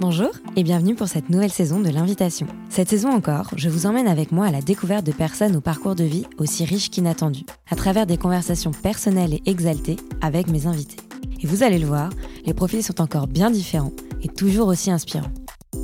Bonjour 0.00 0.30
et 0.56 0.64
bienvenue 0.64 0.96
pour 0.96 1.06
cette 1.06 1.30
nouvelle 1.30 1.52
saison 1.52 1.78
de 1.78 1.88
l'invitation. 1.88 2.48
Cette 2.68 2.88
saison 2.88 3.10
encore, 3.10 3.50
je 3.56 3.68
vous 3.68 3.86
emmène 3.86 4.08
avec 4.08 4.32
moi 4.32 4.46
à 4.46 4.50
la 4.50 4.60
découverte 4.60 5.06
de 5.06 5.12
personnes 5.12 5.54
au 5.54 5.60
parcours 5.60 5.94
de 5.94 6.02
vie 6.02 6.26
aussi 6.38 6.64
riche 6.64 6.90
qu'inattendu, 6.90 7.44
à 7.70 7.76
travers 7.76 8.04
des 8.04 8.18
conversations 8.18 8.72
personnelles 8.72 9.34
et 9.34 9.42
exaltées 9.46 9.96
avec 10.20 10.48
mes 10.48 10.66
invités. 10.66 10.96
Et 11.40 11.46
vous 11.46 11.62
allez 11.62 11.78
le 11.78 11.86
voir, 11.86 12.10
les 12.44 12.54
profils 12.54 12.82
sont 12.82 13.00
encore 13.00 13.28
bien 13.28 13.50
différents 13.50 13.92
et 14.20 14.28
toujours 14.28 14.66
aussi 14.66 14.90
inspirants. 14.90 15.32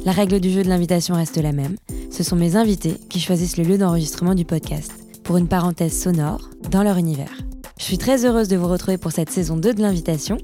La 0.04 0.12
règle 0.12 0.40
du 0.40 0.50
jeu 0.50 0.64
de 0.64 0.68
l'invitation 0.68 1.14
reste 1.14 1.36
la 1.36 1.52
même, 1.52 1.77
ce 2.11 2.24
sont 2.24 2.36
mes 2.36 2.56
invités 2.56 2.96
qui 3.08 3.20
choisissent 3.20 3.58
le 3.58 3.64
lieu 3.64 3.79
d'enregistrement 3.79 4.34
du 4.34 4.45
podcast, 4.45 4.92
pour 5.22 5.36
une 5.36 5.48
parenthèse 5.48 5.96
sonore 5.96 6.50
dans 6.68 6.82
leur 6.82 6.96
univers. 6.96 7.38
Je 7.79 7.84
suis 7.84 7.98
très 7.98 8.27
heureuse 8.27 8.48
de 8.48 8.56
vous 8.56 8.68
retrouver 8.68 8.98
pour 8.98 9.12
cette 9.12 9.30
saison 9.30 9.56
2 9.56 9.72
de 9.72 9.82
l'invitation. 9.82 10.36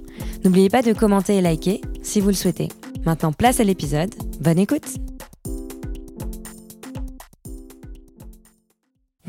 N'oubliez 0.45 0.71
pas 0.71 0.83
de 0.83 0.93
commenter 0.93 1.37
et 1.37 1.43
liker 1.43 1.81
si 2.03 2.21
vous 2.21 2.29
le 2.29 2.35
souhaitez. 2.35 2.69
Maintenant, 3.07 3.33
place 3.33 3.61
à 3.61 3.65
l'épisode. 3.65 4.13
Bonne 4.41 4.59
écoute 4.59 4.97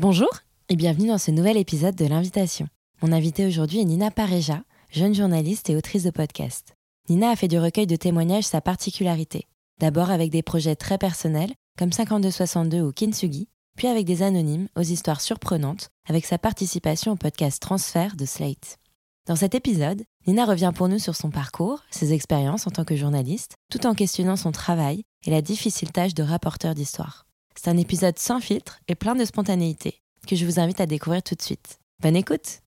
Bonjour 0.00 0.28
et 0.68 0.74
bienvenue 0.74 1.06
dans 1.06 1.18
ce 1.18 1.30
nouvel 1.30 1.56
épisode 1.56 1.94
de 1.94 2.04
l'invitation. 2.04 2.66
Mon 3.02 3.12
invitée 3.12 3.46
aujourd'hui 3.46 3.78
est 3.78 3.84
Nina 3.84 4.10
Pareja, 4.10 4.64
jeune 4.90 5.14
journaliste 5.14 5.70
et 5.70 5.76
autrice 5.76 6.02
de 6.02 6.10
podcast. 6.10 6.74
Nina 7.08 7.30
a 7.30 7.36
fait 7.36 7.46
du 7.46 7.56
recueil 7.56 7.86
de 7.86 7.94
témoignages 7.94 8.48
sa 8.48 8.60
particularité. 8.60 9.46
D'abord 9.78 10.10
avec 10.10 10.32
des 10.32 10.42
projets 10.42 10.74
très 10.74 10.98
personnels, 10.98 11.54
comme 11.78 11.92
5262 11.92 12.80
ou 12.80 12.90
Kintsugi, 12.90 13.46
puis 13.76 13.86
avec 13.86 14.06
des 14.06 14.24
anonymes 14.24 14.66
aux 14.74 14.82
histoires 14.82 15.20
surprenantes, 15.20 15.90
avec 16.08 16.26
sa 16.26 16.36
participation 16.36 17.12
au 17.12 17.16
podcast 17.16 17.62
Transfert 17.62 18.16
de 18.16 18.24
Slate. 18.24 18.80
Dans 19.28 19.36
cet 19.36 19.54
épisode, 19.54 20.02
Nina 20.28 20.44
revient 20.44 20.72
pour 20.74 20.88
nous 20.88 20.98
sur 20.98 21.16
son 21.16 21.30
parcours, 21.30 21.80
ses 21.90 22.12
expériences 22.12 22.66
en 22.66 22.70
tant 22.70 22.84
que 22.84 22.94
journaliste, 22.94 23.54
tout 23.70 23.86
en 23.86 23.94
questionnant 23.94 24.36
son 24.36 24.52
travail 24.52 25.04
et 25.24 25.30
la 25.30 25.40
difficile 25.40 25.90
tâche 25.90 26.12
de 26.12 26.22
rapporteur 26.22 26.74
d'histoire. 26.74 27.24
C'est 27.56 27.70
un 27.70 27.78
épisode 27.78 28.18
sans 28.18 28.38
filtre 28.38 28.78
et 28.88 28.94
plein 28.94 29.14
de 29.14 29.24
spontanéité 29.24 30.02
que 30.26 30.36
je 30.36 30.44
vous 30.44 30.60
invite 30.60 30.82
à 30.82 30.86
découvrir 30.86 31.22
tout 31.22 31.34
de 31.34 31.40
suite. 31.40 31.78
Bonne 32.02 32.14
écoute 32.14 32.60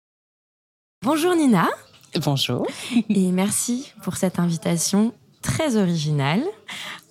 Bonjour 1.04 1.36
Nina 1.36 1.70
Bonjour 2.26 2.66
Et 3.10 3.32
merci 3.32 3.94
pour 4.02 4.16
cette 4.18 4.40
invitation 4.40 5.14
très 5.44 5.76
originale. 5.78 6.44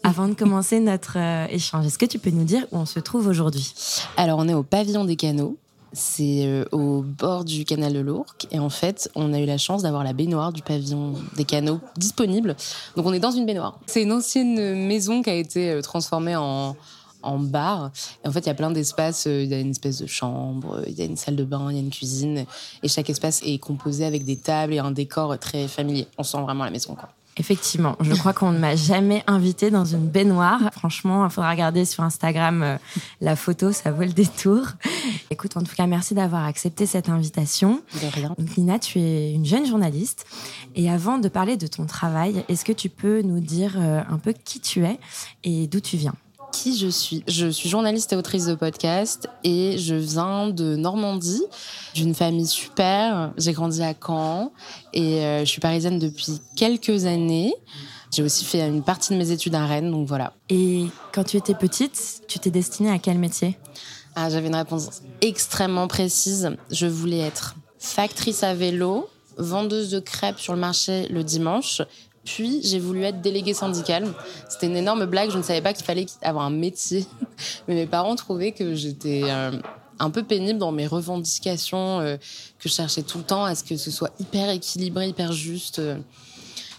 Avant 0.02 0.26
de 0.26 0.34
commencer 0.34 0.80
notre 0.80 1.16
euh, 1.16 1.46
échange, 1.46 1.86
est-ce 1.86 1.98
que 1.98 2.06
tu 2.06 2.18
peux 2.18 2.30
nous 2.30 2.42
dire 2.42 2.66
où 2.72 2.78
on 2.78 2.86
se 2.86 2.98
trouve 2.98 3.28
aujourd'hui? 3.28 3.72
Alors 4.16 4.40
on 4.40 4.48
est 4.48 4.54
au 4.54 4.64
pavillon 4.64 5.04
des 5.04 5.14
canaux 5.14 5.58
c'est 5.92 6.46
euh, 6.46 6.64
au 6.72 7.02
bord 7.02 7.44
du 7.44 7.64
canal 7.64 7.92
de 7.92 8.00
l'Ourcq. 8.00 8.46
Et 8.50 8.58
en 8.58 8.70
fait, 8.70 9.10
on 9.14 9.32
a 9.32 9.40
eu 9.40 9.46
la 9.46 9.58
chance 9.58 9.82
d'avoir 9.82 10.04
la 10.04 10.12
baignoire 10.12 10.52
du 10.52 10.62
pavillon 10.62 11.14
des 11.36 11.44
canaux 11.44 11.80
disponible. 11.96 12.56
Donc 12.96 13.06
on 13.06 13.12
est 13.12 13.20
dans 13.20 13.30
une 13.30 13.46
baignoire. 13.46 13.78
C'est 13.86 14.02
une 14.02 14.12
ancienne 14.12 14.86
maison 14.86 15.22
qui 15.22 15.30
a 15.30 15.34
été 15.34 15.70
euh, 15.70 15.82
transformée 15.82 16.36
en, 16.36 16.76
en 17.22 17.38
bar. 17.38 17.90
Et 18.24 18.28
en 18.28 18.32
fait, 18.32 18.40
il 18.40 18.46
y 18.46 18.50
a 18.50 18.54
plein 18.54 18.70
d'espaces. 18.70 19.26
Euh, 19.26 19.42
il 19.42 19.48
y 19.48 19.54
a 19.54 19.60
une 19.60 19.70
espèce 19.70 19.98
de 19.98 20.06
chambre, 20.06 20.82
il 20.86 20.94
y 20.94 21.02
a 21.02 21.04
une 21.04 21.16
salle 21.16 21.36
de 21.36 21.44
bain, 21.44 21.68
il 21.70 21.76
y 21.76 21.78
a 21.78 21.82
une 21.82 21.90
cuisine. 21.90 22.44
Et 22.82 22.88
chaque 22.88 23.10
espace 23.10 23.42
est 23.44 23.58
composé 23.58 24.04
avec 24.04 24.24
des 24.24 24.36
tables 24.36 24.74
et 24.74 24.78
un 24.78 24.90
décor 24.90 25.38
très 25.38 25.68
familier. 25.68 26.06
On 26.18 26.22
sent 26.22 26.40
vraiment 26.40 26.64
la 26.64 26.70
maison, 26.70 26.94
quoi. 26.94 27.10
Effectivement, 27.36 27.96
je 28.00 28.12
crois 28.14 28.32
qu'on 28.32 28.50
ne 28.50 28.58
m'a 28.58 28.76
jamais 28.76 29.22
invité 29.26 29.70
dans 29.70 29.84
une 29.84 30.06
baignoire. 30.08 30.70
Franchement, 30.72 31.24
il 31.24 31.30
faudra 31.30 31.50
regarder 31.50 31.84
sur 31.84 32.02
Instagram 32.02 32.62
euh, 32.62 32.76
la 33.20 33.36
photo, 33.36 33.72
ça 33.72 33.92
vaut 33.92 34.02
le 34.02 34.12
détour. 34.12 34.66
Écoute, 35.30 35.56
en 35.56 35.62
tout 35.62 35.74
cas, 35.74 35.86
merci 35.86 36.14
d'avoir 36.14 36.44
accepté 36.44 36.86
cette 36.86 37.08
invitation. 37.08 37.82
De 37.94 38.06
rien. 38.12 38.34
Donc, 38.36 38.56
Nina, 38.56 38.78
tu 38.78 38.98
es 38.98 39.32
une 39.32 39.46
jeune 39.46 39.64
journaliste. 39.64 40.26
Et 40.74 40.90
avant 40.90 41.18
de 41.18 41.28
parler 41.28 41.56
de 41.56 41.66
ton 41.66 41.86
travail, 41.86 42.44
est-ce 42.48 42.64
que 42.64 42.72
tu 42.72 42.88
peux 42.88 43.22
nous 43.22 43.40
dire 43.40 43.74
euh, 43.78 44.02
un 44.10 44.18
peu 44.18 44.32
qui 44.32 44.60
tu 44.60 44.84
es 44.84 44.98
et 45.44 45.66
d'où 45.66 45.80
tu 45.80 45.96
viens? 45.96 46.14
Qui 46.50 46.76
je 46.76 46.88
suis. 46.88 47.24
Je 47.28 47.48
suis 47.48 47.68
journaliste 47.68 48.12
et 48.12 48.16
autrice 48.16 48.46
de 48.46 48.54
podcast 48.54 49.28
et 49.44 49.78
je 49.78 49.94
viens 49.94 50.48
de 50.48 50.76
Normandie, 50.76 51.42
d'une 51.94 52.14
famille 52.14 52.46
super. 52.46 53.32
J'ai 53.36 53.52
grandi 53.52 53.82
à 53.82 53.94
Caen 53.94 54.52
et 54.92 55.24
euh, 55.24 55.40
je 55.40 55.44
suis 55.50 55.60
parisienne 55.60 55.98
depuis 55.98 56.40
quelques 56.56 57.06
années. 57.06 57.54
J'ai 58.12 58.22
aussi 58.22 58.44
fait 58.44 58.66
une 58.66 58.82
partie 58.82 59.12
de 59.12 59.18
mes 59.18 59.30
études 59.30 59.54
à 59.54 59.66
Rennes, 59.66 59.90
donc 59.90 60.08
voilà. 60.08 60.32
Et 60.48 60.86
quand 61.12 61.24
tu 61.24 61.36
étais 61.36 61.54
petite, 61.54 62.22
tu 62.26 62.38
t'es 62.40 62.50
destinée 62.50 62.90
à 62.90 62.98
quel 62.98 63.18
métier? 63.18 63.56
Ah, 64.16 64.28
J'avais 64.28 64.48
une 64.48 64.56
réponse 64.56 65.02
extrêmement 65.20 65.86
précise. 65.86 66.50
Je 66.70 66.86
voulais 66.86 67.20
être 67.20 67.54
factrice 67.78 68.42
à 68.42 68.54
vélo, 68.54 69.08
vendeuse 69.38 69.90
de 69.90 70.00
crêpes 70.00 70.40
sur 70.40 70.52
le 70.52 70.58
marché 70.58 71.06
le 71.08 71.22
dimanche 71.22 71.82
puis 72.24 72.60
j'ai 72.62 72.78
voulu 72.78 73.02
être 73.04 73.20
déléguée 73.20 73.54
syndicale. 73.54 74.06
C'était 74.48 74.66
une 74.66 74.76
énorme 74.76 75.06
blague, 75.06 75.30
je 75.30 75.38
ne 75.38 75.42
savais 75.42 75.62
pas 75.62 75.72
qu'il 75.72 75.84
fallait 75.84 76.06
avoir 76.22 76.44
un 76.44 76.50
métier. 76.50 77.06
Mais 77.68 77.74
mes 77.74 77.86
parents 77.86 78.16
trouvaient 78.16 78.52
que 78.52 78.74
j'étais 78.74 79.22
euh, 79.24 79.52
un 79.98 80.10
peu 80.10 80.22
pénible 80.22 80.58
dans 80.58 80.72
mes 80.72 80.86
revendications, 80.86 82.00
euh, 82.00 82.16
que 82.58 82.68
je 82.68 82.74
cherchais 82.74 83.02
tout 83.02 83.18
le 83.18 83.24
temps 83.24 83.44
à 83.44 83.54
ce 83.54 83.64
que 83.64 83.76
ce 83.76 83.90
soit 83.90 84.10
hyper 84.18 84.50
équilibré, 84.50 85.08
hyper 85.08 85.32
juste. 85.32 85.80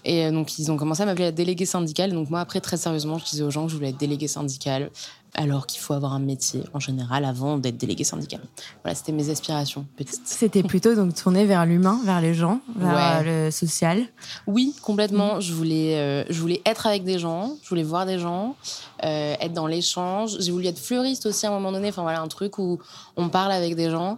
Et 0.03 0.25
euh, 0.25 0.31
donc 0.31 0.57
ils 0.57 0.71
ont 0.71 0.77
commencé 0.77 1.03
à 1.03 1.05
m'appeler 1.05 1.25
la 1.25 1.31
déléguée 1.31 1.65
syndicale. 1.65 2.11
Donc 2.13 2.29
moi 2.29 2.39
après 2.39 2.61
très 2.61 2.77
sérieusement, 2.77 3.17
je 3.17 3.25
disais 3.25 3.43
aux 3.43 3.51
gens 3.51 3.65
que 3.65 3.71
je 3.71 3.75
voulais 3.75 3.89
être 3.89 3.97
déléguée 3.97 4.27
syndicale 4.27 4.89
alors 5.33 5.65
qu'il 5.65 5.79
faut 5.79 5.93
avoir 5.93 6.13
un 6.13 6.19
métier 6.19 6.63
en 6.73 6.79
général 6.79 7.23
avant 7.23 7.57
d'être 7.57 7.77
délégué 7.77 8.03
syndical. 8.03 8.41
Voilà, 8.83 8.95
c'était 8.95 9.11
mes 9.11 9.29
aspirations 9.29 9.85
petites. 9.95 10.21
C'était 10.25 10.63
plutôt 10.63 10.93
donc 10.93 11.15
tourné 11.15 11.45
vers 11.45 11.65
l'humain, 11.65 11.99
vers 12.03 12.21
les 12.21 12.33
gens, 12.33 12.59
vers 12.75 13.23
le 13.23 13.49
social. 13.49 14.03
Oui, 14.45 14.75
complètement. 14.81 15.39
Je 15.39 15.53
voulais, 15.53 15.97
euh, 15.97 16.23
je 16.29 16.39
voulais 16.39 16.61
être 16.65 16.85
avec 16.85 17.03
des 17.03 17.17
gens, 17.17 17.55
je 17.63 17.69
voulais 17.69 17.83
voir 17.83 18.05
des 18.05 18.19
gens, 18.19 18.55
euh, 19.03 19.35
être 19.39 19.53
dans 19.53 19.67
l'échange. 19.67 20.37
J'ai 20.39 20.51
voulu 20.51 20.67
être 20.67 20.79
fleuriste 20.79 21.25
aussi 21.25 21.45
à 21.45 21.49
un 21.49 21.53
moment 21.53 21.71
donné. 21.71 21.89
Enfin 21.89 22.01
voilà, 22.01 22.21
un 22.21 22.27
truc 22.27 22.57
où 22.57 22.79
on 23.15 23.29
parle 23.29 23.53
avec 23.53 23.75
des 23.75 23.89
gens. 23.89 24.17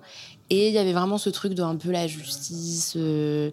Et 0.49 0.67
il 0.67 0.73
y 0.73 0.77
avait 0.77 0.93
vraiment 0.93 1.17
ce 1.17 1.29
truc 1.29 1.53
de 1.53 1.63
un 1.63 1.75
peu 1.75 1.91
la 1.91 2.07
justice. 2.07 2.93
Euh... 2.95 3.51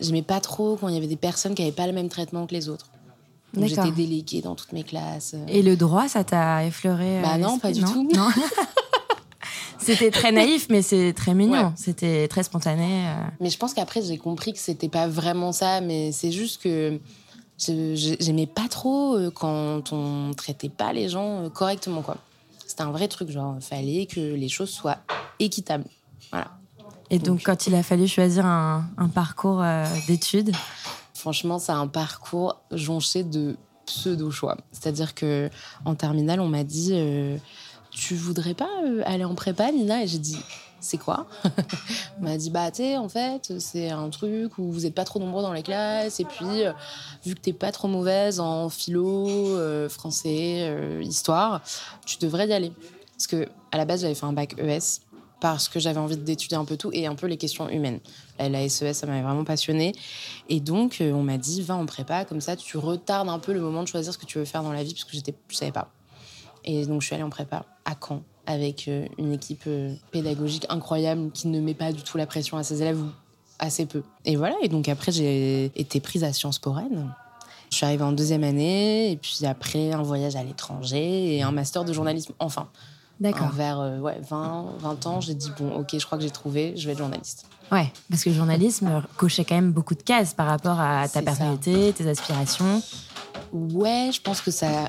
J'aimais 0.00 0.22
pas 0.22 0.40
trop 0.40 0.76
quand 0.76 0.88
il 0.88 0.94
y 0.94 0.98
avait 0.98 1.06
des 1.06 1.16
personnes 1.16 1.54
qui 1.54 1.62
avaient 1.62 1.72
pas 1.72 1.86
le 1.86 1.92
même 1.92 2.08
traitement 2.08 2.46
que 2.46 2.54
les 2.54 2.68
autres. 2.68 2.86
J'étais 3.64 3.90
déléguée 3.90 4.42
dans 4.42 4.54
toutes 4.54 4.72
mes 4.72 4.82
classes. 4.82 5.34
Et 5.48 5.62
le 5.62 5.76
droit, 5.76 6.08
ça 6.08 6.24
t'a 6.24 6.64
effleuré 6.64 7.18
euh, 7.18 7.22
Bah 7.22 7.38
non, 7.38 7.58
pas 7.58 7.72
du 7.72 7.82
tout. 7.82 8.08
Non. 8.14 8.28
c'était 9.78 10.10
très 10.10 10.32
naïf, 10.32 10.66
mais 10.70 10.82
c'est 10.82 11.12
très 11.12 11.34
mignon. 11.34 11.72
C'était 11.76 12.28
très 12.28 12.42
spontané. 12.42 13.06
Euh. 13.06 13.14
Mais 13.40 13.50
je 13.50 13.58
pense 13.58 13.74
qu'après, 13.74 14.02
j'ai 14.02 14.18
compris 14.18 14.52
que 14.52 14.58
c'était 14.58 14.88
pas 14.88 15.08
vraiment 15.08 15.52
ça, 15.52 15.80
mais 15.80 16.12
c'est 16.12 16.32
juste 16.32 16.62
que 16.62 16.98
j'aimais 17.58 18.46
pas 18.46 18.68
trop 18.68 19.16
euh, 19.16 19.30
quand 19.30 19.92
on 19.92 20.32
traitait 20.34 20.68
pas 20.68 20.92
les 20.92 21.08
gens 21.08 21.48
correctement, 21.50 22.02
quoi. 22.02 22.16
C'était 22.66 22.82
un 22.82 22.90
vrai 22.90 23.08
truc, 23.08 23.30
genre, 23.30 23.56
fallait 23.60 24.06
que 24.06 24.20
les 24.20 24.48
choses 24.48 24.70
soient 24.70 24.98
équitables. 25.38 25.84
Voilà. 26.30 26.50
Et 27.08 27.20
donc, 27.20 27.42
quand 27.44 27.68
il 27.68 27.74
a 27.76 27.84
fallu 27.84 28.08
choisir 28.08 28.44
un, 28.44 28.84
un 28.98 29.08
parcours 29.08 29.62
d'études 30.08 30.52
Franchement, 31.16 31.58
c'est 31.58 31.72
un 31.72 31.86
parcours 31.86 32.60
jonché 32.72 33.24
de 33.24 33.56
pseudo-choix. 33.86 34.58
C'est-à-dire 34.70 35.14
que 35.14 35.48
en 35.86 35.94
terminale, 35.94 36.40
on 36.40 36.48
m'a 36.48 36.62
dit 36.62 36.90
euh, 36.92 37.38
Tu 37.90 38.14
voudrais 38.14 38.52
pas 38.52 38.68
euh, 38.84 39.02
aller 39.06 39.24
en 39.24 39.34
prépa, 39.34 39.72
Nina? 39.72 40.02
Et 40.02 40.06
j'ai 40.06 40.18
dit 40.18 40.38
c'est 40.78 40.98
quoi? 40.98 41.26
On 42.20 42.24
m'a 42.24 42.36
dit 42.36 42.50
bah 42.50 42.70
tu 42.70 42.96
en 42.96 43.08
fait 43.08 43.58
c'est 43.58 43.88
un 43.88 44.10
truc 44.10 44.58
où 44.58 44.70
vous 44.70 44.84
êtes 44.84 44.94
pas 44.94 45.04
trop 45.04 45.18
nombreux 45.18 45.42
dans 45.42 45.54
les 45.54 45.62
classes 45.62 46.20
et 46.20 46.24
puis 46.24 46.64
euh, 46.64 46.72
vu 47.24 47.34
que 47.34 47.40
t'es 47.40 47.54
pas 47.54 47.72
trop 47.72 47.88
mauvaise 47.88 48.38
en 48.38 48.68
philo, 48.68 49.58
français, 49.88 51.00
histoire, 51.00 51.62
tu 52.04 52.18
devrais 52.18 52.46
y 52.46 52.52
aller. 52.52 52.72
Parce 53.16 53.26
que 53.26 53.48
à 53.72 53.78
la 53.78 53.86
base 53.86 54.02
j'avais 54.02 54.14
fait 54.14 54.26
un 54.26 54.34
bac 54.34 54.54
ES 54.58 55.00
parce 55.40 55.68
que 55.68 55.80
j'avais 55.80 55.98
envie 55.98 56.18
d'étudier 56.18 56.58
un 56.58 56.64
peu 56.66 56.76
tout 56.76 56.90
et 56.92 57.06
un 57.06 57.14
peu 57.14 57.26
les 57.26 57.38
questions 57.38 57.68
humaines. 57.68 58.00
La 58.38 58.68
SES, 58.68 58.92
ça 58.92 59.06
m'avait 59.06 59.22
vraiment 59.22 59.44
passionné. 59.44 59.92
Et 60.48 60.60
donc, 60.60 61.00
euh, 61.00 61.12
on 61.12 61.22
m'a 61.22 61.38
dit, 61.38 61.62
va 61.62 61.74
en 61.74 61.86
prépa, 61.86 62.24
comme 62.24 62.40
ça, 62.40 62.56
tu 62.56 62.76
retardes 62.76 63.28
un 63.28 63.38
peu 63.38 63.52
le 63.52 63.60
moment 63.60 63.82
de 63.82 63.88
choisir 63.88 64.12
ce 64.12 64.18
que 64.18 64.26
tu 64.26 64.38
veux 64.38 64.44
faire 64.44 64.62
dans 64.62 64.72
la 64.72 64.82
vie, 64.82 64.92
parce 64.92 65.04
que 65.04 65.16
je 65.16 65.56
savais 65.56 65.72
pas. 65.72 65.90
Et 66.64 66.84
donc, 66.86 67.00
je 67.00 67.06
suis 67.06 67.14
allée 67.14 67.24
en 67.24 67.30
prépa 67.30 67.64
à 67.84 67.94
Caen, 68.00 68.22
avec 68.46 68.88
euh, 68.88 69.06
une 69.18 69.32
équipe 69.32 69.64
euh, 69.66 69.94
pédagogique 70.10 70.66
incroyable 70.68 71.30
qui 71.32 71.48
ne 71.48 71.60
met 71.60 71.74
pas 71.74 71.92
du 71.92 72.02
tout 72.02 72.18
la 72.18 72.26
pression 72.26 72.56
à 72.56 72.62
ses 72.62 72.82
élèves, 72.82 73.00
ou 73.00 73.08
assez 73.58 73.86
peu. 73.86 74.02
Et 74.24 74.36
voilà, 74.36 74.56
et 74.62 74.68
donc 74.68 74.88
après, 74.88 75.12
j'ai 75.12 75.66
été 75.76 76.00
prise 76.00 76.24
à 76.24 76.32
Sciences 76.32 76.58
Po 76.58 76.72
Rennes. 76.72 77.12
Je 77.70 77.76
suis 77.76 77.86
arrivée 77.86 78.04
en 78.04 78.12
deuxième 78.12 78.44
année, 78.44 79.10
et 79.10 79.16
puis 79.16 79.46
après, 79.46 79.92
un 79.92 80.02
voyage 80.02 80.36
à 80.36 80.44
l'étranger 80.44 81.36
et 81.36 81.42
un 81.42 81.52
master 81.52 81.84
de 81.84 81.92
journalisme, 81.92 82.32
enfin. 82.38 82.68
D'accord. 83.20 83.50
Vers 83.50 83.78
ouais, 84.00 84.20
20, 84.28 84.66
20 84.78 85.06
ans, 85.06 85.20
j'ai 85.20 85.34
dit, 85.34 85.50
bon, 85.58 85.74
ok, 85.76 85.98
je 85.98 86.04
crois 86.04 86.18
que 86.18 86.24
j'ai 86.24 86.30
trouvé, 86.30 86.74
je 86.76 86.86
vais 86.86 86.92
être 86.92 86.98
journaliste. 86.98 87.46
Ouais, 87.72 87.90
parce 88.08 88.22
que 88.22 88.30
le 88.30 88.36
journalisme 88.36 89.02
cochait 89.16 89.44
quand 89.44 89.56
même 89.56 89.72
beaucoup 89.72 89.94
de 89.94 90.02
cases 90.02 90.34
par 90.34 90.46
rapport 90.46 90.78
à 90.78 91.08
ta 91.08 91.22
personnalité, 91.22 91.92
tes 91.92 92.08
aspirations. 92.08 92.82
Ouais, 93.52 94.10
je 94.12 94.20
pense 94.20 94.40
que 94.40 94.50
ça. 94.50 94.88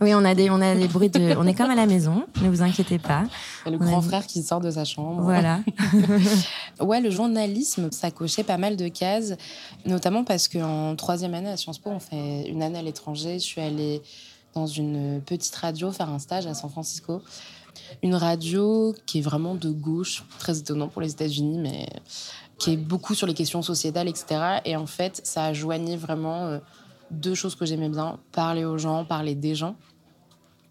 Oui, 0.00 0.12
on 0.14 0.24
a 0.24 0.34
des, 0.34 0.50
on 0.50 0.60
a 0.60 0.74
des 0.74 0.88
bruits 0.88 1.10
de. 1.10 1.36
On 1.36 1.46
est 1.46 1.54
comme 1.54 1.70
à 1.70 1.76
la 1.76 1.86
maison, 1.86 2.24
ne 2.40 2.48
vous 2.48 2.62
inquiétez 2.62 2.98
pas. 2.98 3.24
Le 3.66 3.78
grand 3.78 4.00
frère 4.00 4.26
qui 4.26 4.42
sort 4.42 4.60
de 4.60 4.70
sa 4.70 4.84
chambre. 4.84 5.22
Voilà. 5.22 5.60
ouais, 6.80 7.00
le 7.00 7.10
journalisme, 7.10 7.90
ça 7.92 8.10
cochait 8.10 8.42
pas 8.42 8.58
mal 8.58 8.76
de 8.76 8.88
cases, 8.88 9.34
notamment 9.86 10.24
parce 10.24 10.48
qu'en 10.48 10.96
troisième 10.96 11.34
année 11.34 11.50
à 11.50 11.56
Sciences 11.56 11.78
Po, 11.78 11.90
on 11.90 12.00
fait 12.00 12.48
une 12.48 12.62
année 12.62 12.78
à 12.78 12.82
l'étranger. 12.82 13.34
Je 13.34 13.44
suis 13.44 13.60
allée 13.60 14.02
dans 14.54 14.66
une 14.66 15.20
petite 15.22 15.54
radio 15.54 15.90
faire 15.92 16.10
un 16.10 16.18
stage 16.18 16.46
à 16.46 16.54
San 16.54 16.70
Francisco. 16.70 17.22
Une 18.02 18.14
radio 18.14 18.94
qui 19.06 19.18
est 19.18 19.22
vraiment 19.22 19.54
de 19.54 19.70
gauche, 19.70 20.24
très 20.38 20.58
étonnant 20.58 20.88
pour 20.88 21.02
les 21.02 21.10
États-Unis, 21.12 21.58
mais 21.58 21.88
qui 22.58 22.72
est 22.72 22.76
beaucoup 22.76 23.14
sur 23.14 23.26
les 23.26 23.34
questions 23.34 23.62
sociétales, 23.62 24.08
etc. 24.08 24.60
Et 24.64 24.76
en 24.76 24.86
fait, 24.86 25.20
ça 25.24 25.46
a 25.46 25.52
joigné 25.52 25.96
vraiment 25.96 26.46
euh, 26.46 26.58
deux 27.10 27.34
choses 27.34 27.54
que 27.54 27.66
j'aimais 27.66 27.88
bien 27.88 28.18
parler 28.30 28.64
aux 28.64 28.78
gens, 28.78 29.04
parler 29.04 29.34
des 29.34 29.54
gens 29.54 29.74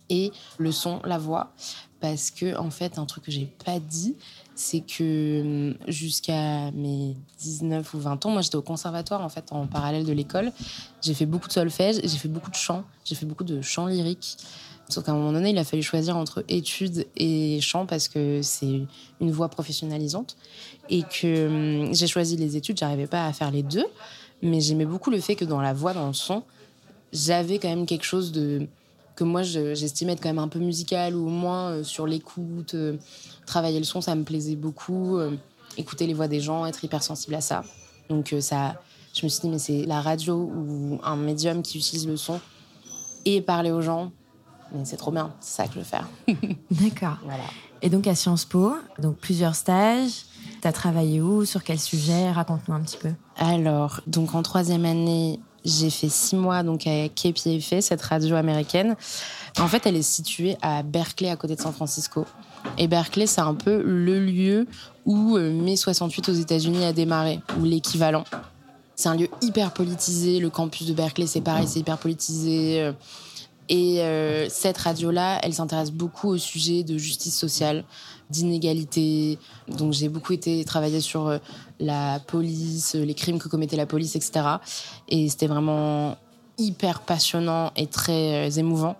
et 0.09 0.31
le 0.57 0.71
son, 0.71 1.01
la 1.05 1.17
voix. 1.17 1.53
Parce 1.99 2.31
que, 2.31 2.57
en 2.57 2.69
fait, 2.69 2.97
un 2.97 3.05
truc 3.05 3.25
que 3.25 3.31
j'ai 3.31 3.45
pas 3.65 3.79
dit, 3.79 4.15
c'est 4.55 4.81
que 4.81 5.41
hum, 5.41 5.75
jusqu'à 5.87 6.71
mes 6.71 7.15
19 7.39 7.93
ou 7.93 7.99
20 7.99 8.25
ans, 8.25 8.29
moi 8.31 8.41
j'étais 8.41 8.55
au 8.55 8.61
conservatoire 8.61 9.21
en 9.21 9.29
fait 9.29 9.51
en 9.51 9.67
parallèle 9.67 10.05
de 10.05 10.13
l'école. 10.13 10.51
J'ai 11.01 11.13
fait 11.13 11.25
beaucoup 11.25 11.47
de 11.47 11.53
solfège, 11.53 11.99
j'ai 12.03 12.17
fait 12.17 12.27
beaucoup 12.27 12.51
de 12.51 12.55
chant, 12.55 12.83
j'ai 13.05 13.15
fait 13.15 13.25
beaucoup 13.25 13.43
de 13.43 13.61
chant 13.61 13.85
lyrique. 13.85 14.37
Sauf 14.89 15.05
qu'à 15.05 15.13
un 15.13 15.15
moment 15.15 15.31
donné, 15.31 15.51
il 15.51 15.57
a 15.57 15.63
fallu 15.63 15.81
choisir 15.81 16.17
entre 16.17 16.43
études 16.49 17.07
et 17.15 17.61
chant 17.61 17.85
parce 17.85 18.09
que 18.09 18.41
c'est 18.43 18.81
une 19.21 19.31
voie 19.31 19.47
professionnalisante. 19.47 20.35
Et 20.89 21.03
que 21.03 21.47
hum, 21.87 21.93
j'ai 21.93 22.07
choisi 22.07 22.35
les 22.35 22.57
études, 22.57 22.77
j'arrivais 22.77 23.07
pas 23.07 23.25
à 23.25 23.33
faire 23.33 23.51
les 23.51 23.63
deux. 23.63 23.85
Mais 24.41 24.59
j'aimais 24.59 24.85
beaucoup 24.85 25.11
le 25.11 25.19
fait 25.19 25.35
que 25.35 25.45
dans 25.45 25.61
la 25.61 25.71
voix, 25.71 25.93
dans 25.93 26.07
le 26.07 26.13
son, 26.13 26.43
j'avais 27.13 27.59
quand 27.59 27.69
même 27.69 27.85
quelque 27.85 28.05
chose 28.05 28.31
de 28.31 28.67
que 29.21 29.25
moi 29.25 29.43
j'estimais 29.43 30.13
être 30.13 30.21
quand 30.21 30.29
même 30.29 30.39
un 30.39 30.47
peu 30.47 30.57
musical 30.57 31.15
ou 31.15 31.27
au 31.27 31.29
moins 31.29 31.69
euh, 31.69 31.83
sur 31.83 32.07
l'écoute. 32.07 32.73
Euh, 32.73 32.97
travailler 33.45 33.77
le 33.77 33.85
son, 33.85 34.01
ça 34.01 34.15
me 34.15 34.23
plaisait 34.23 34.55
beaucoup. 34.55 35.17
Euh, 35.17 35.35
écouter 35.77 36.07
les 36.07 36.15
voix 36.15 36.27
des 36.27 36.41
gens, 36.41 36.65
être 36.65 36.83
hypersensible 36.83 37.35
à 37.35 37.41
ça. 37.41 37.63
Donc 38.09 38.35
ça, 38.39 38.81
je 39.13 39.23
me 39.23 39.29
suis 39.29 39.41
dit, 39.41 39.49
mais 39.49 39.59
c'est 39.59 39.85
la 39.85 40.01
radio 40.01 40.35
ou 40.35 40.99
un 41.03 41.15
médium 41.15 41.61
qui 41.61 41.77
utilise 41.77 42.07
le 42.07 42.17
son 42.17 42.41
et 43.23 43.41
parler 43.41 43.71
aux 43.71 43.81
gens. 43.81 44.11
Mais 44.73 44.85
c'est 44.85 44.97
trop 44.97 45.11
bien, 45.11 45.31
c'est 45.39 45.57
ça 45.57 45.67
que 45.67 45.75
je 45.75 45.79
veux 45.79 45.85
faire. 45.85 46.09
D'accord. 46.71 47.19
Voilà. 47.23 47.43
Et 47.83 47.89
donc 47.89 48.07
à 48.07 48.15
Sciences 48.15 48.45
Po, 48.45 48.73
donc 48.97 49.17
plusieurs 49.17 49.53
stages. 49.55 50.25
Tu 50.61 50.67
as 50.67 50.73
travaillé 50.73 51.21
où 51.21 51.45
Sur 51.45 51.63
quel 51.63 51.79
sujet 51.79 52.31
Raconte-nous 52.31 52.73
un 52.73 52.81
petit 52.81 52.97
peu. 52.97 53.11
Alors, 53.37 54.01
donc 54.07 54.33
en 54.33 54.41
troisième 54.41 54.85
année, 54.85 55.39
j'ai 55.63 55.89
fait 55.89 56.09
six 56.09 56.35
mois 56.35 56.63
donc 56.63 56.87
à 56.87 57.07
KPFA, 57.09 57.81
cette 57.81 58.01
radio 58.01 58.35
américaine. 58.35 58.95
En 59.59 59.67
fait, 59.67 59.85
elle 59.85 59.95
est 59.95 60.01
située 60.01 60.57
à 60.61 60.83
Berkeley, 60.83 61.29
à 61.29 61.35
côté 61.35 61.55
de 61.55 61.61
San 61.61 61.73
Francisco. 61.73 62.25
Et 62.77 62.87
Berkeley, 62.87 63.27
c'est 63.27 63.41
un 63.41 63.53
peu 63.53 63.81
le 63.81 64.23
lieu 64.23 64.67
où 65.05 65.37
euh, 65.37 65.51
mai 65.51 65.75
68 65.75 66.29
aux 66.29 66.33
États-Unis 66.33 66.85
a 66.85 66.93
démarré, 66.93 67.39
ou 67.59 67.65
l'équivalent. 67.65 68.23
C'est 68.95 69.09
un 69.09 69.15
lieu 69.15 69.29
hyper 69.41 69.71
politisé. 69.73 70.39
Le 70.39 70.49
campus 70.49 70.87
de 70.87 70.93
Berkeley, 70.93 71.27
c'est 71.27 71.41
pareil, 71.41 71.67
c'est 71.67 71.79
hyper 71.79 71.97
politisé. 71.97 72.81
Euh, 72.81 72.93
et 73.69 74.01
euh, 74.01 74.47
cette 74.49 74.77
radio-là, 74.77 75.39
elle 75.43 75.53
s'intéresse 75.53 75.91
beaucoup 75.91 76.29
au 76.29 76.37
sujet 76.37 76.83
de 76.83 76.97
justice 76.97 77.37
sociale, 77.37 77.83
d'inégalité. 78.31 79.37
Donc 79.67 79.93
j'ai 79.93 80.09
beaucoup 80.09 80.33
été 80.33 80.63
travailler 80.65 81.01
sur 81.01 81.27
euh, 81.27 81.37
la 81.79 82.19
police, 82.19 82.95
les 82.95 83.13
crimes 83.13 83.39
que 83.39 83.47
commettait 83.47 83.77
la 83.77 83.85
police, 83.85 84.15
etc. 84.15 84.41
Et 85.09 85.29
c'était 85.29 85.47
vraiment 85.47 86.17
hyper 86.57 87.01
passionnant 87.01 87.71
et 87.75 87.87
très 87.87 88.47
euh, 88.47 88.51
émouvant. 88.51 88.97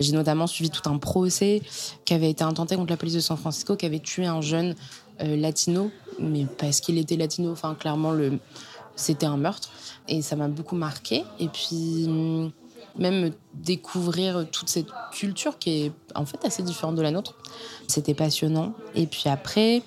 J'ai 0.00 0.12
notamment 0.12 0.46
suivi 0.46 0.70
tout 0.70 0.88
un 0.90 0.98
procès 0.98 1.62
qui 2.04 2.14
avait 2.14 2.30
été 2.30 2.42
intenté 2.42 2.76
contre 2.76 2.90
la 2.90 2.96
police 2.96 3.14
de 3.14 3.20
San 3.20 3.36
Francisco, 3.36 3.76
qui 3.76 3.86
avait 3.86 4.00
tué 4.00 4.26
un 4.26 4.40
jeune 4.40 4.74
latino, 5.20 5.92
mais 6.18 6.44
parce 6.58 6.80
qu'il 6.80 6.98
était 6.98 7.14
latino, 7.14 7.52
enfin 7.52 7.76
clairement 7.78 8.10
le, 8.10 8.40
c'était 8.96 9.26
un 9.26 9.36
meurtre. 9.36 9.70
Et 10.08 10.22
ça 10.22 10.36
m'a 10.36 10.48
beaucoup 10.48 10.76
marqué. 10.76 11.24
Et 11.38 11.48
puis 11.48 12.04
hum, 12.06 12.50
même 12.98 13.32
découvrir 13.54 14.46
toute 14.50 14.68
cette 14.68 14.88
culture 15.12 15.58
qui 15.58 15.84
est 15.84 15.92
en 16.14 16.26
fait 16.26 16.44
assez 16.44 16.62
différente 16.62 16.94
de 16.94 17.02
la 17.02 17.10
nôtre. 17.10 17.36
C'était 17.88 18.14
passionnant. 18.14 18.72
Et 18.94 19.06
puis 19.06 19.28
après, 19.28 19.82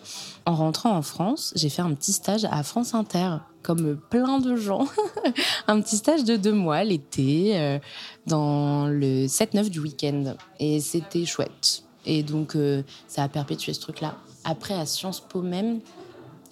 en 0.46 0.56
rentrant 0.56 0.96
en 0.96 1.02
France, 1.02 1.54
j'ai 1.56 1.70
fait 1.70 1.82
un 1.82 1.94
petit 1.94 2.14
stage 2.14 2.46
à 2.46 2.64
France 2.64 2.94
Inter, 2.94 3.38
comme 3.64 3.98
plein 3.98 4.40
de 4.40 4.56
gens. 4.56 4.88
un 5.68 5.82
petit 5.82 5.98
stage 5.98 6.24
de 6.24 6.36
deux 6.36 6.54
mois 6.54 6.84
l'été, 6.84 7.58
euh, 7.58 7.80
dans 8.26 8.88
le 8.88 9.26
7-9 9.26 9.70
du 9.70 9.80
week-end. 9.80 10.36
Et 10.60 10.80
c'était 10.80 11.26
chouette. 11.26 11.84
Et 12.06 12.24
donc, 12.24 12.56
euh, 12.56 12.84
ça 13.08 13.24
a 13.24 13.28
perpétué 13.28 13.74
ce 13.74 13.82
truc-là. 13.82 14.16
Après, 14.46 14.74
à 14.74 14.86
Sciences 14.86 15.20
Po 15.20 15.42
même, 15.42 15.82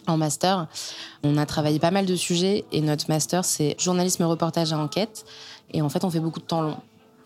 en 0.07 0.17
master, 0.17 0.67
on 1.23 1.37
a 1.37 1.45
travaillé 1.45 1.79
pas 1.79 1.91
mal 1.91 2.05
de 2.05 2.15
sujets. 2.15 2.65
Et 2.71 2.81
notre 2.81 3.05
master, 3.09 3.45
c'est 3.45 3.75
journalisme, 3.79 4.23
reportage 4.23 4.71
et 4.71 4.75
enquête. 4.75 5.25
Et 5.71 5.81
en 5.81 5.89
fait, 5.89 6.03
on 6.03 6.09
fait 6.09 6.19
beaucoup 6.19 6.39
de 6.39 6.45
temps 6.45 6.61
long. 6.61 6.77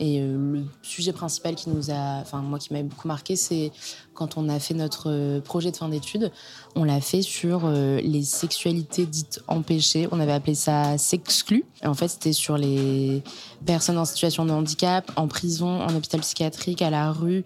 Et 0.02 0.22
euh, 0.22 0.54
le 0.54 0.66
sujet 0.82 1.12
principal 1.12 1.56
qui 1.56 1.70
nous 1.70 1.92
a, 1.92 2.22
enfin 2.22 2.40
moi 2.40 2.58
qui 2.58 2.72
m'a 2.72 2.82
beaucoup 2.84 3.08
marqué, 3.08 3.36
c'est 3.36 3.72
quand 4.14 4.38
on 4.38 4.48
a 4.48 4.58
fait 4.58 4.74
notre 4.74 5.10
euh, 5.10 5.42
projet 5.42 5.72
de 5.72 5.78
fin 5.78 5.90
d'études, 5.90 6.32
on 6.76 6.86
l'a 6.86 7.02
fait 7.02 7.22
sur 7.22 7.64
euh, 7.66 8.00
les 8.00 8.24
sexualités 8.24 9.06
dites 9.06 9.42
empêchées. 9.48 10.08
On 10.12 10.22
avait 10.22 10.32
appelé 10.32 10.56
ça 10.56 10.98
s'exclut. 10.98 11.66
En 11.84 11.96
fait, 11.96 12.08
c'était 12.08 12.32
sur 12.32 12.58
les 12.58 13.22
personnes 13.66 13.98
en 13.98 14.06
situation 14.06 14.46
de 14.46 14.52
handicap, 14.52 15.12
en 15.18 15.28
prison, 15.28 15.82
en 15.82 15.94
hôpital 15.94 16.22
psychiatrique, 16.22 16.82
à 16.82 16.90
la 16.90 17.12
rue 17.12 17.44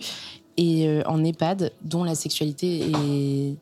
et 0.56 1.02
en 1.08 1.24
EHPAD, 1.24 1.72
dont 1.82 2.04
la 2.04 2.14
sexualité 2.14 2.92
est 2.92 3.58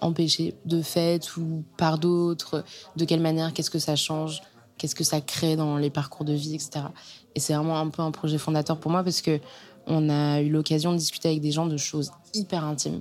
empêchée 0.00 0.54
de 0.64 0.80
fait 0.80 1.36
ou 1.36 1.64
par 1.76 1.98
d'autres. 1.98 2.64
De 2.96 3.04
quelle 3.04 3.20
manière? 3.20 3.52
Qu'est-ce 3.52 3.70
que 3.70 3.78
ça 3.78 3.94
change? 3.94 4.40
Qu'est-ce 4.78 4.94
que 4.94 5.04
ça 5.04 5.20
crée 5.20 5.56
dans 5.56 5.76
les 5.76 5.90
parcours 5.90 6.24
de 6.24 6.32
vie, 6.32 6.54
etc. 6.54 6.86
Et 7.34 7.40
c'est 7.40 7.54
vraiment 7.54 7.78
un 7.78 7.88
peu 7.88 8.02
un 8.02 8.10
projet 8.10 8.38
fondateur 8.38 8.78
pour 8.78 8.90
moi 8.90 9.04
parce 9.04 9.20
que 9.20 9.40
on 9.86 10.08
a 10.10 10.40
eu 10.40 10.50
l'occasion 10.50 10.92
de 10.92 10.98
discuter 10.98 11.28
avec 11.28 11.40
des 11.40 11.50
gens 11.50 11.66
de 11.66 11.76
choses 11.76 12.12
hyper 12.34 12.64
intimes. 12.64 13.00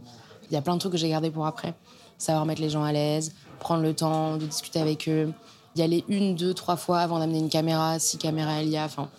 Il 0.49 0.53
y 0.53 0.57
a 0.57 0.61
plein 0.61 0.75
de 0.75 0.79
trucs 0.79 0.93
que 0.93 0.97
j'ai 0.97 1.09
gardés 1.09 1.31
pour 1.31 1.45
après. 1.45 1.73
Savoir 2.17 2.45
mettre 2.45 2.61
les 2.61 2.69
gens 2.69 2.83
à 2.83 2.91
l'aise, 2.91 3.33
prendre 3.59 3.83
le 3.83 3.93
temps 3.93 4.37
de 4.37 4.45
discuter 4.45 4.79
avec 4.79 5.07
eux, 5.07 5.31
y 5.75 5.81
aller 5.81 6.03
une, 6.07 6.35
deux, 6.35 6.53
trois 6.53 6.77
fois 6.77 6.99
avant 6.99 7.19
d'amener 7.19 7.39
une 7.39 7.49
caméra, 7.49 7.99
si 7.99 8.17
caméra 8.17 8.61
il 8.61 8.69
y 8.69 8.77
a. 8.77 8.85
Enfin, 8.85 9.09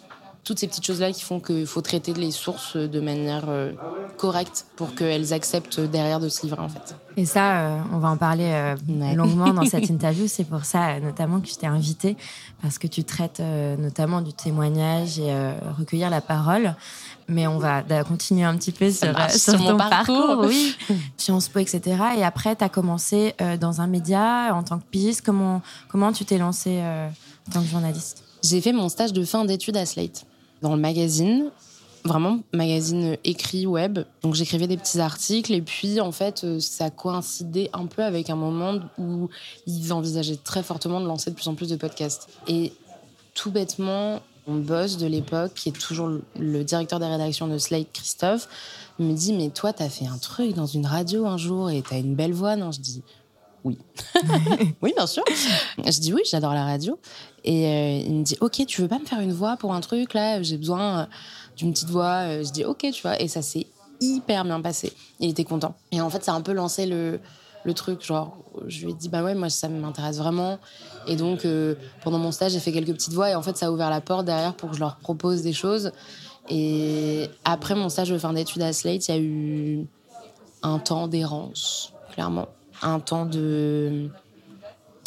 toutes 0.48 0.60
ces 0.60 0.66
petites 0.66 0.86
choses-là 0.86 1.12
qui 1.12 1.22
font 1.22 1.40
qu'il 1.40 1.66
faut 1.66 1.82
traiter 1.82 2.14
les 2.14 2.30
sources 2.30 2.74
de 2.74 3.00
manière 3.00 3.44
euh, 3.48 3.72
correcte 4.16 4.64
pour 4.76 4.94
qu'elles 4.94 5.34
acceptent 5.34 5.78
derrière 5.78 6.20
de 6.20 6.30
se 6.30 6.40
livrer 6.40 6.62
en 6.62 6.70
fait. 6.70 6.96
Et 7.18 7.26
ça, 7.26 7.58
euh, 7.58 7.78
on 7.92 7.98
va 7.98 8.08
en 8.08 8.16
parler 8.16 8.50
euh, 8.50 9.14
longuement 9.14 9.52
dans 9.52 9.66
cette 9.66 9.90
interview. 9.90 10.26
C'est 10.26 10.44
pour 10.44 10.64
ça 10.64 11.00
notamment 11.00 11.40
que 11.40 11.48
je 11.48 11.54
t'ai 11.56 11.66
invité 11.66 12.16
parce 12.62 12.78
que 12.78 12.86
tu 12.86 13.04
traites 13.04 13.42
notamment 13.78 14.22
du 14.22 14.32
témoignage 14.32 15.18
et 15.18 15.30
recueillir 15.78 16.08
la 16.08 16.22
parole. 16.22 16.74
Mais 17.28 17.46
on 17.46 17.58
va 17.58 17.82
continuer 18.04 18.44
un 18.44 18.56
petit 18.56 18.72
peu 18.72 18.90
sur, 18.90 19.14
sur, 19.30 19.58
ton 19.58 19.76
parcours, 19.76 20.46
oui, 20.46 20.74
Sciences 21.18 21.48
Po, 21.48 21.58
etc. 21.58 21.82
Et 22.16 22.24
après, 22.24 22.56
tu 22.56 22.64
as 22.64 22.70
commencé 22.70 23.34
dans 23.60 23.82
un 23.82 23.86
média 23.86 24.54
en 24.54 24.62
tant 24.62 24.78
que 24.78 24.84
pigiste. 24.90 25.20
Comment, 25.26 25.60
comment 25.90 26.10
tu 26.10 26.24
t'es 26.24 26.38
lancé 26.38 26.80
en 26.80 27.52
tant 27.52 27.60
que 27.60 27.68
journaliste? 27.68 28.24
J'ai 28.42 28.62
fait 28.62 28.72
mon 28.72 28.88
stage 28.88 29.12
de 29.12 29.24
fin 29.24 29.44
d'études 29.44 29.76
à 29.76 29.84
Slate 29.84 30.24
dans 30.62 30.74
le 30.74 30.80
magazine, 30.80 31.50
vraiment 32.04 32.40
magazine 32.52 33.16
écrit 33.24 33.66
web. 33.66 34.00
Donc 34.22 34.34
j'écrivais 34.34 34.66
des 34.66 34.76
petits 34.76 35.00
articles 35.00 35.52
et 35.52 35.62
puis 35.62 36.00
en 36.00 36.12
fait 36.12 36.44
euh, 36.44 36.60
ça 36.60 36.90
coïncidait 36.90 37.70
un 37.72 37.86
peu 37.86 38.02
avec 38.02 38.30
un 38.30 38.36
moment 38.36 38.80
où 38.98 39.28
ils 39.66 39.92
envisageaient 39.92 40.38
très 40.42 40.62
fortement 40.62 41.00
de 41.00 41.06
lancer 41.06 41.30
de 41.30 41.36
plus 41.36 41.48
en 41.48 41.54
plus 41.54 41.68
de 41.68 41.76
podcasts. 41.76 42.28
Et 42.46 42.72
tout 43.34 43.50
bêtement, 43.50 44.20
mon 44.46 44.56
boss 44.56 44.96
de 44.96 45.06
l'époque, 45.06 45.52
qui 45.54 45.68
est 45.68 45.72
toujours 45.72 46.10
le 46.38 46.64
directeur 46.64 46.98
des 46.98 47.06
rédactions 47.06 47.46
de 47.46 47.58
Slate, 47.58 47.92
Christophe, 47.92 48.48
me 48.98 49.12
dit 49.12 49.32
mais 49.32 49.50
toi 49.50 49.72
t'as 49.72 49.88
fait 49.88 50.06
un 50.06 50.18
truc 50.18 50.54
dans 50.54 50.66
une 50.66 50.86
radio 50.86 51.26
un 51.26 51.36
jour 51.36 51.70
et 51.70 51.82
t'as 51.82 51.98
une 51.98 52.14
belle 52.14 52.32
voix 52.32 52.56
non 52.56 52.72
Je 52.72 52.80
dis 52.80 53.02
oui. 53.64 53.78
oui, 54.82 54.92
bien 54.96 55.06
sûr. 55.06 55.22
Je 55.78 56.00
dis 56.00 56.12
oui, 56.12 56.22
j'adore 56.24 56.54
la 56.54 56.64
radio. 56.64 56.98
Et 57.48 57.66
euh, 57.66 58.02
il 58.06 58.14
me 58.14 58.22
dit, 58.24 58.36
ok, 58.42 58.66
tu 58.66 58.82
veux 58.82 58.88
pas 58.88 58.98
me 58.98 59.06
faire 59.06 59.20
une 59.20 59.32
voix 59.32 59.56
pour 59.56 59.72
un 59.72 59.80
truc 59.80 60.12
là? 60.12 60.42
J'ai 60.42 60.58
besoin 60.58 61.00
euh, 61.00 61.06
d'une 61.56 61.72
petite 61.72 61.88
voix. 61.88 62.26
Euh, 62.26 62.44
je 62.44 62.52
dis, 62.52 62.62
ok, 62.62 62.86
tu 62.92 63.00
vois. 63.00 63.18
Et 63.22 63.26
ça 63.26 63.40
s'est 63.40 63.66
hyper 64.02 64.44
bien 64.44 64.60
passé. 64.60 64.92
Il 65.18 65.30
était 65.30 65.44
content. 65.44 65.74
Et 65.90 66.02
en 66.02 66.10
fait, 66.10 66.22
ça 66.22 66.34
a 66.34 66.36
un 66.36 66.42
peu 66.42 66.52
lancé 66.52 66.84
le, 66.84 67.20
truc. 67.74 68.04
Genre, 68.04 68.36
je 68.66 68.84
lui 68.84 68.92
ai 68.92 68.94
dit, 68.94 69.08
bah 69.08 69.22
ouais, 69.22 69.34
moi, 69.34 69.48
ça 69.48 69.66
m'intéresse 69.70 70.18
vraiment. 70.18 70.58
Et 71.06 71.16
donc, 71.16 71.46
pendant 72.02 72.18
mon 72.18 72.32
stage, 72.32 72.52
j'ai 72.52 72.60
fait 72.60 72.72
quelques 72.72 72.92
petites 72.92 73.14
voix. 73.14 73.30
Et 73.30 73.34
en 73.34 73.42
fait, 73.42 73.56
ça 73.56 73.66
a 73.66 73.70
ouvert 73.70 73.88
la 73.88 74.02
porte 74.02 74.26
derrière 74.26 74.54
pour 74.54 74.68
que 74.68 74.76
je 74.76 74.80
leur 74.80 74.96
propose 74.96 75.40
des 75.40 75.54
choses. 75.54 75.92
Et 76.50 77.28
après 77.44 77.74
mon 77.74 77.90
stage 77.90 78.08
de 78.08 78.16
fin 78.16 78.32
d'études 78.32 78.62
à 78.62 78.72
Slate, 78.72 79.08
il 79.08 79.14
y 79.14 79.14
a 79.14 79.20
eu 79.20 79.86
un 80.62 80.78
temps 80.78 81.08
d'errance, 81.08 81.92
clairement 82.12 82.48
un 82.82 83.00
temps 83.00 83.26
de 83.26 84.08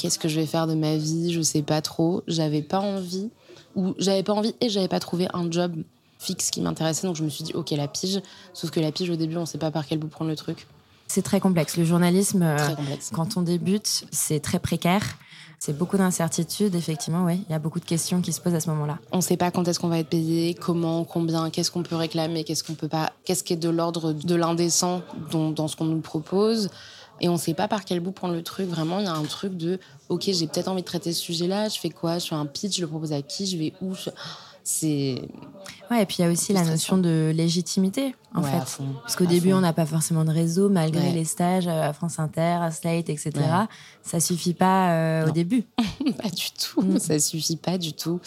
qu'est-ce 0.02 0.18
que 0.18 0.28
je 0.28 0.40
vais 0.40 0.48
faire 0.48 0.66
de 0.66 0.74
ma 0.74 0.98
vie, 0.98 1.32
je 1.32 1.42
sais 1.42 1.62
pas 1.62 1.82
trop. 1.82 2.24
J'avais 2.28 2.64
pas 2.64 2.80
envie, 2.80 3.30
ou 3.76 3.94
j'avais 4.00 4.24
pas 4.24 4.34
envie 4.34 4.56
et 4.60 4.70
j'avais 4.70 4.88
pas 4.88 5.00
trouvé 5.00 5.28
un 5.34 5.50
job 5.52 5.76
fixe 6.18 6.50
qui 6.50 6.60
m'intéressait. 6.62 7.06
Donc 7.06 7.16
je 7.16 7.24
me 7.24 7.30
suis 7.30 7.44
dit, 7.44 7.54
ok, 7.54 7.70
la 7.72 7.88
pige. 7.88 8.20
Sauf 8.54 8.72
que 8.72 8.80
la 8.80 8.92
pige, 8.92 9.12
au 9.12 9.16
début, 9.16 9.38
on 9.38 9.42
ne 9.42 9.46
sait 9.46 9.60
pas 9.60 9.70
par 9.70 9.86
quel 9.86 10.00
bout 10.00 10.08
prendre 10.08 10.32
le 10.32 10.36
truc. 10.36 10.66
C'est 11.08 11.22
très 11.22 11.40
complexe. 11.40 11.78
Le 11.78 11.86
journalisme, 11.86 12.42
euh, 12.42 12.76
complexe. 12.76 13.12
quand 13.14 13.38
on 13.38 13.42
débute, 13.42 14.06
c'est 14.12 14.40
très 14.40 14.60
précaire. 14.60 15.18
C'est 15.60 15.78
beaucoup 15.78 15.98
d'incertitudes, 15.98 16.74
effectivement, 16.74 17.26
oui. 17.26 17.44
Il 17.48 17.52
y 17.52 17.56
a 17.56 17.60
beaucoup 17.60 17.80
de 17.80 17.86
questions 17.86 18.22
qui 18.22 18.34
se 18.34 18.42
posent 18.42 18.56
à 18.56 18.60
ce 18.60 18.70
moment-là. 18.72 18.98
On 19.12 19.18
ne 19.18 19.22
sait 19.22 19.38
pas 19.38 19.52
quand 19.52 19.68
est-ce 19.68 19.80
qu'on 19.80 19.90
va 19.90 20.00
être 20.00 20.10
payé, 20.10 20.56
comment, 20.56 21.04
combien, 21.04 21.52
qu'est-ce 21.52 21.70
qu'on 21.70 21.84
peut 21.84 21.96
réclamer, 21.96 22.44
qu'est-ce 22.44 22.64
qu'on 22.64 22.74
peut 22.74 22.88
pas, 22.88 23.12
qu'est-ce 23.26 23.44
qui 23.44 23.54
est 23.54 23.58
de 23.58 23.70
l'ordre 23.70 24.14
de 24.14 24.36
l'indécent 24.36 25.04
dans, 25.30 25.52
dans 25.52 25.68
ce 25.68 25.76
qu'on 25.76 25.86
nous 25.86 26.02
propose. 26.02 26.72
Et 27.22 27.30
on 27.30 27.34
ne 27.34 27.38
sait 27.38 27.54
pas 27.54 27.68
par 27.70 27.86
quel 27.86 28.00
bout 28.02 28.12
prendre 28.12 28.34
le 28.34 28.42
truc. 28.44 28.68
Vraiment, 28.68 29.00
il 29.00 29.06
y 29.06 29.08
a 29.08 29.14
un 29.14 29.24
truc 29.24 29.56
de, 29.56 29.80
ok, 30.10 30.24
j'ai 30.34 30.48
peut-être 30.48 30.68
envie 30.68 30.82
de 30.82 30.88
traiter 30.88 31.14
ce 31.14 31.22
sujet-là. 31.22 31.70
Je 31.70 31.80
fais 31.80 31.90
quoi? 31.92 32.18
Je 32.20 32.28
fais 32.28 32.36
un 32.36 32.46
pitch, 32.48 32.76
je 32.78 32.82
le 32.82 32.88
propose 32.88 33.14
à 33.14 33.22
qui? 33.22 33.46
Je 33.46 33.58
vais 33.58 33.74
où? 33.82 33.94
Je- 33.96 34.10
C'est 34.64 35.22
Ouais, 35.90 36.04
et 36.04 36.06
puis 36.06 36.18
il 36.20 36.22
y 36.22 36.28
a 36.28 36.32
aussi 36.32 36.54
la 36.54 36.64
notion 36.64 36.98
de 37.00 37.32
légitimité, 37.36 38.14
en 38.36 38.44
Ouais, 38.44 38.52
fait. 38.52 38.66
fond, 38.68 38.86
Parce 39.02 39.16
qu'au 39.16 39.26
début, 39.26 39.50
fond. 39.50 39.58
on 39.58 39.62
n'a 39.62 39.74
pas 39.74 39.88
forcément 39.88 40.24
de 40.24 40.30
réseau, 40.32 40.70
malgré 40.70 41.08
Ouais. 41.08 41.14
les 41.14 41.26
stages 41.26 41.68
à 41.68 41.92
France 41.94 42.20
Inter, 42.20 42.58
à 42.62 42.70
Slate, 42.70 43.10
etc. 43.10 43.32
Ouais. 43.38 43.42
Ça 44.04 44.20
suffit 44.20 44.54
pas 44.54 44.92
euh, 44.94 45.28
au 45.28 45.32
début. 45.32 45.64
pas 46.22 46.30
du 46.30 46.52
tout. 46.52 46.82
Mm. 46.84 47.00
Ça 47.00 47.18
suffit 47.20 47.56
pas 47.56 47.80
du 47.80 47.94
tout. 47.94 48.20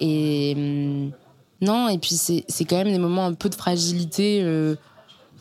Et 0.00 0.54
hum, 0.56 1.12
non, 1.60 1.88
et 1.88 1.98
puis 1.98 2.14
c'est 2.16 2.44
c'est 2.48 2.64
quand 2.64 2.76
même 2.78 2.90
des 2.92 2.98
moments 2.98 3.26
un 3.26 3.34
peu 3.34 3.48
de 3.48 3.54
fragilité 3.54 4.40
euh, 4.42 4.74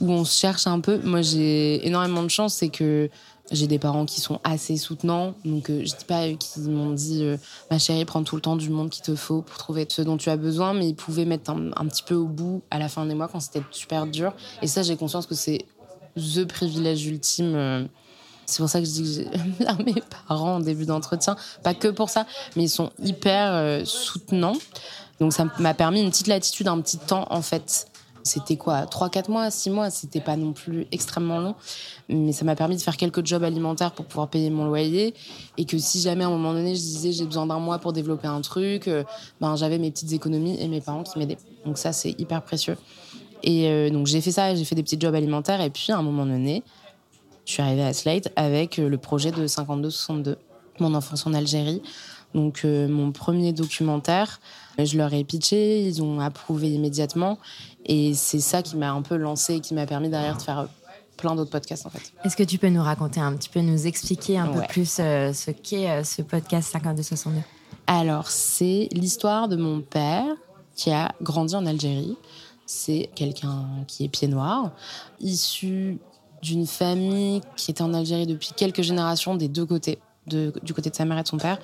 où 0.01 0.11
on 0.11 0.25
se 0.25 0.37
cherche 0.37 0.67
un 0.67 0.79
peu. 0.79 0.99
Moi, 1.03 1.21
j'ai 1.21 1.85
énormément 1.87 2.23
de 2.23 2.29
chance, 2.29 2.55
c'est 2.55 2.69
que 2.69 3.09
j'ai 3.51 3.67
des 3.67 3.79
parents 3.79 4.05
qui 4.05 4.19
sont 4.19 4.39
assez 4.43 4.77
soutenants. 4.77 5.33
Donc, 5.45 5.69
euh, 5.69 5.79
je 5.85 5.95
dis 5.95 6.05
pas 6.05 6.27
eux 6.27 6.35
qui 6.35 6.59
m'ont 6.61 6.91
dit 6.91 7.23
euh, 7.23 7.37
ma 7.71 7.79
chérie, 7.79 8.03
prends 8.05 8.23
tout 8.23 8.35
le 8.35 8.41
temps 8.41 8.57
du 8.57 8.69
monde 8.69 8.89
qu'il 8.89 9.03
te 9.03 9.15
faut 9.15 9.41
pour 9.41 9.57
trouver 9.57 9.85
ce 9.89 10.01
dont 10.01 10.17
tu 10.17 10.29
as 10.29 10.37
besoin, 10.37 10.73
mais 10.73 10.89
ils 10.89 10.95
pouvaient 10.95 11.25
mettre 11.25 11.51
un, 11.51 11.71
un 11.75 11.85
petit 11.87 12.03
peu 12.03 12.15
au 12.15 12.25
bout 12.27 12.61
à 12.71 12.79
la 12.79 12.89
fin 12.89 13.05
des 13.05 13.15
mois 13.15 13.27
quand 13.27 13.39
c'était 13.39 13.63
super 13.71 14.05
dur. 14.05 14.33
Et 14.61 14.67
ça, 14.67 14.83
j'ai 14.83 14.97
conscience 14.97 15.25
que 15.25 15.35
c'est 15.35 15.65
the 16.17 16.45
privilège 16.45 17.05
ultime. 17.05 17.55
euh, 17.55 17.85
c'est 18.45 18.59
pour 18.59 18.69
ça 18.69 18.79
que 18.79 18.85
je 18.85 18.91
dis 18.91 19.03
que 19.03 19.09
j'aime 19.09 19.53
bien 19.59 19.77
mes 19.85 20.01
parents 20.27 20.55
en 20.55 20.59
début 20.59 20.85
d'entretien. 20.85 21.35
Pas 21.63 21.73
que 21.73 21.89
pour 21.89 22.09
ça, 22.09 22.25
mais 22.55 22.63
ils 22.63 22.69
sont 22.69 22.91
hyper 23.03 23.53
euh, 23.53 23.85
soutenants. 23.85 24.57
Donc 25.19 25.33
ça 25.33 25.45
m'a 25.59 25.73
permis 25.73 26.01
une 26.01 26.09
petite 26.09 26.27
latitude, 26.27 26.67
un 26.67 26.79
petit 26.81 26.97
temps 26.97 27.27
en 27.29 27.41
fait. 27.41 27.87
C'était 28.27 28.57
quoi 28.57 28.81
3-4 28.85 29.31
mois, 29.31 29.49
6 29.49 29.69
mois 29.71 29.89
C'était 29.89 30.21
pas 30.21 30.35
non 30.35 30.53
plus 30.53 30.85
extrêmement 30.91 31.39
long. 31.39 31.55
Mais 32.09 32.31
ça 32.31 32.45
m'a 32.45 32.55
permis 32.55 32.75
de 32.75 32.81
faire 32.81 32.97
quelques 32.97 33.25
jobs 33.25 33.43
alimentaires 33.43 33.91
pour 33.91 34.05
pouvoir 34.05 34.27
payer 34.27 34.49
mon 34.49 34.65
loyer. 34.65 35.13
Et 35.57 35.65
que 35.65 35.77
si 35.77 36.01
jamais 36.01 36.23
à 36.23 36.27
un 36.27 36.31
moment 36.31 36.53
donné 36.53 36.75
je 36.75 36.81
disais 36.81 37.11
j'ai 37.11 37.25
besoin 37.25 37.45
d'un 37.45 37.59
mois 37.59 37.79
pour 37.79 37.93
développer 37.93 38.27
un 38.27 38.41
truc, 38.41 38.87
euh, 38.87 39.03
ben, 39.41 39.55
j'avais 39.55 39.79
mes 39.79 39.91
petites 39.91 40.13
économies 40.13 40.57
et 40.61 40.67
mes 40.67 40.81
parents 40.81 41.03
qui 41.03 41.17
m'aidaient. 41.17 41.37
Donc 41.65 41.77
ça 41.77 41.91
c'est 41.91 42.11
hyper 42.19 42.41
précieux. 42.43 42.77
Et 43.43 43.69
euh, 43.69 43.89
donc 43.89 44.07
j'ai 44.07 44.21
fait 44.21 44.31
ça, 44.31 44.53
j'ai 44.55 44.65
fait 44.65 44.75
des 44.75 44.83
petits 44.83 44.99
jobs 44.99 45.15
alimentaires. 45.15 45.61
Et 45.61 45.69
puis 45.69 45.91
à 45.91 45.97
un 45.97 46.03
moment 46.03 46.25
donné, 46.25 46.63
je 47.45 47.53
suis 47.53 47.61
arrivée 47.61 47.83
à 47.83 47.93
Slate 47.93 48.31
avec 48.35 48.77
euh, 48.77 48.89
le 48.89 48.97
projet 48.97 49.31
de 49.31 49.47
52-62, 49.47 50.35
mon 50.79 50.93
enfance 50.93 51.25
en 51.25 51.33
Algérie. 51.33 51.81
Donc, 52.35 52.65
mon 52.65 53.13
premier 53.13 53.53
documentaire, 53.53 54.41
je 54.77 54.97
leur 54.97 55.13
ai 55.13 55.23
pitché, 55.23 55.81
ils 55.81 56.03
ont 56.03 56.19
approuvé 56.19 56.69
immédiatement. 56.69 57.39
Et 57.87 58.13
c'est 58.13 58.39
ça 58.39 58.61
qui 58.61 58.75
m'a 58.75 58.91
un 58.91 59.01
peu 59.01 59.15
lancé 59.15 59.55
et 59.55 59.59
qui 59.59 59.73
m'a 59.73 59.85
permis 59.85 60.09
derrière 60.09 60.37
de 60.37 60.41
faire 60.41 60.59
euh, 60.59 60.65
plein 61.15 61.35
d'autres 61.35 61.51
podcasts, 61.51 61.85
en 61.85 61.89
fait. 61.89 62.11
Est-ce 62.23 62.35
que 62.35 62.43
tu 62.43 62.57
peux 62.57 62.69
nous 62.69 62.83
raconter 62.83 63.19
un 63.19 63.33
petit 63.33 63.49
peu, 63.49 63.61
nous 63.61 63.87
expliquer 63.87 64.37
un 64.37 64.47
peu 64.47 64.61
plus 64.67 64.97
euh, 64.99 65.33
ce 65.33 65.51
qu'est 65.51 65.89
euh, 65.89 66.03
ce 66.03 66.21
podcast 66.21 66.71
5262 66.71 67.39
Alors, 67.87 68.29
c'est 68.29 68.89
l'histoire 68.91 69.47
de 69.47 69.55
mon 69.55 69.81
père 69.81 70.25
qui 70.75 70.91
a 70.91 71.13
grandi 71.21 71.55
en 71.55 71.65
Algérie. 71.65 72.17
C'est 72.65 73.09
quelqu'un 73.15 73.65
qui 73.87 74.03
est 74.03 74.09
pied 74.09 74.27
noir, 74.27 74.71
issu 75.21 75.97
d'une 76.41 76.67
famille 76.67 77.41
qui 77.55 77.71
était 77.71 77.81
en 77.81 77.93
Algérie 77.93 78.27
depuis 78.27 78.51
quelques 78.55 78.81
générations 78.81 79.35
des 79.35 79.47
deux 79.47 79.65
côtés, 79.65 79.99
du 80.27 80.73
côté 80.73 80.89
de 80.89 80.95
sa 80.95 81.05
mère 81.05 81.17
et 81.17 81.23
de 81.23 81.27
son 81.27 81.37
père. 81.37 81.57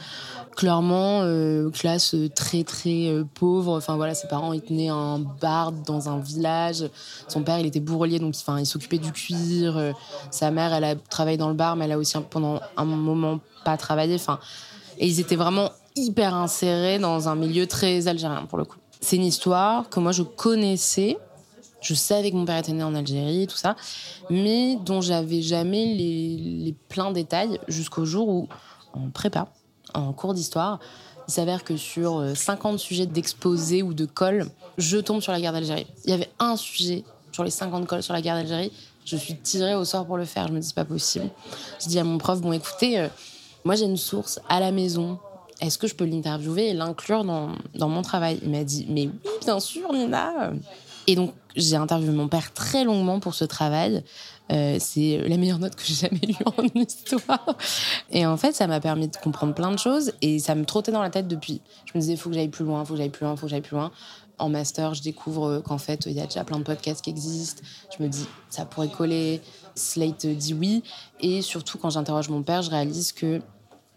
Clairement, 0.55 1.21
euh, 1.23 1.69
classe 1.71 2.15
très 2.35 2.63
très 2.63 3.07
euh, 3.09 3.23
pauvre. 3.33 3.77
Enfin 3.77 3.95
voilà, 3.95 4.13
ses 4.13 4.27
parents 4.27 4.53
ils 4.53 4.61
tenaient 4.61 4.89
un 4.89 5.19
bar 5.19 5.71
dans 5.71 6.09
un 6.09 6.19
village. 6.19 6.85
Son 7.27 7.41
père 7.41 7.59
il 7.59 7.65
était 7.65 7.79
bourrelier 7.79 8.19
donc 8.19 8.35
enfin 8.35 8.59
il 8.59 8.65
s'occupait 8.65 8.99
du 8.99 9.11
cuir. 9.11 9.77
Euh, 9.77 9.91
sa 10.31 10.51
mère 10.51 10.73
elle 10.73 10.83
a 10.83 10.95
travaillé 10.95 11.37
dans 11.37 11.49
le 11.49 11.55
bar 11.55 11.75
mais 11.75 11.85
elle 11.85 11.93
a 11.93 11.97
aussi 11.97 12.17
pendant 12.29 12.59
un 12.77 12.85
moment 12.85 13.39
pas 13.65 13.77
travaillé. 13.77 14.15
Enfin 14.15 14.39
et 14.99 15.07
ils 15.07 15.19
étaient 15.19 15.35
vraiment 15.35 15.71
hyper 15.95 16.35
insérés 16.35 16.99
dans 16.99 17.29
un 17.29 17.35
milieu 17.35 17.67
très 17.67 18.07
algérien 18.07 18.45
pour 18.47 18.57
le 18.57 18.65
coup. 18.65 18.77
C'est 19.01 19.15
une 19.15 19.25
histoire 19.25 19.89
que 19.89 19.99
moi 19.99 20.11
je 20.11 20.23
connaissais. 20.23 21.17
Je 21.83 21.93
savais 21.93 22.31
que 22.31 22.35
mon 22.35 22.45
père 22.45 22.57
était 22.57 22.71
né 22.71 22.81
en 22.81 22.95
Algérie, 22.95 23.45
tout 23.45 23.57
ça, 23.57 23.75
mais 24.29 24.77
dont 24.77 25.01
j'avais 25.01 25.41
jamais 25.41 25.85
les, 25.85 26.73
pleins 26.87 27.11
détails 27.11 27.59
jusqu'au 27.67 28.05
jour 28.05 28.29
où, 28.29 28.47
en 28.93 29.09
prépa, 29.09 29.49
en 29.93 30.13
cours 30.13 30.33
d'histoire, 30.33 30.79
il 31.27 31.33
s'avère 31.33 31.63
que 31.63 31.77
sur 31.77 32.19
euh, 32.19 32.35
50 32.35 32.79
sujets 32.79 33.05
d'exposé 33.05 33.83
ou 33.83 33.93
de 33.93 34.05
colle, 34.05 34.47
je 34.77 34.97
tombe 34.97 35.21
sur 35.21 35.31
la 35.31 35.41
guerre 35.41 35.53
d'Algérie. 35.53 35.87
Il 36.05 36.11
y 36.11 36.13
avait 36.13 36.29
un 36.39 36.55
sujet 36.55 37.03
sur 37.31 37.43
les 37.43 37.49
50 37.49 37.85
colles 37.85 38.03
sur 38.03 38.13
la 38.13 38.21
guerre 38.21 38.35
d'Algérie. 38.35 38.71
Je 39.05 39.17
suis 39.17 39.35
tirée 39.35 39.75
au 39.75 39.83
sort 39.83 40.05
pour 40.05 40.17
le 40.17 40.25
faire. 40.25 40.47
Je 40.47 40.53
me 40.53 40.59
dis, 40.59 40.67
c'est 40.67 40.75
pas 40.75 40.85
possible. 40.85 41.29
Je 41.81 41.87
dis 41.87 41.99
à 41.99 42.03
mon 42.03 42.17
prof, 42.17 42.39
bon, 42.41 42.53
écoutez, 42.53 42.99
euh, 42.99 43.07
moi 43.65 43.75
j'ai 43.75 43.85
une 43.85 43.97
source 43.97 44.39
à 44.47 44.59
la 44.59 44.71
maison. 44.71 45.19
Est-ce 45.59 45.77
que 45.77 45.87
je 45.87 45.95
peux 45.95 46.05
l'interviewer 46.05 46.69
et 46.69 46.73
l'inclure 46.73 47.23
dans 47.23 47.89
mon 47.89 48.01
travail? 48.01 48.39
Il 48.41 48.49
m'a 48.49 48.63
dit, 48.63 48.85
mais 48.89 49.07
oui, 49.07 49.31
bien 49.41 49.59
sûr, 49.59 49.93
Nina. 49.93 50.51
Et 51.07 51.15
donc, 51.15 51.33
j'ai 51.55 51.75
interviewé 51.75 52.13
mon 52.13 52.27
père 52.27 52.53
très 52.53 52.83
longuement 52.83 53.19
pour 53.19 53.33
ce 53.33 53.45
travail. 53.45 54.03
Euh, 54.51 54.77
c'est 54.79 55.19
la 55.27 55.37
meilleure 55.37 55.59
note 55.59 55.75
que 55.75 55.83
j'ai 55.83 55.93
jamais 55.93 56.19
eue 56.27 56.43
en 56.45 56.63
histoire. 56.79 57.57
Et 58.11 58.25
en 58.25 58.37
fait, 58.37 58.53
ça 58.53 58.67
m'a 58.67 58.79
permis 58.79 59.07
de 59.07 59.17
comprendre 59.17 59.53
plein 59.53 59.71
de 59.71 59.79
choses 59.79 60.13
et 60.21 60.39
ça 60.39 60.55
me 60.55 60.65
trottait 60.65 60.91
dans 60.91 61.01
la 61.01 61.09
tête 61.09 61.27
depuis. 61.27 61.61
Je 61.85 61.91
me 61.95 62.01
disais, 62.01 62.13
il 62.13 62.17
faut 62.17 62.29
que 62.29 62.35
j'aille 62.35 62.49
plus 62.49 62.65
loin, 62.65 62.81
il 62.81 62.85
faut 62.85 62.93
que 62.93 62.99
j'aille 62.99 63.09
plus 63.09 63.23
loin, 63.23 63.33
il 63.33 63.37
faut 63.37 63.45
que 63.45 63.51
j'aille 63.51 63.61
plus 63.61 63.75
loin. 63.75 63.91
En 64.39 64.49
master, 64.49 64.93
je 64.95 65.01
découvre 65.01 65.59
qu'en 65.59 65.77
fait, 65.77 66.05
il 66.07 66.13
y 66.13 66.19
a 66.19 66.25
déjà 66.25 66.43
plein 66.43 66.57
de 66.57 66.63
podcasts 66.63 67.03
qui 67.03 67.11
existent. 67.11 67.61
Je 67.97 68.03
me 68.03 68.09
dis, 68.09 68.25
ça 68.49 68.65
pourrait 68.65 68.89
coller. 68.89 69.41
Slate 69.75 70.25
dit 70.25 70.53
oui. 70.53 70.83
Et 71.19 71.41
surtout, 71.41 71.77
quand 71.77 71.91
j'interroge 71.91 72.29
mon 72.29 72.43
père, 72.43 72.61
je 72.61 72.71
réalise 72.71 73.11
que 73.11 73.41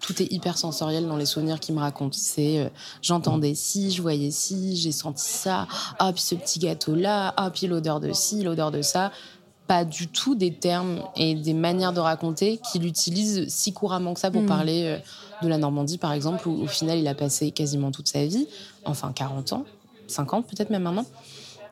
tout 0.00 0.20
est 0.22 0.30
hyper 0.32 0.58
sensoriel 0.58 1.06
dans 1.08 1.16
les 1.16 1.26
souvenirs 1.26 1.58
qu'il 1.58 1.74
me 1.74 1.80
raconte. 1.80 2.14
C'est 2.14 2.58
euh, 2.60 2.68
j'entendais 3.02 3.54
ci, 3.54 3.90
je 3.90 4.02
voyais 4.02 4.30
ci, 4.30 4.76
j'ai 4.76 4.92
senti 4.92 5.24
ça, 5.26 5.66
ah 5.98 6.12
puis 6.12 6.22
ce 6.22 6.34
petit 6.34 6.58
gâteau 6.58 6.94
là, 6.94 7.32
ah 7.36 7.50
puis 7.50 7.66
l'odeur 7.66 8.00
de 8.00 8.12
ci, 8.12 8.42
l'odeur 8.42 8.70
de 8.70 8.82
ça. 8.82 9.10
Pas 9.66 9.84
du 9.84 10.06
tout 10.06 10.36
des 10.36 10.52
termes 10.54 11.00
et 11.16 11.34
des 11.34 11.52
manières 11.54 11.92
de 11.92 11.98
raconter 11.98 12.58
qu'il 12.70 12.86
utilise 12.86 13.48
si 13.48 13.72
couramment 13.72 14.14
que 14.14 14.20
ça 14.20 14.30
pour 14.30 14.42
Mhm. 14.42 14.46
parler 14.48 14.82
euh, 14.84 14.98
de 15.42 15.48
la 15.48 15.58
Normandie 15.58 15.98
par 15.98 16.12
exemple, 16.12 16.46
où 16.48 16.62
au 16.62 16.66
final 16.68 16.98
il 16.98 17.08
a 17.08 17.14
passé 17.16 17.50
quasiment 17.50 17.90
toute 17.90 18.06
sa 18.06 18.24
vie, 18.24 18.46
enfin 18.84 19.10
40 19.12 19.54
ans, 19.54 19.64
50 20.06 20.46
peut-être 20.46 20.70
même 20.70 20.84
maintenant. 20.84 21.04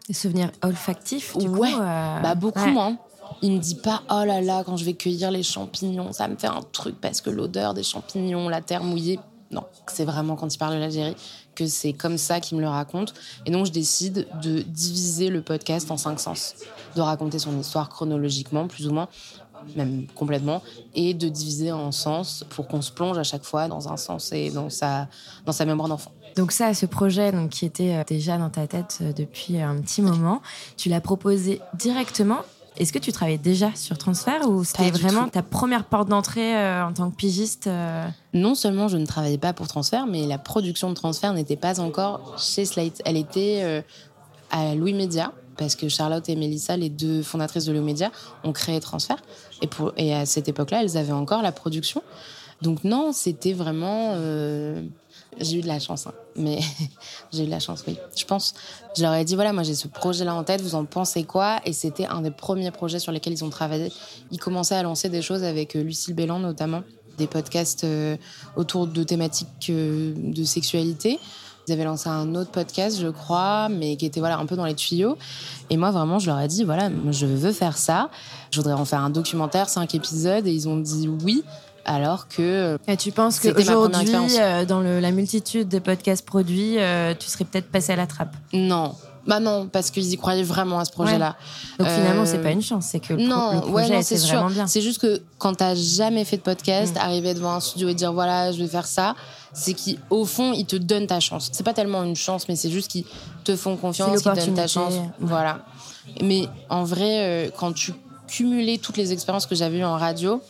Des 0.09 0.15
souvenirs 0.15 0.51
olfactifs, 0.63 1.37
du 1.37 1.47
Ouais, 1.49 1.71
coup 1.71 1.79
euh, 1.81 2.21
Bah 2.21 2.35
beaucoup 2.35 2.59
ouais. 2.59 2.71
moins. 2.73 2.97
Il 3.43 3.53
me 3.53 3.59
dit 3.59 3.75
pas 3.75 4.03
oh 4.11 4.25
là 4.25 4.41
là 4.41 4.63
quand 4.65 4.77
je 4.77 4.85
vais 4.85 4.95
cueillir 4.95 5.31
les 5.31 5.43
champignons 5.43 6.13
ça 6.13 6.29
me 6.29 6.37
fait 6.37 6.47
un 6.47 6.63
truc 6.73 7.01
parce 7.01 7.21
que 7.21 7.31
l'odeur 7.31 7.75
des 7.75 7.83
champignons 7.83 8.49
la 8.49 8.61
terre 8.61 8.85
mouillée. 8.85 9.19
Non 9.51 9.65
c'est 9.87 10.05
vraiment 10.05 10.37
quand 10.37 10.53
il 10.53 10.59
parle 10.59 10.75
de 10.75 10.79
l'Algérie 10.81 11.17
que 11.55 11.67
c'est 11.67 11.93
comme 11.93 12.19
ça 12.19 12.41
qu'il 12.41 12.57
me 12.57 12.63
le 12.63 12.69
raconte. 12.69 13.15
Et 13.47 13.51
donc 13.51 13.67
je 13.67 13.73
décide 13.73 14.27
de 14.43 14.61
diviser 14.63 15.29
le 15.29 15.43
podcast 15.43 15.91
en 15.91 15.97
cinq 15.97 16.19
sens. 16.19 16.55
De 16.97 17.01
raconter 17.01 17.39
son 17.39 17.59
histoire 17.59 17.89
chronologiquement 17.89 18.67
plus 18.67 18.89
ou 18.89 18.93
moins 18.93 19.09
même 19.77 20.07
complètement 20.15 20.63
et 20.95 21.15
de 21.15 21.29
diviser 21.29 21.73
en 21.73 21.93
sens 21.93 22.45
pour 22.51 22.67
qu'on 22.67 22.83
se 22.83 22.93
plonge 22.93 23.19
à 23.19 23.23
chaque 23.23 23.45
fois 23.45 23.69
dans 23.69 23.89
un 23.89 23.97
sens 23.97 24.33
et 24.33 24.51
dans 24.51 24.71
sa 24.71 25.09
dans 25.47 25.53
sa 25.53 25.65
mémoire 25.65 25.89
d'enfant. 25.89 26.13
Donc 26.37 26.51
ça, 26.51 26.75
ce 26.75 26.87
projet 26.87 27.31
donc, 27.31 27.51
qui 27.51 27.65
était 27.65 27.95
euh, 27.95 28.05
déjà 28.05 28.39
dans 28.39 28.51
ta 28.51 28.67
tête 28.67 28.99
euh, 29.03 29.13
depuis 29.13 29.61
un 29.61 29.81
petit 29.81 30.03
moment, 30.03 30.43
tu 30.77 30.89
l'as 30.89 31.01
proposé 31.01 31.61
directement. 31.75 32.41
Est-ce 32.77 32.93
que 32.93 32.99
tu 32.99 33.13
travaillais 33.13 33.39
déjà 33.39 33.75
sur 33.77 33.97
Transfert 33.99 34.49
ou 34.49 34.65
c'était 34.65 34.91
vraiment 34.91 35.25
tout. 35.25 35.31
ta 35.31 35.43
première 35.43 35.85
porte 35.85 36.09
d'entrée 36.09 36.57
euh, 36.57 36.85
en 36.85 36.93
tant 36.93 37.11
que 37.11 37.17
pigiste 37.17 37.69
euh, 37.69 38.07
non 38.33 38.57
seulement 38.57 38.89
je 38.89 38.97
ne 38.97 39.07
travaillais 39.07 39.39
pas 39.39 39.53
pour 39.53 39.69
Transfert, 39.69 40.07
mais 40.07 40.27
la 40.27 40.39
production 40.39 40.89
de 40.89 40.95
Transfert 40.95 41.35
n'était 41.35 41.57
pas 41.57 41.79
encore 41.79 42.37
chez 42.39 42.65
Slate. 42.65 43.01
Elle 43.05 43.17
était 43.17 43.61
euh, 43.63 43.81
à 44.51 44.75
Louis 44.75 44.93
Média, 44.93 45.33
parce 45.57 45.77
que 45.77 45.89
Charlotte 45.89 46.29
et 46.29 46.35
Mélissa, 46.35 46.77
les 46.77 46.89
deux 46.89 47.23
fondatrices 47.23 47.67
de 47.67 47.73
Louis 47.73 47.85
Média, 47.85 48.11
ont 48.43 48.53
créé 48.53 48.81
Transfert. 48.81 49.23
Et, 49.63 49.69
pour, 49.69 49.93
et 49.97 50.13
à 50.13 50.27
cette 50.27 50.49
époque-là, 50.49 50.83
elles 50.83 50.97
avaient 50.97 51.13
encore 51.13 51.43
la 51.43 51.53
production. 51.53 52.03
Donc 52.61 52.83
non, 52.83 53.13
c'était 53.13 53.53
vraiment... 53.53 54.15
j'ai 55.41 55.59
eu 55.59 55.61
de 55.61 55.67
la 55.67 55.79
chance, 55.79 56.07
hein. 56.07 56.13
mais 56.37 56.61
j'ai 57.33 57.43
eu 57.43 57.47
de 57.47 57.51
la 57.51 57.61
chance, 57.61 57.85
oui. 57.87 57.97
Je 58.17 58.25
pense, 58.25 58.55
je 58.97 59.03
leur 59.03 59.15
ai 59.15 59.25
dit, 59.25 59.35
voilà, 59.35 59.53
moi 59.53 59.63
j'ai 59.63 59.75
ce 59.75 59.89
projet-là 59.89 60.35
en 60.35 60.45
tête, 60.45 60.61
vous 60.61 60.75
en 60.75 60.85
pensez 60.85 61.25
quoi? 61.25 61.61
Et 61.65 61.73
c'était 61.73 62.07
un 62.07 62.21
des 62.21 62.31
premiers 62.31 62.71
projets 62.71 62.99
sur 62.99 63.13
lesquels 63.13 63.33
ils 63.33 63.45
ont 63.45 63.51
travaillé. 63.51 63.93
Ils 64.31 64.39
commençaient 64.39 64.77
à 64.77 64.83
lancer 64.83 65.09
des 65.09 65.23
choses 65.23 65.45
avec 65.45 65.77
euh, 65.77 65.83
Lucille 65.83 66.15
Bélan 66.15 66.39
notamment, 66.39 66.83
des 67.19 67.27
podcasts 67.27 67.85
euh, 67.85 68.17
autour 68.57 68.87
de 68.87 69.03
thématiques 69.03 69.71
euh, 69.71 70.15
de 70.17 70.45
sexualité. 70.45 71.19
Ils 71.67 71.73
avaient 71.73 71.85
lancé 71.85 72.09
un 72.09 72.35
autre 72.35 72.51
podcast, 72.51 73.01
je 73.01 73.09
crois, 73.09 73.69
mais 73.71 73.97
qui 73.97 74.05
était 74.05 74.21
voilà 74.21 74.39
un 74.39 74.45
peu 74.45 74.55
dans 74.55 74.67
les 74.67 74.75
tuyaux. 74.75 75.17
Et 75.71 75.77
moi, 75.79 75.91
vraiment, 75.91 76.19
je 76.19 76.27
leur 76.27 76.39
ai 76.41 76.49
dit 76.49 76.63
voilà, 76.63 76.91
je 77.11 77.25
veux 77.27 77.53
faire 77.53 77.79
ça. 77.79 78.11
Je 78.51 78.61
voudrais 78.61 78.75
en 78.75 78.85
faire 78.85 79.01
un 79.01 79.11
documentaire, 79.11 79.69
cinq 79.69 79.95
épisodes. 79.95 80.47
Et 80.47 80.53
ils 80.53 80.69
ont 80.69 80.77
dit 80.77 81.09
oui. 81.09 81.43
Alors 81.85 82.29
que. 82.29 82.79
Et 82.89 82.97
tu 82.97 83.13
penses 83.13 83.41
qu'aujourd'hui, 83.41 84.39
euh, 84.39 84.65
dans 84.65 84.81
le, 84.81 85.01
la 85.01 85.11
multitude 85.11 85.69
de 85.69 85.79
podcasts 85.79 86.25
produits, 86.25 86.79
euh, 86.79 87.15
tu 87.19 87.29
serais 87.29 87.45
peut-être 87.45 87.71
passé 87.71 87.93
à 87.93 87.97
la 87.97 88.07
trappe 88.07 88.35
Non. 88.53 88.95
Bah 89.27 89.41
non, 89.41 89.69
parce 89.69 89.91
qu'ils 89.91 90.13
y 90.13 90.17
croyaient 90.19 90.43
vraiment 90.43 90.79
à 90.79 90.85
ce 90.85 90.93
projet-là. 90.93 91.37
Donc 91.79 91.89
finalement, 91.89 92.27
c'est 92.27 92.43
pas 92.43 92.51
une 92.51 92.63
chance, 92.63 92.89
c'est 92.91 93.01
que 93.01 93.15
le, 93.15 93.23
non, 93.23 93.61
projet 93.63 94.03
c'est 94.03 94.19
vraiment 94.19 94.51
bien. 94.51 94.67
C'est 94.67 94.83
juste 94.83 95.01
que 95.01 95.23
quand 95.39 95.55
t'as 95.55 95.75
jamais 95.75 96.25
fait 96.25 96.37
de 96.37 96.43
podcast, 96.43 96.95
mm. 96.95 96.99
arriver 96.99 97.33
devant 97.33 97.55
un 97.55 97.61
studio 97.61 97.89
et 97.89 97.95
dire 97.95 98.13
voilà, 98.13 98.53
je 98.53 98.59
vais 98.59 98.69
faire 98.69 98.87
ça, 98.87 99.15
c'est 99.55 99.75
qu'au 99.75 100.27
fond, 100.27 100.53
ils 100.53 100.67
te 100.67 100.77
donnent 100.77 101.07
ta 101.07 101.21
chance. 101.21 101.49
C'est 101.53 101.65
pas 101.65 101.73
tellement 101.73 102.05
une 102.05 102.17
chance, 102.17 102.49
mais 102.49 102.57
c'est 102.57 102.71
juste 102.71 102.91
qu'ils 102.91 103.07
te 103.45 103.57
font 103.57 103.77
confiance, 103.77 104.21
qu'ils 104.21 104.33
donnent 104.33 104.55
ta 104.55 104.67
chance. 104.67 104.95
Voilà. 105.21 105.61
Mais 106.21 106.47
en 106.69 106.85
vrai, 106.85 107.47
euh, 107.47 107.51
quand 107.57 107.73
tu 107.73 107.95
cumulais 108.27 108.79
toutes 108.79 108.97
les 108.97 109.13
expériences 109.13 109.47
que 109.47 109.55
j'avais 109.55 109.79
eues 109.79 109.85
en 109.85 109.97
radio, 109.97 110.43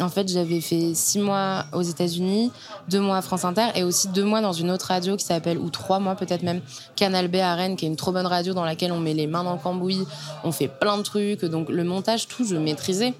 en 0.00 0.08
fait, 0.08 0.28
j'avais 0.28 0.60
fait 0.60 0.94
six 0.94 1.18
mois 1.18 1.66
aux 1.72 1.82
États-Unis, 1.82 2.50
deux 2.88 3.00
mois 3.00 3.18
à 3.18 3.22
France 3.22 3.44
Inter 3.44 3.68
et 3.74 3.82
aussi 3.82 4.08
deux 4.08 4.24
mois 4.24 4.40
dans 4.40 4.52
une 4.52 4.70
autre 4.70 4.86
radio 4.86 5.16
qui 5.16 5.24
s'appelle, 5.24 5.58
ou 5.58 5.68
trois 5.70 5.98
mois 5.98 6.14
peut-être 6.14 6.42
même, 6.42 6.60
Canal 6.96 7.28
B 7.28 7.36
à 7.36 7.54
Rennes, 7.54 7.76
qui 7.76 7.84
est 7.84 7.88
une 7.88 7.96
trop 7.96 8.12
bonne 8.12 8.26
radio 8.26 8.54
dans 8.54 8.64
laquelle 8.64 8.92
on 8.92 9.00
met 9.00 9.14
les 9.14 9.26
mains 9.26 9.44
dans 9.44 9.52
le 9.52 9.58
cambouis, 9.58 10.06
on 10.44 10.52
fait 10.52 10.68
plein 10.68 10.96
de 10.96 11.02
trucs. 11.02 11.44
Donc 11.44 11.68
le 11.68 11.84
montage, 11.84 12.28
tout, 12.28 12.44
je 12.44 12.56
maîtrisais. 12.56 13.14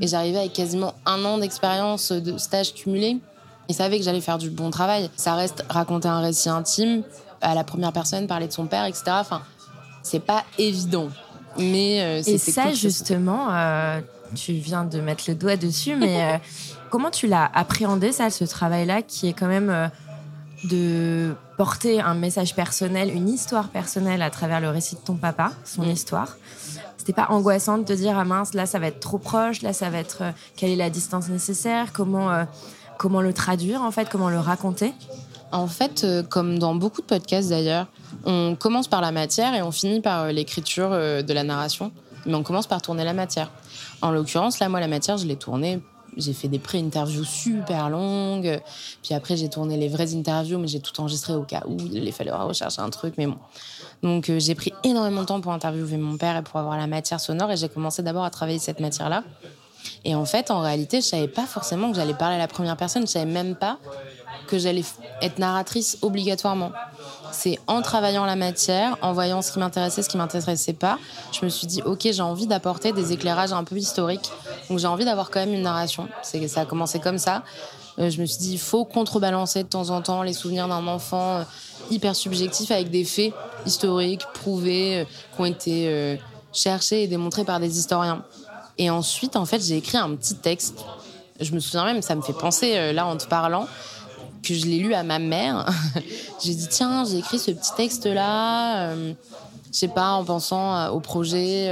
Et 0.00 0.06
j'arrivais 0.06 0.38
avec 0.38 0.52
quasiment 0.52 0.94
un 1.06 1.24
an 1.24 1.38
d'expérience 1.38 2.12
de 2.12 2.38
stage 2.38 2.74
cumulé 2.74 3.18
il 3.68 3.74
savait 3.74 3.98
que 3.98 4.04
j'allais 4.04 4.20
faire 4.20 4.38
du 4.38 4.50
bon 4.50 4.70
travail. 4.70 5.10
Ça 5.16 5.34
reste 5.34 5.64
raconter 5.68 6.08
un 6.08 6.20
récit 6.20 6.48
intime 6.48 7.02
à 7.40 7.54
la 7.54 7.64
première 7.64 7.92
personne, 7.92 8.26
parler 8.26 8.48
de 8.48 8.52
son 8.52 8.66
père, 8.66 8.84
etc. 8.86 9.04
Enfin, 9.08 9.42
c'est 10.02 10.20
pas 10.20 10.44
évident. 10.58 11.08
Mais 11.58 12.00
euh, 12.00 12.22
Et 12.26 12.38
ça, 12.38 12.72
justement, 12.72 13.48
euh, 13.50 14.00
tu 14.34 14.52
viens 14.52 14.84
de 14.84 15.00
mettre 15.00 15.24
le 15.28 15.34
doigt 15.34 15.56
dessus, 15.56 15.96
mais 15.96 16.22
euh, 16.22 16.38
comment 16.90 17.10
tu 17.10 17.26
l'as 17.26 17.50
appréhendé, 17.54 18.12
ça, 18.12 18.30
ce 18.30 18.44
travail-là, 18.44 19.02
qui 19.02 19.28
est 19.28 19.32
quand 19.32 19.46
même 19.46 19.90
de 20.64 21.34
porter 21.56 22.00
un 22.00 22.14
message 22.14 22.54
personnel, 22.54 23.10
une 23.14 23.28
histoire 23.28 23.68
personnelle 23.68 24.22
à 24.22 24.30
travers 24.30 24.60
le 24.60 24.70
récit 24.70 24.96
de 24.96 25.00
ton 25.00 25.16
papa, 25.16 25.52
son 25.64 25.82
mm. 25.82 25.90
histoire? 25.90 26.36
C'était 26.96 27.12
pas 27.12 27.28
angoissant 27.30 27.78
de 27.78 27.84
te 27.84 27.92
dire 27.92 28.18
ah 28.18 28.24
mince 28.24 28.52
là 28.52 28.66
ça 28.66 28.78
va 28.78 28.88
être 28.88 29.00
trop 29.00 29.16
proche 29.16 29.62
là 29.62 29.72
ça 29.72 29.88
va 29.88 29.96
être 29.96 30.24
quelle 30.56 30.70
est 30.70 30.76
la 30.76 30.90
distance 30.90 31.28
nécessaire 31.28 31.94
comment 31.94 32.44
comment 32.98 33.22
le 33.22 33.32
traduire 33.32 33.80
en 33.80 33.90
fait, 33.90 34.10
comment 34.10 34.28
le 34.28 34.38
raconter? 34.38 34.92
En 35.50 35.66
fait, 35.66 36.04
euh, 36.04 36.22
comme 36.22 36.58
dans 36.58 36.74
beaucoup 36.74 37.00
de 37.00 37.06
podcasts 37.06 37.48
d'ailleurs, 37.48 37.86
on 38.26 38.54
commence 38.54 38.88
par 38.88 39.00
la 39.00 39.12
matière 39.12 39.54
et 39.54 39.62
on 39.62 39.70
finit 39.70 40.02
par 40.02 40.24
euh, 40.24 40.32
l'écriture 40.32 40.90
euh, 40.92 41.22
de 41.22 41.32
la 41.32 41.42
narration, 41.42 41.90
mais 42.26 42.34
on 42.34 42.42
commence 42.42 42.66
par 42.66 42.82
tourner 42.82 43.04
la 43.04 43.14
matière. 43.14 43.50
En 44.02 44.10
l'occurrence, 44.10 44.58
là, 44.58 44.68
moi, 44.68 44.80
la 44.80 44.88
matière, 44.88 45.16
je 45.16 45.26
l'ai 45.26 45.36
tournée 45.36 45.80
j'ai 46.16 46.32
fait 46.32 46.48
des 46.48 46.58
pré-interviews 46.58 47.24
super 47.24 47.90
longues. 47.90 48.60
Puis 49.02 49.14
après, 49.14 49.36
j'ai 49.36 49.48
tourné 49.48 49.76
les 49.76 49.88
vraies 49.88 50.14
interviews, 50.14 50.58
mais 50.58 50.68
j'ai 50.68 50.80
tout 50.80 50.98
enregistré 51.00 51.34
au 51.34 51.44
cas 51.44 51.62
où 51.66 51.76
il 51.78 52.12
fallait 52.12 52.32
rechercher 52.32 52.80
un 52.80 52.90
truc. 52.90 53.14
Mais 53.18 53.26
bon. 53.26 53.36
Donc, 54.02 54.30
j'ai 54.38 54.54
pris 54.54 54.72
énormément 54.84 55.22
de 55.22 55.26
temps 55.26 55.40
pour 55.40 55.52
interviewer 55.52 55.96
mon 55.96 56.16
père 56.16 56.36
et 56.36 56.42
pour 56.42 56.58
avoir 56.58 56.76
la 56.76 56.86
matière 56.86 57.20
sonore. 57.20 57.50
Et 57.52 57.56
j'ai 57.56 57.68
commencé 57.68 58.02
d'abord 58.02 58.24
à 58.24 58.30
travailler 58.30 58.58
cette 58.58 58.80
matière-là. 58.80 59.24
Et 60.04 60.14
en 60.14 60.24
fait, 60.24 60.50
en 60.50 60.60
réalité, 60.60 61.00
je 61.00 61.06
savais 61.06 61.28
pas 61.28 61.46
forcément 61.46 61.90
que 61.90 61.96
j'allais 61.96 62.14
parler 62.14 62.36
à 62.36 62.38
la 62.38 62.48
première 62.48 62.76
personne. 62.76 63.02
Je 63.02 63.12
savais 63.12 63.30
même 63.30 63.54
pas 63.54 63.78
que 64.46 64.58
j'allais 64.58 64.84
être 65.22 65.38
narratrice 65.38 65.98
obligatoirement. 66.02 66.72
C'est 67.32 67.58
en 67.66 67.82
travaillant 67.82 68.24
la 68.24 68.36
matière, 68.36 68.96
en 69.02 69.12
voyant 69.12 69.42
ce 69.42 69.52
qui 69.52 69.58
m'intéressait, 69.58 70.02
ce 70.02 70.08
qui 70.08 70.16
m'intéressait 70.16 70.72
pas, 70.72 70.98
je 71.32 71.44
me 71.44 71.50
suis 71.50 71.66
dit 71.66 71.82
ok, 71.82 72.08
j'ai 72.10 72.22
envie 72.22 72.46
d'apporter 72.46 72.92
des 72.92 73.12
éclairages 73.12 73.52
un 73.52 73.64
peu 73.64 73.76
historiques. 73.76 74.30
Donc 74.68 74.78
j'ai 74.78 74.86
envie 74.86 75.04
d'avoir 75.04 75.30
quand 75.30 75.40
même 75.40 75.54
une 75.54 75.62
narration. 75.62 76.08
C'est 76.22 76.46
ça 76.48 76.62
a 76.62 76.66
commencé 76.66 76.98
comme 76.98 77.18
ça. 77.18 77.42
Euh, 77.98 78.10
je 78.10 78.20
me 78.20 78.26
suis 78.26 78.38
dit 78.38 78.52
il 78.52 78.60
faut 78.60 78.84
contrebalancer 78.84 79.64
de 79.64 79.68
temps 79.68 79.90
en 79.90 80.02
temps 80.02 80.22
les 80.22 80.32
souvenirs 80.32 80.68
d'un 80.68 80.86
enfant 80.86 81.38
euh, 81.38 81.42
hyper 81.90 82.14
subjectif 82.14 82.70
avec 82.70 82.90
des 82.90 83.04
faits 83.04 83.32
historiques 83.66 84.24
prouvés 84.34 85.00
euh, 85.00 85.04
qui 85.04 85.40
ont 85.40 85.44
été 85.44 86.18
cherchés 86.52 87.04
et 87.04 87.08
démontrés 87.08 87.44
par 87.44 87.60
des 87.60 87.78
historiens. 87.78 88.24
Et 88.78 88.90
ensuite, 88.90 89.36
en 89.36 89.44
fait, 89.44 89.60
j'ai 89.60 89.76
écrit 89.76 89.98
un 89.98 90.14
petit 90.14 90.36
texte. 90.36 90.84
Je 91.40 91.52
me 91.52 91.60
souviens 91.60 91.84
même, 91.84 92.02
ça 92.02 92.14
me 92.14 92.22
fait 92.22 92.32
penser, 92.32 92.92
là, 92.92 93.06
en 93.06 93.16
te 93.16 93.26
parlant, 93.26 93.66
que 94.48 94.54
je 94.54 94.66
l'ai 94.66 94.78
lu 94.78 94.94
à 94.94 95.02
ma 95.02 95.18
mère. 95.18 95.66
j'ai 96.42 96.54
dit, 96.54 96.68
tiens, 96.68 97.04
j'ai 97.04 97.18
écrit 97.18 97.38
ce 97.38 97.50
petit 97.50 97.74
texte-là. 97.76 98.90
Euh, 98.90 99.12
je 99.72 99.78
sais 99.78 99.88
pas, 99.88 100.12
en 100.12 100.24
pensant 100.24 100.74
euh, 100.74 100.88
au 100.90 101.00
projet 101.00 101.68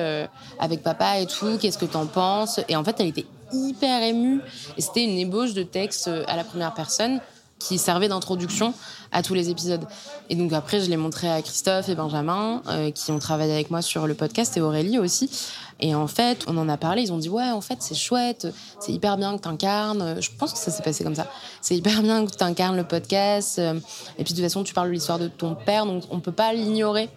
avec 0.58 0.82
papa 0.82 1.18
et 1.18 1.26
tout, 1.26 1.58
qu'est-ce 1.60 1.78
que 1.78 1.86
t'en 1.86 2.06
penses? 2.06 2.60
Et 2.68 2.76
en 2.76 2.84
fait, 2.84 2.96
elle 2.98 3.08
était 3.08 3.26
hyper 3.52 4.02
émue. 4.02 4.40
Et 4.76 4.82
c'était 4.82 5.04
une 5.04 5.18
ébauche 5.18 5.54
de 5.54 5.62
texte 5.62 6.10
à 6.26 6.36
la 6.36 6.44
première 6.44 6.74
personne 6.74 7.20
qui 7.58 7.78
servait 7.78 8.08
d'introduction 8.08 8.74
à 9.12 9.22
tous 9.22 9.34
les 9.34 9.50
épisodes. 9.50 9.86
Et 10.28 10.34
donc 10.34 10.52
après, 10.52 10.80
je 10.80 10.90
l'ai 10.90 10.96
montré 10.96 11.30
à 11.30 11.40
Christophe 11.42 11.88
et 11.88 11.94
Benjamin, 11.94 12.62
qui 12.94 13.12
ont 13.12 13.18
travaillé 13.18 13.52
avec 13.52 13.70
moi 13.70 13.82
sur 13.82 14.06
le 14.06 14.14
podcast, 14.14 14.56
et 14.56 14.60
Aurélie 14.60 14.98
aussi. 14.98 15.30
Et 15.80 15.94
en 15.94 16.06
fait, 16.06 16.44
on 16.46 16.56
en 16.56 16.68
a 16.68 16.76
parlé, 16.76 17.02
ils 17.02 17.12
ont 17.12 17.18
dit 17.18 17.28
ouais, 17.28 17.50
en 17.50 17.60
fait, 17.60 17.76
c'est 17.80 17.94
chouette, 17.94 18.46
c'est 18.80 18.92
hyper 18.92 19.16
bien 19.18 19.36
que 19.36 19.42
tu 19.42 19.48
incarnes. 19.48 20.20
Je 20.20 20.30
pense 20.36 20.52
que 20.52 20.58
ça 20.58 20.70
s'est 20.70 20.82
passé 20.82 21.04
comme 21.04 21.14
ça. 21.14 21.26
C'est 21.60 21.76
hyper 21.76 22.02
bien 22.02 22.24
que 22.24 22.34
tu 22.34 22.42
incarnes 22.42 22.76
le 22.76 22.84
podcast. 22.84 23.58
Euh, 23.58 23.74
et 24.18 24.24
puis 24.24 24.32
de 24.32 24.38
toute 24.38 24.46
façon, 24.46 24.64
tu 24.64 24.72
parles 24.72 24.88
de 24.88 24.94
l'histoire 24.94 25.18
de 25.18 25.28
ton 25.28 25.54
père, 25.54 25.84
donc 25.84 26.04
on 26.10 26.20
peut 26.20 26.32
pas 26.32 26.52
l'ignorer. 26.52 27.10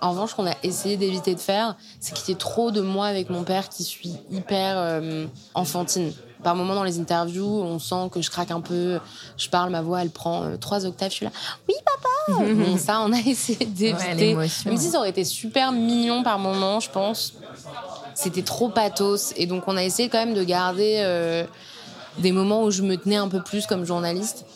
En 0.00 0.10
revanche, 0.10 0.30
ce 0.30 0.34
qu'on 0.36 0.46
a 0.46 0.54
essayé 0.62 0.96
d'éviter 0.96 1.34
de 1.34 1.40
faire, 1.40 1.76
c'est 1.98 2.14
qu'il 2.14 2.28
y 2.28 2.32
ait 2.32 2.38
trop 2.38 2.70
de 2.70 2.80
moi 2.80 3.06
avec 3.06 3.30
mon 3.30 3.42
père 3.42 3.68
qui 3.68 3.82
suis 3.82 4.12
hyper 4.30 4.74
euh, 4.76 5.26
enfantine. 5.54 6.12
Par 6.44 6.54
moments 6.54 6.74
dans 6.74 6.84
les 6.84 7.00
interviews, 7.00 7.44
on 7.44 7.78
sent 7.78 8.10
que 8.12 8.22
je 8.22 8.30
craque 8.30 8.52
un 8.52 8.60
peu, 8.60 9.00
je 9.36 9.48
parle, 9.48 9.70
ma 9.70 9.82
voix 9.82 10.02
elle 10.02 10.10
prend 10.10 10.44
euh, 10.44 10.56
trois 10.56 10.86
octaves, 10.86 11.10
je 11.10 11.16
suis 11.16 11.24
là, 11.26 11.32
oui 11.68 11.74
papa 11.84 12.44
bon, 12.54 12.76
Ça, 12.76 13.00
on 13.00 13.12
a 13.12 13.18
essayé 13.18 13.64
d'éviter. 13.66 14.34
Même 14.34 14.76
si 14.76 14.90
ça 14.90 14.98
aurait 14.98 15.10
été 15.10 15.24
super 15.24 15.72
mignon 15.72 16.22
par 16.22 16.38
moment, 16.38 16.80
je 16.80 16.90
pense 16.90 17.34
c'était 18.14 18.42
trop 18.42 18.68
pathos. 18.68 19.32
Et 19.36 19.46
donc, 19.46 19.64
on 19.66 19.76
a 19.76 19.82
essayé 19.82 20.08
quand 20.08 20.18
même 20.18 20.34
de 20.34 20.44
garder 20.44 20.98
euh, 21.00 21.44
des 22.18 22.32
moments 22.32 22.62
où 22.62 22.70
je 22.70 22.82
me 22.82 22.96
tenais 22.96 23.16
un 23.16 23.28
peu 23.28 23.42
plus 23.42 23.66
comme 23.66 23.84
journaliste. 23.84 24.46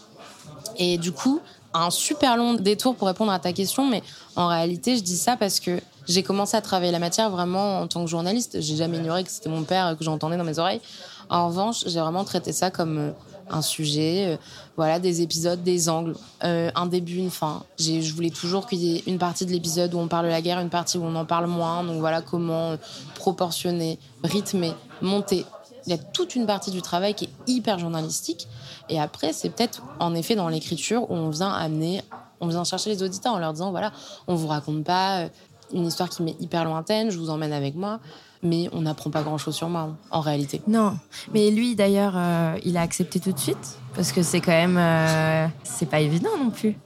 Et 0.76 0.96
du 0.96 1.12
coup, 1.12 1.40
un 1.74 1.90
super 1.90 2.36
long 2.36 2.54
détour 2.54 2.94
pour 2.94 3.08
répondre 3.08 3.32
à 3.32 3.38
ta 3.38 3.52
question, 3.52 3.86
mais 3.86 4.02
en 4.36 4.46
réalité, 4.46 4.96
je 4.96 5.02
dis 5.02 5.16
ça 5.16 5.36
parce 5.36 5.60
que 5.60 5.80
j'ai 6.06 6.22
commencé 6.22 6.56
à 6.56 6.62
travailler 6.62 6.92
la 6.92 6.98
matière 6.98 7.30
vraiment 7.30 7.80
en 7.80 7.86
tant 7.86 8.04
que 8.04 8.10
journaliste. 8.10 8.60
J'ai 8.60 8.76
jamais 8.76 8.96
ignoré 8.96 9.24
que 9.24 9.30
c'était 9.30 9.50
mon 9.50 9.62
père 9.62 9.96
que 9.98 10.04
j'entendais 10.04 10.36
dans 10.36 10.44
mes 10.44 10.58
oreilles. 10.58 10.80
En 11.30 11.48
revanche, 11.48 11.84
j'ai 11.86 12.00
vraiment 12.00 12.24
traité 12.24 12.52
ça 12.52 12.70
comme 12.70 12.98
euh, 12.98 13.10
un 13.50 13.62
sujet, 13.62 14.26
euh, 14.28 14.36
voilà, 14.76 14.98
des 14.98 15.22
épisodes, 15.22 15.62
des 15.62 15.88
angles, 15.88 16.14
euh, 16.44 16.70
un 16.74 16.86
début, 16.86 17.16
une 17.16 17.30
fin. 17.30 17.64
Je 17.78 18.12
voulais 18.14 18.30
toujours 18.30 18.66
qu'il 18.66 18.78
y 18.78 18.96
ait 18.96 19.02
une 19.06 19.18
partie 19.18 19.44
de 19.44 19.50
l'épisode 19.50 19.94
où 19.94 19.98
on 19.98 20.08
parle 20.08 20.26
de 20.26 20.30
la 20.30 20.40
guerre, 20.40 20.60
une 20.60 20.70
partie 20.70 20.98
où 20.98 21.04
on 21.04 21.14
en 21.14 21.24
parle 21.24 21.46
moins. 21.46 21.84
Donc 21.84 22.00
voilà 22.00 22.22
comment 22.22 22.76
proportionner, 23.14 23.98
rythmer, 24.24 24.72
monter. 25.02 25.44
Il 25.86 25.90
y 25.90 25.94
a 25.94 25.98
toute 25.98 26.34
une 26.34 26.46
partie 26.46 26.70
du 26.70 26.82
travail 26.82 27.14
qui 27.14 27.26
est 27.26 27.30
hyper 27.46 27.78
journalistique. 27.78 28.46
Et 28.88 29.00
après, 29.00 29.32
c'est 29.32 29.50
peut-être 29.50 29.82
en 30.00 30.14
effet 30.14 30.34
dans 30.34 30.48
l'écriture 30.48 31.10
où 31.10 31.14
on 31.14 31.30
vient 31.30 31.50
amener, 31.50 32.02
on 32.40 32.48
vient 32.48 32.64
chercher 32.64 32.90
les 32.90 33.02
auditeurs 33.02 33.34
en 33.34 33.38
leur 33.38 33.52
disant 33.52 33.70
voilà, 33.70 33.92
on 34.26 34.34
vous 34.34 34.48
raconte 34.48 34.84
pas 34.84 35.28
une 35.72 35.86
histoire 35.86 36.08
qui 36.08 36.22
m'est 36.22 36.36
hyper 36.40 36.64
lointaine, 36.64 37.10
je 37.10 37.18
vous 37.18 37.30
emmène 37.30 37.52
avec 37.52 37.74
moi 37.74 38.00
mais 38.42 38.68
on 38.72 38.82
n'apprend 38.82 39.10
pas 39.10 39.22
grand-chose 39.22 39.54
sur 39.54 39.68
moi, 39.68 39.96
en 40.10 40.20
réalité. 40.20 40.62
Non, 40.66 40.96
mais 41.32 41.50
lui 41.50 41.74
d'ailleurs, 41.74 42.14
euh, 42.16 42.56
il 42.64 42.76
a 42.76 42.82
accepté 42.82 43.20
tout 43.20 43.32
de 43.32 43.38
suite, 43.38 43.78
parce 43.94 44.12
que 44.12 44.22
c'est 44.22 44.40
quand 44.40 44.52
même, 44.52 44.76
euh, 44.78 45.46
c'est 45.64 45.86
pas 45.86 46.00
évident 46.00 46.30
non 46.38 46.50
plus. 46.50 46.76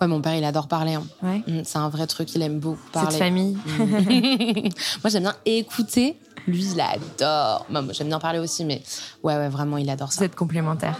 Ouais, 0.00 0.06
mon 0.06 0.20
père, 0.20 0.34
il 0.34 0.44
adore 0.44 0.68
parler. 0.68 0.94
Hein. 0.94 1.04
Ouais. 1.22 1.42
Mm, 1.46 1.62
c'est 1.64 1.78
un 1.78 1.88
vrai 1.88 2.06
truc, 2.06 2.34
il 2.34 2.42
aime 2.42 2.58
beaucoup 2.58 2.78
parler. 2.92 3.10
Cette 3.10 3.18
famille. 3.18 3.56
Mm. 3.78 4.68
moi, 5.02 5.10
j'aime 5.10 5.22
bien 5.22 5.36
écouter. 5.44 6.16
Lui, 6.46 6.72
il 6.72 6.80
adore. 6.80 7.66
moi, 7.70 7.82
j'aime 7.92 8.08
bien 8.08 8.18
parler 8.18 8.38
aussi, 8.38 8.64
mais 8.64 8.82
ouais, 9.22 9.36
ouais, 9.36 9.48
vraiment, 9.48 9.76
il 9.76 9.88
adore 9.90 10.12
ça. 10.12 10.20
Vous 10.20 10.24
êtes 10.24 10.36
complémentaires. 10.36 10.98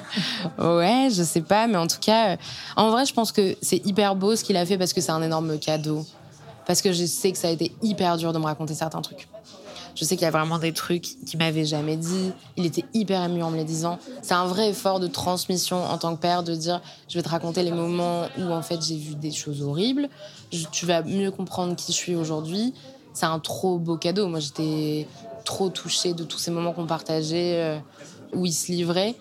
ouais, 0.58 1.08
je 1.10 1.22
sais 1.22 1.40
pas, 1.40 1.66
mais 1.66 1.76
en 1.76 1.86
tout 1.86 1.98
cas, 2.00 2.30
euh, 2.30 2.36
en 2.76 2.90
vrai, 2.90 3.04
je 3.04 3.12
pense 3.12 3.32
que 3.32 3.56
c'est 3.62 3.84
hyper 3.86 4.14
beau 4.14 4.36
ce 4.36 4.44
qu'il 4.44 4.56
a 4.56 4.64
fait 4.64 4.78
parce 4.78 4.92
que 4.92 5.00
c'est 5.00 5.12
un 5.12 5.22
énorme 5.22 5.58
cadeau. 5.58 6.04
Parce 6.66 6.82
que 6.82 6.92
je 6.92 7.04
sais 7.04 7.32
que 7.32 7.38
ça 7.38 7.48
a 7.48 7.50
été 7.50 7.72
hyper 7.82 8.16
dur 8.16 8.32
de 8.32 8.38
me 8.38 8.44
raconter 8.44 8.74
certains 8.74 9.00
trucs. 9.00 9.28
Je 9.94 10.04
sais 10.04 10.16
qu'il 10.16 10.24
y 10.24 10.28
a 10.28 10.30
vraiment 10.30 10.58
des 10.58 10.74
trucs 10.74 11.16
qu'il 11.24 11.38
m'avait 11.38 11.64
jamais 11.64 11.96
dit. 11.96 12.32
Il 12.56 12.66
était 12.66 12.84
hyper 12.92 13.24
ému 13.24 13.42
en 13.42 13.50
me 13.50 13.56
les 13.56 13.64
disant. 13.64 13.98
C'est 14.20 14.34
un 14.34 14.46
vrai 14.46 14.68
effort 14.70 15.00
de 15.00 15.06
transmission 15.06 15.82
en 15.82 15.96
tant 15.96 16.14
que 16.14 16.20
père 16.20 16.42
de 16.42 16.54
dire 16.54 16.82
je 17.08 17.16
vais 17.16 17.22
te 17.22 17.28
raconter 17.30 17.62
les 17.62 17.70
moments 17.70 18.26
où 18.38 18.52
en 18.52 18.60
fait 18.60 18.82
j'ai 18.82 18.96
vu 18.96 19.14
des 19.14 19.32
choses 19.32 19.62
horribles. 19.62 20.10
tu 20.70 20.84
vas 20.84 21.02
mieux 21.02 21.30
comprendre 21.30 21.74
qui 21.76 21.92
je 21.92 21.96
suis 21.96 22.14
aujourd'hui. 22.14 22.74
C'est 23.14 23.24
un 23.24 23.38
trop 23.38 23.78
beau 23.78 23.96
cadeau. 23.96 24.28
Moi 24.28 24.40
j'étais 24.40 25.08
trop 25.46 25.70
touchée 25.70 26.12
de 26.12 26.24
tous 26.24 26.38
ces 26.38 26.50
moments 26.50 26.72
qu'on 26.72 26.86
partageait, 26.86 27.54
euh, 27.62 27.78
où 28.34 28.44
il 28.44 28.52
se 28.52 28.70
livrait. 28.70 29.14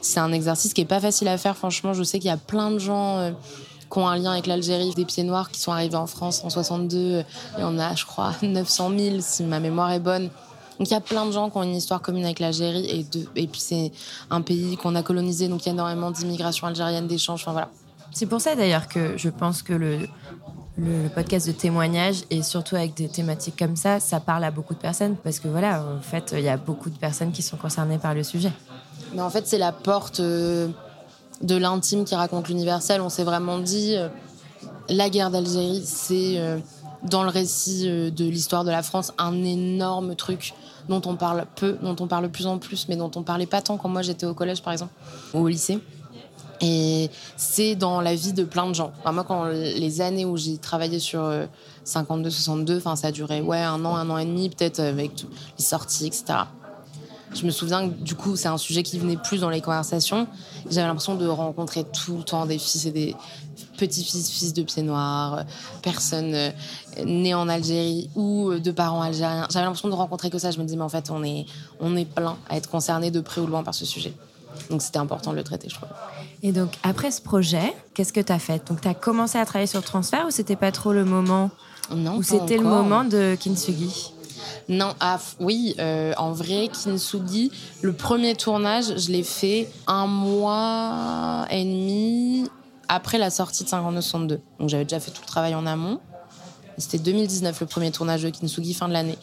C'est 0.00 0.20
un 0.20 0.32
exercice 0.32 0.74
qui 0.74 0.80
est 0.80 0.86
pas 0.86 1.00
facile 1.00 1.28
à 1.28 1.38
faire. 1.38 1.56
Franchement, 1.56 1.92
je 1.92 2.02
sais 2.02 2.18
qu'il 2.18 2.28
y 2.28 2.32
a 2.32 2.36
plein 2.36 2.72
de 2.72 2.78
gens. 2.78 3.18
Euh, 3.18 3.30
qui 3.90 3.98
ont 3.98 4.08
un 4.08 4.16
lien 4.16 4.32
avec 4.32 4.46
l'Algérie, 4.46 4.94
des 4.94 5.04
pieds 5.04 5.24
noirs 5.24 5.50
qui 5.50 5.60
sont 5.60 5.72
arrivés 5.72 5.96
en 5.96 6.06
France 6.06 6.42
en 6.44 6.50
62. 6.50 7.24
Il 7.56 7.60
y 7.60 7.64
en 7.64 7.78
a, 7.78 7.94
je 7.94 8.04
crois, 8.04 8.32
900 8.42 8.92
000, 8.98 9.16
si 9.20 9.44
ma 9.44 9.60
mémoire 9.60 9.92
est 9.92 10.00
bonne. 10.00 10.30
Donc 10.78 10.88
il 10.88 10.92
y 10.92 10.96
a 10.96 11.00
plein 11.00 11.24
de 11.24 11.32
gens 11.32 11.48
qui 11.48 11.56
ont 11.56 11.62
une 11.62 11.74
histoire 11.74 12.02
commune 12.02 12.24
avec 12.24 12.38
l'Algérie 12.38 12.86
et, 12.90 13.04
de, 13.04 13.26
et 13.34 13.46
puis 13.46 13.60
c'est 13.60 13.92
un 14.30 14.42
pays 14.42 14.76
qu'on 14.76 14.94
a 14.94 15.02
colonisé, 15.02 15.48
donc 15.48 15.64
il 15.64 15.66
y 15.66 15.70
a 15.70 15.72
énormément 15.72 16.10
d'immigration 16.10 16.66
algérienne, 16.66 17.06
d'échanges, 17.06 17.40
enfin 17.42 17.52
voilà. 17.52 17.70
C'est 18.12 18.26
pour 18.26 18.40
ça 18.40 18.54
d'ailleurs 18.56 18.86
que 18.88 19.16
je 19.16 19.30
pense 19.30 19.62
que 19.62 19.72
le, 19.72 20.06
le 20.78 21.08
podcast 21.08 21.46
de 21.46 21.52
témoignage 21.52 22.24
et 22.30 22.42
surtout 22.42 22.76
avec 22.76 22.94
des 22.94 23.08
thématiques 23.08 23.58
comme 23.58 23.76
ça, 23.76 24.00
ça 24.00 24.20
parle 24.20 24.44
à 24.44 24.50
beaucoup 24.50 24.74
de 24.74 24.78
personnes 24.78 25.16
parce 25.16 25.38
que 25.38 25.48
voilà, 25.48 25.82
en 25.82 26.02
fait, 26.02 26.34
il 26.36 26.44
y 26.44 26.48
a 26.48 26.56
beaucoup 26.56 26.90
de 26.90 26.98
personnes 26.98 27.32
qui 27.32 27.42
sont 27.42 27.56
concernées 27.56 27.98
par 27.98 28.14
le 28.14 28.22
sujet. 28.22 28.52
Mais 29.14 29.22
en 29.22 29.30
fait, 29.30 29.46
c'est 29.46 29.58
la 29.58 29.72
porte 29.72 30.20
euh, 30.20 30.68
de 31.42 31.56
l'intime 31.56 32.04
qui 32.04 32.14
raconte 32.14 32.48
l'universel. 32.48 33.00
On 33.00 33.08
s'est 33.08 33.24
vraiment 33.24 33.58
dit, 33.58 33.94
euh, 33.96 34.08
la 34.88 35.10
guerre 35.10 35.30
d'Algérie, 35.30 35.82
c'est 35.84 36.38
euh, 36.38 36.58
dans 37.02 37.22
le 37.22 37.28
récit 37.28 37.88
de 37.88 38.24
l'histoire 38.24 38.64
de 38.64 38.70
la 38.70 38.82
France 38.82 39.12
un 39.18 39.44
énorme 39.44 40.14
truc 40.16 40.54
dont 40.88 41.02
on 41.04 41.16
parle 41.16 41.46
peu, 41.56 41.76
dont 41.82 41.96
on 42.00 42.06
parle 42.06 42.24
de 42.24 42.30
plus 42.30 42.46
en 42.46 42.58
plus, 42.58 42.88
mais 42.88 42.96
dont 42.96 43.10
on 43.16 43.22
parlait 43.22 43.46
pas 43.46 43.60
tant 43.60 43.76
quand 43.76 43.88
moi 43.88 44.02
j'étais 44.02 44.26
au 44.26 44.34
collège 44.34 44.62
par 44.62 44.72
exemple, 44.72 44.92
ou 45.34 45.40
au 45.40 45.48
lycée. 45.48 45.80
Et 46.60 47.10
c'est 47.36 47.74
dans 47.74 48.00
la 48.00 48.14
vie 48.14 48.32
de 48.32 48.44
plein 48.44 48.66
de 48.66 48.74
gens. 48.74 48.92
moi, 49.04 49.24
quand 49.24 49.44
les 49.44 50.00
années 50.00 50.24
où 50.24 50.38
j'ai 50.38 50.56
travaillé 50.56 50.98
sur 50.98 51.30
52-62, 51.84 52.78
enfin, 52.78 52.96
ça 52.96 53.08
a 53.08 53.12
duré 53.12 53.42
ouais, 53.42 53.58
un 53.58 53.84
an, 53.84 53.94
un 53.94 54.08
an 54.08 54.16
et 54.16 54.24
demi, 54.24 54.48
peut-être 54.48 54.80
avec 54.80 55.26
les 55.58 55.64
sorties, 55.64 56.06
etc. 56.06 56.44
Je 57.36 57.44
me 57.44 57.50
souviens 57.50 57.88
que 57.88 57.94
du 57.94 58.14
coup, 58.14 58.34
c'est 58.36 58.48
un 58.48 58.58
sujet 58.58 58.82
qui 58.82 58.98
venait 58.98 59.16
plus 59.16 59.40
dans 59.40 59.50
les 59.50 59.60
conversations. 59.60 60.26
J'avais 60.70 60.86
l'impression 60.86 61.14
de 61.14 61.26
rencontrer 61.26 61.84
tout 61.84 62.16
le 62.16 62.22
temps 62.22 62.46
des 62.46 62.58
fils 62.58 62.86
et 62.86 62.90
des 62.90 63.14
petits-fils, 63.76 64.30
fils 64.30 64.54
de 64.54 64.62
pieds 64.62 64.82
noirs, 64.82 65.44
personnes 65.82 66.34
euh, 66.34 66.50
nées 67.04 67.34
en 67.34 67.48
Algérie 67.48 68.08
ou 68.14 68.54
de 68.54 68.70
parents 68.70 69.02
algériens. 69.02 69.46
J'avais 69.50 69.66
l'impression 69.66 69.88
de 69.88 69.94
rencontrer 69.94 70.30
que 70.30 70.38
ça. 70.38 70.50
Je 70.50 70.58
me 70.58 70.64
disais, 70.64 70.76
mais 70.76 70.82
en 70.82 70.88
fait, 70.88 71.10
on 71.10 71.22
est, 71.22 71.44
on 71.78 71.94
est 71.94 72.06
plein 72.06 72.36
à 72.48 72.56
être 72.56 72.70
concernés 72.70 73.10
de 73.10 73.20
près 73.20 73.40
ou 73.40 73.46
loin 73.46 73.62
par 73.62 73.74
ce 73.74 73.84
sujet. 73.84 74.14
Donc 74.70 74.80
c'était 74.80 74.98
important 74.98 75.32
de 75.32 75.36
le 75.36 75.44
traiter, 75.44 75.68
je 75.68 75.76
crois. 75.76 75.90
Et 76.42 76.52
donc 76.52 76.70
après 76.82 77.10
ce 77.10 77.20
projet, 77.20 77.74
qu'est-ce 77.94 78.12
que 78.12 78.20
tu 78.20 78.32
as 78.32 78.38
fait? 78.38 78.66
Donc 78.68 78.80
tu 78.80 78.88
as 78.88 78.94
commencé 78.94 79.38
à 79.38 79.44
travailler 79.44 79.66
sur 79.66 79.80
le 79.80 79.84
transfert 79.84 80.26
ou 80.26 80.30
c'était 80.30 80.56
pas 80.56 80.72
trop 80.72 80.92
le 80.92 81.04
moment? 81.04 81.50
Non. 81.94 82.16
Ou 82.16 82.22
c'était 82.22 82.56
le 82.56 82.64
moment 82.64 83.04
de 83.04 83.36
Kintsugi? 83.38 84.12
Non, 84.68 84.94
ah, 84.98 85.18
oui, 85.38 85.74
euh, 85.78 86.12
en 86.16 86.32
vrai, 86.32 86.68
Kintsugi, 86.68 87.52
le 87.82 87.92
premier 87.92 88.34
tournage, 88.34 88.96
je 88.96 89.12
l'ai 89.12 89.22
fait 89.22 89.70
un 89.86 90.06
mois 90.06 91.46
et 91.50 91.62
demi 91.64 92.50
après 92.88 93.18
la 93.18 93.30
sortie 93.30 93.62
de 93.62 93.68
5262. 93.68 94.40
Donc 94.58 94.68
j'avais 94.68 94.84
déjà 94.84 94.98
fait 94.98 95.12
tout 95.12 95.22
le 95.22 95.26
travail 95.26 95.54
en 95.54 95.66
amont. 95.66 96.00
C'était 96.78 96.98
2019 96.98 97.60
le 97.60 97.66
premier 97.66 97.90
tournage 97.92 98.22
de 98.22 98.30
Kintsugi, 98.30 98.74
fin 98.74 98.88
de 98.88 98.92
l'année. 98.92 99.18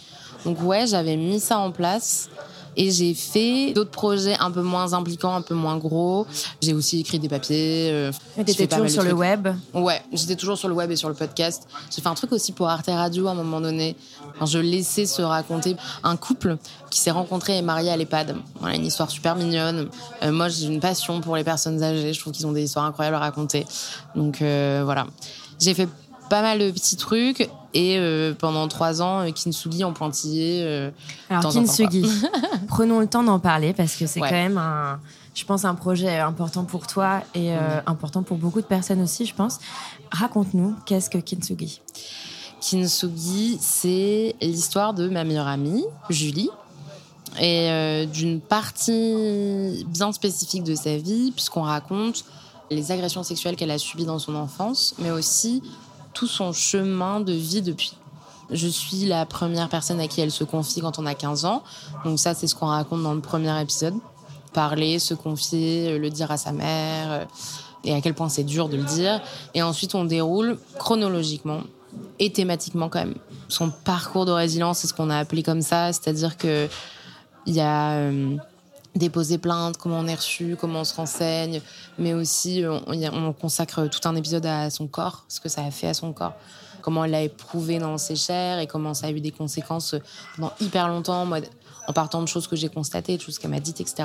Donc 0.45 0.62
ouais, 0.62 0.88
j'avais 0.88 1.17
mis 1.17 1.39
ça 1.39 1.60
en 1.60 1.71
place. 1.71 2.29
Et 2.75 2.91
j'ai 2.91 3.13
fait 3.13 3.73
d'autres 3.73 3.91
projets 3.91 4.36
un 4.39 4.51
peu 4.51 4.62
moins 4.62 4.93
impliquants, 4.93 5.36
un 5.36 5.41
peu 5.41 5.53
moins 5.53 5.77
gros. 5.77 6.25
J'ai 6.62 6.73
aussi 6.73 6.99
écrit 6.99 7.19
des 7.19 7.29
papiers. 7.29 7.89
Euh, 7.91 8.12
étais 8.38 8.67
toujours 8.67 8.89
sur 8.89 9.03
le 9.03 9.13
web 9.13 9.47
Ouais, 9.73 10.01
j'étais 10.12 10.36
toujours 10.36 10.57
sur 10.57 10.67
le 10.67 10.73
web 10.73 10.91
et 10.91 10.95
sur 10.95 11.09
le 11.09 11.15
podcast. 11.15 11.67
J'ai 11.93 12.01
fait 12.01 12.09
un 12.09 12.15
truc 12.15 12.31
aussi 12.31 12.51
pour 12.51 12.69
Arte 12.69 12.88
Radio 12.88 13.27
à 13.27 13.31
un 13.31 13.36
moment 13.36 13.62
donné. 13.62 13.95
je 14.45 14.59
laissais 14.59 15.05
se 15.05 15.21
raconter 15.21 15.75
un 16.03 16.15
couple 16.15 16.57
qui 16.89 16.99
s'est 16.99 17.12
rencontré 17.12 17.57
et 17.57 17.62
marié 17.62 17.91
à 17.91 17.97
l'EHPAD. 17.97 18.36
Voilà, 18.59 18.75
une 18.75 18.86
histoire 18.86 19.09
super 19.09 19.36
mignonne. 19.36 19.89
Euh, 20.21 20.31
moi, 20.31 20.49
j'ai 20.49 20.67
une 20.67 20.79
passion 20.79 21.21
pour 21.21 21.36
les 21.36 21.43
personnes 21.43 21.81
âgées. 21.83 22.13
Je 22.13 22.19
trouve 22.19 22.33
qu'ils 22.33 22.47
ont 22.47 22.51
des 22.51 22.63
histoires 22.63 22.86
incroyables 22.86 23.15
à 23.15 23.19
raconter. 23.19 23.65
Donc 24.15 24.41
euh, 24.41 24.81
voilà. 24.83 25.07
J'ai 25.59 25.73
fait 25.73 25.88
pas 26.34 26.41
mal 26.41 26.58
de 26.58 26.72
petits 26.72 26.96
trucs. 26.96 27.48
Et 27.76 28.00
euh, 28.00 28.34
pendant 28.34 28.67
trois 28.67 29.04
ans, 29.04 29.19
euh, 29.19 29.30
Kintsugi 29.30 29.84
en 29.84 29.93
pointillé. 29.93 30.63
Euh, 30.63 30.89
Alors, 31.30 31.54
Kintsugi, 31.54 32.08
prenons 32.67 33.00
le 33.00 33.06
temps 33.06 33.22
d'en 33.22 33.38
parler 33.38 33.72
parce 33.74 33.96
que 33.96 34.08
c'est 34.08 34.19
quand 34.19 34.32
même 34.32 34.58
un, 34.58 35.00
je 35.36 35.46
pense, 35.46 35.63
un 35.63 35.76
projet 35.76 36.17
important 36.17 36.63
pour 36.63 36.88
toi 36.88 37.22
et 37.36 37.54
important 37.86 38.24
pour 38.24 38.38
beaucoup 38.38 38.62
de 38.62 38.65
personnes 38.65 39.02
aussi, 39.02 39.28
je 39.28 39.36
pense. 39.36 39.60
Raconte-nous, 40.12 40.76
qu'est-ce 40.88 41.12
que 41.12 41.19
Kintsugi? 41.19 41.82
Kintsugi, 42.60 43.60
c'est 43.62 44.36
l'histoire 44.41 44.96
de 44.96 45.10
ma 45.10 45.24
meilleure 45.26 45.48
amie, 45.48 45.86
Julie, 46.10 46.50
et 47.39 48.08
d'une 48.12 48.41
partie 48.41 49.86
bien 49.88 50.12
spécifique 50.12 50.63
de 50.63 50.74
sa 50.74 50.98
vie, 50.98 51.32
puisqu'on 51.32 51.63
raconte 51.63 52.26
les 52.72 52.91
agressions 52.91 53.22
sexuelles 53.22 53.56
qu'elle 53.56 53.72
a 53.72 53.78
subies 53.78 54.06
dans 54.06 54.19
son 54.19 54.34
enfance, 54.36 54.96
mais 54.98 55.12
aussi 55.12 55.62
tout 56.13 56.28
son 56.28 56.54
chemin 56.54 57.19
de 57.19 57.34
vie 57.34 57.62
depuis. 57.62 57.95
Je 58.52 58.67
suis 58.67 59.06
la 59.06 59.26
première 59.26 59.69
personne 59.69 59.99
à 59.99 60.08
qui 60.08 60.21
elle 60.21 60.32
se 60.32 60.43
confie 60.43 60.82
quand 60.82 60.99
on 60.99 61.06
a 61.06 61.15
15 61.15 61.45
ans. 61.45 61.63
Donc 62.06 62.19
ça, 62.19 62.34
c'est 62.34 62.47
ce 62.47 62.56
qu'on 62.56 62.67
raconte 62.67 63.02
dans 63.04 63.13
le 63.13 63.21
premier 63.21 63.60
épisode. 63.62 63.95
Parler, 64.54 64.99
se 64.99 65.13
confier, 65.13 65.97
le 65.97 66.10
dire 66.10 66.30
à 66.30 66.38
sa 66.38 66.52
mère, 66.52 67.12
euh, 67.12 67.26
et 67.84 67.93
à 67.93 68.02
quel 68.02 68.13
point 68.13 68.30
c'est 68.30 68.43
dur 68.43 68.69
de 68.69 68.78
le 68.78 68.84
dire. 68.84 69.21
Et 69.54 69.62
ensuite, 69.62 69.95
on 69.95 70.06
déroule 70.06 70.60
chronologiquement 70.78 71.62
et 72.19 72.32
thématiquement 72.32 72.89
quand 72.89 72.99
même. 72.99 73.15
Son 73.47 73.71
parcours 73.71 74.26
de 74.26 74.32
résilience, 74.32 74.80
c'est 74.80 74.88
ce 74.88 74.93
qu'on 74.93 75.10
a 75.10 75.17
appelé 75.17 75.43
comme 75.43 75.62
ça, 75.62 75.91
c'est-à-dire 75.93 76.38
que 76.38 76.67
il 77.45 77.56
y 77.56 77.60
a 77.60 77.91
euh, 77.93 78.38
déposer 78.95 79.38
plainte, 79.38 79.77
comment 79.77 79.99
on 79.99 80.08
est 80.08 80.15
reçu, 80.15 80.56
comment 80.60 80.82
on 80.82 80.84
se 80.84 80.93
renseigne, 80.93 81.62
mais 81.97 82.13
aussi 82.13 82.63
euh, 82.63 82.79
on, 82.88 83.34
consacre 83.34 83.88
tout 83.88 84.08
un 84.08 84.15
épisode 84.15 84.45
à 84.45 84.69
son 84.69 84.88
corps, 84.88 85.25
ce 85.27 85.39
que 85.39 85.49
ça 85.49 85.63
a 85.63 85.71
fait 85.71 85.88
à 85.88 85.93
son 85.93 86.13
corps, 86.13 86.34
comment 86.82 87.06
elle 87.06 87.12
l'a 87.12 87.23
éprouvé 87.23 87.79
dans 87.79 87.97
ses 87.97 88.15
chairs 88.15 88.60
et 88.60 88.67
comment 88.67 88.93
ça 88.93 89.08
a 89.08 89.12
eu 89.12 89.19
des 89.19 89.32
conséquences 89.32 89.95
pendant 90.36 90.53
hyper 90.60 90.88
longtemps, 90.88 91.27
en 91.88 91.93
partant 91.93 92.21
de 92.21 92.27
choses 92.27 92.47
que 92.47 92.56
j'ai 92.56 92.69
constatées, 92.69 93.17
de 93.17 93.21
choses 93.21 93.39
qu'elle 93.39 93.51
m'a 93.51 93.60
dites, 93.60 93.82
etc. 93.82 94.03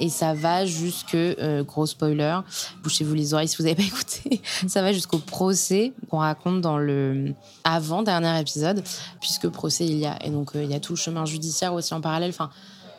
Et 0.00 0.08
ça 0.08 0.34
va 0.34 0.66
jusque, 0.66 1.14
euh, 1.14 1.62
gros 1.62 1.86
spoiler, 1.86 2.38
bouchez-vous 2.82 3.14
les 3.14 3.34
oreilles 3.34 3.48
si 3.48 3.56
vous 3.56 3.64
n'avez 3.64 3.76
pas 3.76 3.82
écouté, 3.86 4.40
ça 4.66 4.82
va 4.82 4.92
jusqu'au 4.92 5.18
procès 5.18 5.92
qu'on 6.10 6.18
raconte 6.18 6.60
dans 6.60 6.78
le 6.78 7.34
avant-dernier 7.62 8.40
épisode, 8.40 8.82
puisque 9.20 9.48
procès 9.48 9.86
il 9.86 9.98
y 9.98 10.06
a. 10.06 10.18
Et 10.24 10.30
donc 10.30 10.56
euh, 10.56 10.64
il 10.64 10.70
y 10.70 10.74
a 10.74 10.80
tout 10.80 10.94
le 10.94 10.98
chemin 10.98 11.24
judiciaire 11.24 11.74
aussi 11.74 11.94
en 11.94 12.00
parallèle. 12.00 12.30
Enfin, 12.30 12.50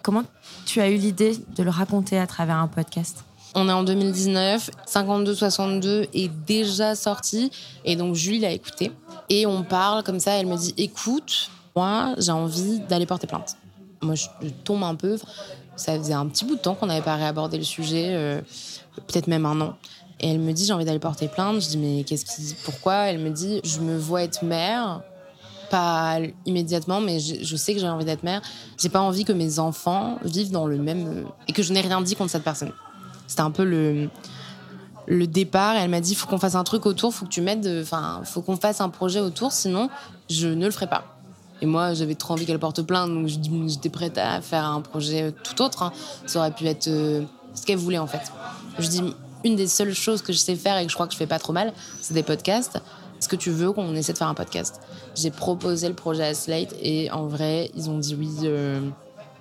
Comment 0.05 0.23
tu 0.67 0.81
as 0.81 0.91
eu 0.91 0.97
l'idée 0.97 1.35
de 1.57 1.63
le 1.63 1.71
raconter 1.71 2.19
à 2.19 2.27
travers 2.27 2.57
un 2.57 2.67
podcast? 2.67 3.23
On 3.55 3.67
est 3.67 3.71
en 3.71 3.83
2019, 3.83 4.69
52-62 4.87 6.09
est 6.13 6.27
déjà 6.45 6.93
sorti 6.93 7.49
et 7.85 7.95
donc 7.95 8.13
Julie 8.13 8.37
l'a 8.37 8.51
écouté. 8.51 8.91
Et 9.29 9.47
on 9.47 9.63
parle 9.63 10.03
comme 10.03 10.19
ça, 10.19 10.33
elle 10.33 10.45
me 10.45 10.57
dit 10.57 10.75
écoute, 10.77 11.49
moi 11.75 12.13
j'ai 12.19 12.31
envie 12.31 12.81
d'aller 12.81 13.07
porter 13.07 13.25
plainte. 13.25 13.57
Moi 14.03 14.13
je 14.13 14.27
tombe 14.63 14.83
un 14.83 14.93
peu, 14.93 15.17
ça 15.75 15.97
faisait 15.97 16.13
un 16.13 16.27
petit 16.27 16.45
bout 16.45 16.57
de 16.57 16.61
temps 16.61 16.75
qu'on 16.75 16.85
n'avait 16.85 17.01
pas 17.01 17.15
réabordé 17.15 17.57
le 17.57 17.63
sujet, 17.63 18.09
euh, 18.11 18.41
peut-être 19.07 19.25
même 19.25 19.47
un 19.47 19.59
an. 19.59 19.75
Et 20.19 20.29
elle 20.29 20.39
me 20.39 20.51
dit 20.51 20.67
j'ai 20.67 20.73
envie 20.73 20.85
d'aller 20.85 20.99
porter 20.99 21.27
plainte. 21.29 21.63
Je 21.63 21.69
dis 21.69 21.77
mais 21.79 22.03
qu'est-ce 22.03 22.25
qui, 22.25 22.55
pourquoi? 22.63 23.07
Elle 23.07 23.17
me 23.17 23.31
dit 23.31 23.59
je 23.63 23.79
me 23.79 23.97
vois 23.97 24.21
être 24.21 24.43
mère, 24.45 25.01
pas 25.69 26.17
immédiatement, 26.45 27.01
mais 27.01 27.19
je, 27.19 27.55
sais 27.55 27.73
que 27.73 27.79
j'ai 27.79 27.87
envie 27.87 28.05
d'être 28.05 28.23
mère. 28.23 28.41
J'ai 28.79 28.89
pas 28.89 29.01
envie 29.01 29.25
que 29.25 29.33
mes 29.33 29.59
enfants 29.59 30.17
vivent 30.23 30.51
dans 30.51 30.67
le 30.67 30.77
même. 30.77 31.25
et 31.47 31.53
que 31.53 31.63
je 31.63 31.73
n'ai 31.73 31.81
rien 31.81 32.01
dit 32.01 32.15
contre 32.15 32.31
cette 32.31 32.43
personne. 32.43 32.71
C'était 33.27 33.41
un 33.41 33.51
peu 33.51 33.63
le, 33.63 34.09
le 35.07 35.27
départ. 35.27 35.75
Elle 35.75 35.89
m'a 35.89 36.01
dit 36.01 36.15
faut 36.15 36.27
qu'on 36.27 36.39
fasse 36.39 36.55
un 36.55 36.63
truc 36.63 36.85
autour, 36.85 37.13
faut 37.13 37.25
que 37.25 37.31
tu 37.31 37.41
m'aides, 37.41 37.79
enfin, 37.81 38.21
faut 38.23 38.41
qu'on 38.41 38.57
fasse 38.57 38.81
un 38.81 38.89
projet 38.89 39.19
autour, 39.19 39.51
sinon 39.51 39.89
je 40.29 40.47
ne 40.47 40.65
le 40.65 40.71
ferai 40.71 40.87
pas. 40.87 41.15
Et 41.61 41.65
moi, 41.65 41.93
j'avais 41.93 42.15
trop 42.15 42.33
envie 42.33 42.45
qu'elle 42.45 42.59
porte 42.59 42.81
plainte, 42.81 43.09
donc 43.09 43.27
j'étais 43.27 43.89
prête 43.89 44.17
à 44.17 44.41
faire 44.41 44.65
un 44.65 44.81
projet 44.81 45.33
tout 45.43 45.61
autre. 45.61 45.83
Hein. 45.83 45.93
Ça 46.25 46.39
aurait 46.39 46.51
pu 46.51 46.65
être 46.67 46.87
euh, 46.87 47.23
ce 47.53 47.65
qu'elle 47.65 47.77
voulait 47.77 47.97
en 47.97 48.07
fait. 48.07 48.31
Je 48.77 48.87
dis 48.87 49.01
une 49.45 49.55
des 49.55 49.67
seules 49.67 49.93
choses 49.93 50.21
que 50.21 50.33
je 50.33 50.37
sais 50.37 50.55
faire 50.55 50.77
et 50.77 50.85
que 50.85 50.89
je 50.89 50.95
crois 50.95 51.07
que 51.07 51.13
je 51.13 51.17
fais 51.17 51.27
pas 51.27 51.39
trop 51.39 51.53
mal, 51.53 51.71
c'est 52.01 52.13
des 52.13 52.23
podcasts. 52.23 52.81
Est-ce 53.25 53.29
que 53.31 53.41
tu 53.41 53.49
veux 53.49 53.71
qu'on 53.71 53.95
essaie 53.95 54.13
de 54.13 54.19
faire 54.19 54.27
un 54.27 54.35
podcast 54.35 54.79
J'ai 55.15 55.31
proposé 55.31 55.87
le 55.87 55.95
projet 55.95 56.25
à 56.25 56.35
Slate 56.35 56.75
et 56.79 57.09
en 57.09 57.25
vrai, 57.25 57.71
ils 57.73 57.89
ont 57.89 57.97
dit 57.97 58.13
oui 58.13 58.29
euh, 58.43 58.79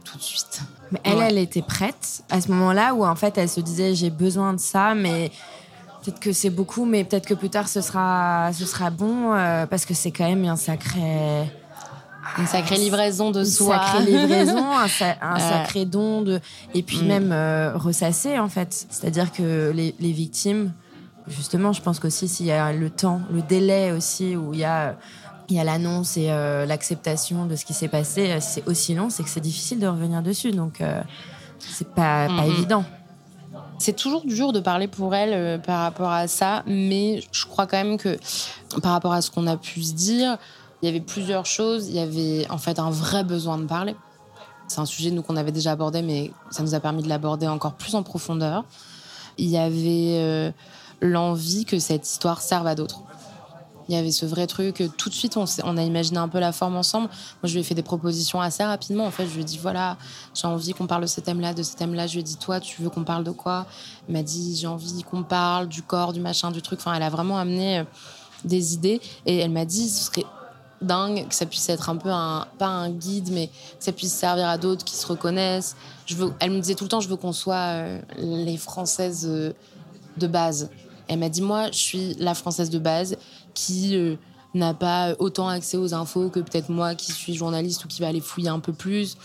tout 0.07 0.17
de 0.17 0.23
suite. 0.23 0.63
Mais 0.91 1.01
elle, 1.05 1.19
elle 1.21 1.37
était 1.37 1.61
prête 1.61 2.23
à 2.31 2.41
ce 2.41 2.51
moment-là 2.51 2.95
où 2.95 3.05
en 3.05 3.15
fait 3.15 3.37
elle 3.37 3.51
se 3.51 3.61
disait 3.61 3.95
j'ai 3.95 4.09
besoin 4.09 4.55
de 4.55 4.59
ça, 4.59 4.95
mais 4.95 5.31
peut-être 6.03 6.19
que 6.19 6.33
c'est 6.33 6.49
beaucoup, 6.49 6.87
mais 6.87 7.05
peut-être 7.05 7.27
que 7.27 7.35
plus 7.35 7.51
tard 7.51 7.69
ce 7.69 7.83
sera, 7.83 8.51
ce 8.55 8.65
sera 8.65 8.89
bon 8.89 9.35
euh, 9.35 9.67
parce 9.67 9.85
que 9.85 9.93
c'est 9.93 10.13
quand 10.13 10.27
même 10.27 10.47
un 10.47 10.57
sacré. 10.57 11.45
Une 12.39 12.47
sacrée 12.47 12.79
livraison 12.79 13.33
de 13.33 13.45
soi. 13.45 13.77
Une 13.77 13.83
sacrée 13.83 14.13
livraison, 14.13 14.65
un, 14.73 14.89
sacré 15.39 15.85
don 15.85 16.23
de. 16.23 16.41
Et 16.73 16.83
puis 16.83 17.03
mm. 17.03 17.07
même 17.07 17.33
euh, 17.33 17.77
ressasser, 17.77 18.39
en 18.39 18.49
fait. 18.49 18.87
C'est-à-dire 18.89 19.31
que 19.31 19.73
les, 19.73 19.95
les 20.01 20.13
victimes, 20.13 20.73
justement, 21.29 21.73
je 21.73 21.83
pense 21.83 22.01
qu'aussi 22.01 22.29
s'il 22.29 22.47
y 22.47 22.53
a 22.53 22.73
le 22.73 22.91
temps, 22.91 23.21
le 23.33 23.43
délai 23.43 23.93
aussi, 23.93 24.37
où 24.37 24.53
il 24.53 24.61
y 24.61 24.65
a, 24.65 24.97
il 25.49 25.57
y 25.57 25.59
a 25.59 25.65
l'annonce 25.65 26.17
et 26.17 26.31
euh, 26.31 26.67
l'acceptation 26.67 27.47
de 27.47 27.57
ce 27.57 27.65
qui 27.65 27.75
s'est 27.75 27.89
passé, 27.89 28.31
euh, 28.31 28.39
c'est 28.41 28.67
aussi 28.69 28.95
long, 28.95 29.11
c'est 29.11 29.23
que 29.23 29.29
c'est 29.29 29.41
difficile 29.41 29.79
de 29.79 29.87
revenir 29.87 30.23
dessus. 30.23 30.53
Donc, 30.53 30.81
euh, 30.81 31.03
c'est 31.59 31.89
pas, 31.89 32.27
pas 32.27 32.33
mm-hmm. 32.33 32.51
évident. 32.51 32.85
C'est 33.79 33.97
toujours 33.97 34.25
dur 34.25 34.53
de 34.53 34.61
parler 34.61 34.89
pour 34.89 35.15
elle 35.15 35.33
euh, 35.33 35.59
par 35.59 35.81
rapport 35.81 36.11
à 36.11 36.29
ça, 36.29 36.63
mais 36.67 37.23
je 37.33 37.45
crois 37.47 37.67
quand 37.67 37.77
même 37.77 37.99
que 37.99 38.19
par 38.83 38.93
rapport 38.93 39.13
à 39.13 39.21
ce 39.21 39.31
qu'on 39.31 39.47
a 39.47 39.57
pu 39.57 39.83
se 39.83 39.93
dire, 39.93 40.39
il 40.81 40.87
y 40.87 40.89
avait 40.89 41.01
plusieurs 41.01 41.47
choses. 41.47 41.89
Il 41.89 41.95
y 41.95 42.01
avait 42.01 42.47
en 42.51 42.59
fait 42.59 42.79
un 42.79 42.91
vrai 42.91 43.25
besoin 43.25 43.59
de 43.59 43.65
parler. 43.65 43.97
C'est 44.69 44.81
un 44.81 44.87
sujet 44.87 45.11
nous 45.11 45.23
qu'on 45.23 45.37
avait 45.37 45.53
déjà 45.53 45.73
abordé, 45.73 46.03
mais 46.03 46.31
ça 46.51 46.63
nous 46.63 46.75
a 46.75 46.81
permis 46.81 47.03
de 47.03 47.09
l'aborder 47.09 47.47
encore 47.47 47.75
plus 47.75 47.95
en 47.95 48.03
profondeur. 48.03 48.65
Il 49.37 49.49
y 49.49 49.59
avait 49.59 50.55
l'envie 51.01 51.65
que 51.65 51.79
cette 51.79 52.07
histoire 52.07 52.41
serve 52.41 52.67
à 52.67 52.75
d'autres. 52.75 53.01
Il 53.89 53.95
y 53.95 53.99
avait 53.99 54.13
ce 54.13 54.25
vrai 54.25 54.47
truc. 54.47 54.83
Tout 54.97 55.09
de 55.11 55.15
suite, 55.15 55.37
on, 55.37 55.77
a 55.77 55.83
imaginé 55.83 56.19
un 56.19 56.29
peu 56.29 56.39
la 56.39 56.53
forme 56.53 56.77
ensemble. 56.77 57.09
Moi, 57.09 57.49
je 57.49 57.53
lui 57.53 57.61
ai 57.61 57.63
fait 57.63 57.75
des 57.75 57.83
propositions 57.83 58.41
assez 58.41 58.65
rapidement. 58.65 59.05
En 59.05 59.11
fait, 59.11 59.27
je 59.27 59.35
lui 59.35 59.43
ai 59.43 59.45
dit 59.45 59.59
voilà, 59.59 59.99
j'ai 60.35 60.47
envie 60.47 60.73
qu'on 60.73 60.87
parle 60.87 61.03
de 61.03 61.07
ce 61.07 61.21
thème-là, 61.21 61.53
de 61.53 61.63
ce 61.63 61.77
thème-là. 61.77 62.07
Je 62.07 62.15
lui 62.15 62.21
ai 62.21 62.23
dit 62.23 62.37
toi, 62.37 62.61
tu 62.61 62.81
veux 62.81 62.89
qu'on 62.89 63.05
parle 63.05 63.25
de 63.25 63.31
quoi? 63.31 63.67
Elle 64.09 64.15
m'a 64.15 64.23
dit 64.23 64.57
j'ai 64.57 64.67
envie 64.67 65.03
qu'on 65.03 65.23
parle 65.23 65.69
du 65.69 65.83
corps, 65.83 66.15
du 66.15 66.21
machin, 66.21 66.51
du 66.51 66.63
truc. 66.63 66.81
Enfin, 66.81 66.95
elle 66.95 67.03
a 67.03 67.11
vraiment 67.11 67.37
amené 67.37 67.81
euh, 67.81 67.85
des 68.45 68.75
idées 68.75 69.01
et 69.27 69.39
elle 69.39 69.51
m'a 69.51 69.65
dit 69.65 69.89
ce 69.89 70.05
serait 70.05 70.25
dingue 70.81 71.29
que 71.29 71.35
ça 71.35 71.47
puisse 71.47 71.69
être 71.69 71.89
un 71.89 71.97
peu 71.97 72.11
un 72.11 72.47
pas 72.59 72.67
un 72.67 72.91
guide 72.91 73.31
mais 73.33 73.47
que 73.47 73.53
ça 73.85 73.93
puisse 73.93 74.13
servir 74.13 74.49
à 74.49 74.59
d'autres 74.59 74.85
qui 74.85 74.97
se 74.97 75.07
reconnaissent 75.07 75.77
je 76.05 76.15
veux 76.15 76.33
elle 76.41 76.51
me 76.51 76.61
disait 76.61 76.75
tout 76.75 76.85
le 76.85 76.91
temps 76.91 77.01
je 77.01 77.09
veux 77.09 77.17
qu'on 77.17 77.33
soit 77.33 77.55
euh, 77.55 78.01
les 78.19 78.59
françaises 78.59 79.27
euh, 79.27 79.53
de 80.19 80.27
base 80.27 80.69
elle 81.09 81.19
m'a 81.19 81.29
dit 81.29 81.43
moi 81.43 81.71
je 81.71 81.79
suis 81.79 82.15
la 82.15 82.35
française 82.35 82.71
de 82.71 82.79
base 82.79 83.17
qui 83.55 83.97
euh, 83.97 84.17
n'a 84.55 84.75
pas 84.75 85.15
autant 85.19 85.49
accès 85.49 85.77
aux 85.77 85.95
infos 85.95 86.29
que 86.29 86.41
peut-être 86.41 86.71
moi 86.71 86.95
qui 86.95 87.13
suis 87.13 87.35
journaliste 87.35 87.85
ou 87.85 87.89
qui 87.89 88.01
va 88.01 88.09
aller 88.09 88.21
fouiller 88.21 88.49
un 88.49 88.61
peu 88.61 88.73
plus. 88.73 89.17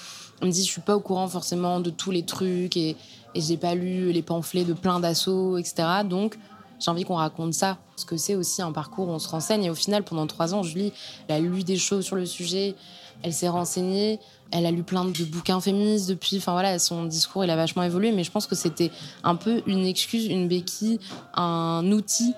Elle 0.41 0.47
me 0.47 0.53
dit 0.53 0.63
je 0.63 0.69
suis 0.71 0.81
pas 0.81 0.95
au 0.95 0.99
courant 0.99 1.27
forcément 1.27 1.79
de 1.79 1.89
tous 1.89 2.11
les 2.11 2.23
trucs 2.23 2.77
et 2.77 2.95
et 3.35 3.41
j'ai 3.41 3.57
pas 3.57 3.75
lu 3.75 4.11
les 4.11 4.21
pamphlets 4.21 4.63
de 4.63 4.73
plein 4.73 4.99
d'assauts 4.99 5.57
etc 5.57 5.87
donc 6.03 6.37
j'ai 6.79 6.91
envie 6.91 7.03
qu'on 7.03 7.15
raconte 7.15 7.53
ça. 7.53 7.77
Parce 7.91 8.05
que 8.05 8.17
c'est 8.17 8.35
aussi 8.35 8.61
un 8.61 8.71
parcours 8.71 9.07
où 9.07 9.11
on 9.11 9.19
se 9.19 9.27
renseigne. 9.27 9.63
Et 9.63 9.69
au 9.69 9.75
final, 9.75 10.03
pendant 10.03 10.27
trois 10.27 10.53
ans, 10.53 10.63
Julie, 10.63 10.93
elle 11.27 11.35
a 11.35 11.39
lu 11.39 11.63
des 11.63 11.77
choses 11.77 12.05
sur 12.05 12.15
le 12.15 12.25
sujet, 12.25 12.75
elle 13.23 13.33
s'est 13.33 13.49
renseignée, 13.49 14.19
elle 14.51 14.65
a 14.65 14.71
lu 14.71 14.83
plein 14.83 15.05
de 15.05 15.23
bouquins 15.25 15.59
féministes 15.59 16.09
depuis. 16.09 16.37
Enfin 16.37 16.53
voilà, 16.53 16.79
son 16.79 17.05
discours, 17.05 17.43
il 17.43 17.49
a 17.49 17.55
vachement 17.55 17.83
évolué. 17.83 18.11
Mais 18.11 18.23
je 18.23 18.31
pense 18.31 18.47
que 18.47 18.55
c'était 18.55 18.91
un 19.23 19.35
peu 19.35 19.61
une 19.67 19.85
excuse, 19.85 20.25
une 20.25 20.47
béquille, 20.47 20.99
un 21.33 21.91
outil 21.91 22.33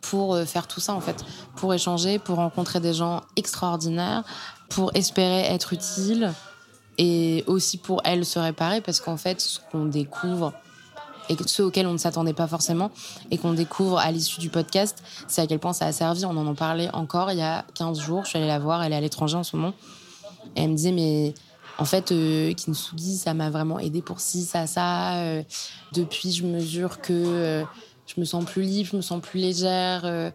pour 0.00 0.34
euh, 0.34 0.44
faire 0.44 0.68
tout 0.68 0.80
ça 0.80 0.94
en 0.94 1.00
fait, 1.00 1.24
pour 1.56 1.74
échanger, 1.74 2.18
pour 2.18 2.36
rencontrer 2.36 2.80
des 2.80 2.94
gens 2.94 3.22
extraordinaires, 3.34 4.22
pour 4.68 4.94
espérer 4.94 5.40
être 5.40 5.72
utile 5.72 6.32
et 6.98 7.44
aussi 7.46 7.76
pour 7.76 8.00
elle 8.04 8.24
se 8.24 8.38
réparer 8.38 8.80
parce 8.80 9.00
qu'en 9.00 9.16
fait 9.16 9.40
ce 9.40 9.58
qu'on 9.70 9.84
découvre 9.84 10.52
et 11.28 11.36
ceux 11.46 11.64
auxquels 11.64 11.86
on 11.86 11.92
ne 11.92 11.98
s'attendait 11.98 12.32
pas 12.32 12.46
forcément 12.46 12.90
et 13.30 13.38
qu'on 13.38 13.52
découvre 13.52 13.98
à 13.98 14.10
l'issue 14.10 14.40
du 14.40 14.50
podcast, 14.50 15.02
c'est 15.28 15.42
à 15.42 15.46
quel 15.46 15.58
point 15.58 15.72
ça 15.72 15.86
a 15.86 15.92
servi. 15.92 16.24
On 16.24 16.36
en 16.36 16.54
parlait 16.54 16.90
encore 16.92 17.30
il 17.32 17.38
y 17.38 17.42
a 17.42 17.64
15 17.74 17.98
jours. 17.98 18.24
Je 18.24 18.30
suis 18.30 18.38
allée 18.38 18.46
la 18.46 18.58
voir, 18.58 18.82
elle 18.82 18.92
est 18.92 18.96
à 18.96 19.00
l'étranger 19.00 19.36
en 19.36 19.42
ce 19.42 19.56
moment. 19.56 19.74
Et 20.54 20.62
elle 20.62 20.70
me 20.70 20.76
disait, 20.76 20.92
mais 20.92 21.34
en 21.78 21.84
fait, 21.84 22.12
euh, 22.12 22.52
Kinsugi, 22.54 23.16
ça 23.16 23.34
m'a 23.34 23.50
vraiment 23.50 23.78
aidé 23.78 24.02
pour 24.02 24.20
ci, 24.20 24.44
ça, 24.44 24.66
ça. 24.66 25.16
Euh, 25.16 25.42
depuis, 25.92 26.32
je 26.32 26.44
mesure 26.44 27.00
que 27.00 27.12
euh, 27.12 27.64
je 28.06 28.20
me 28.20 28.24
sens 28.24 28.44
plus 28.44 28.62
libre, 28.62 28.90
je 28.92 28.96
me 28.96 29.02
sens 29.02 29.20
plus 29.20 29.40
légère. 29.40 30.02
Euh, 30.04 30.30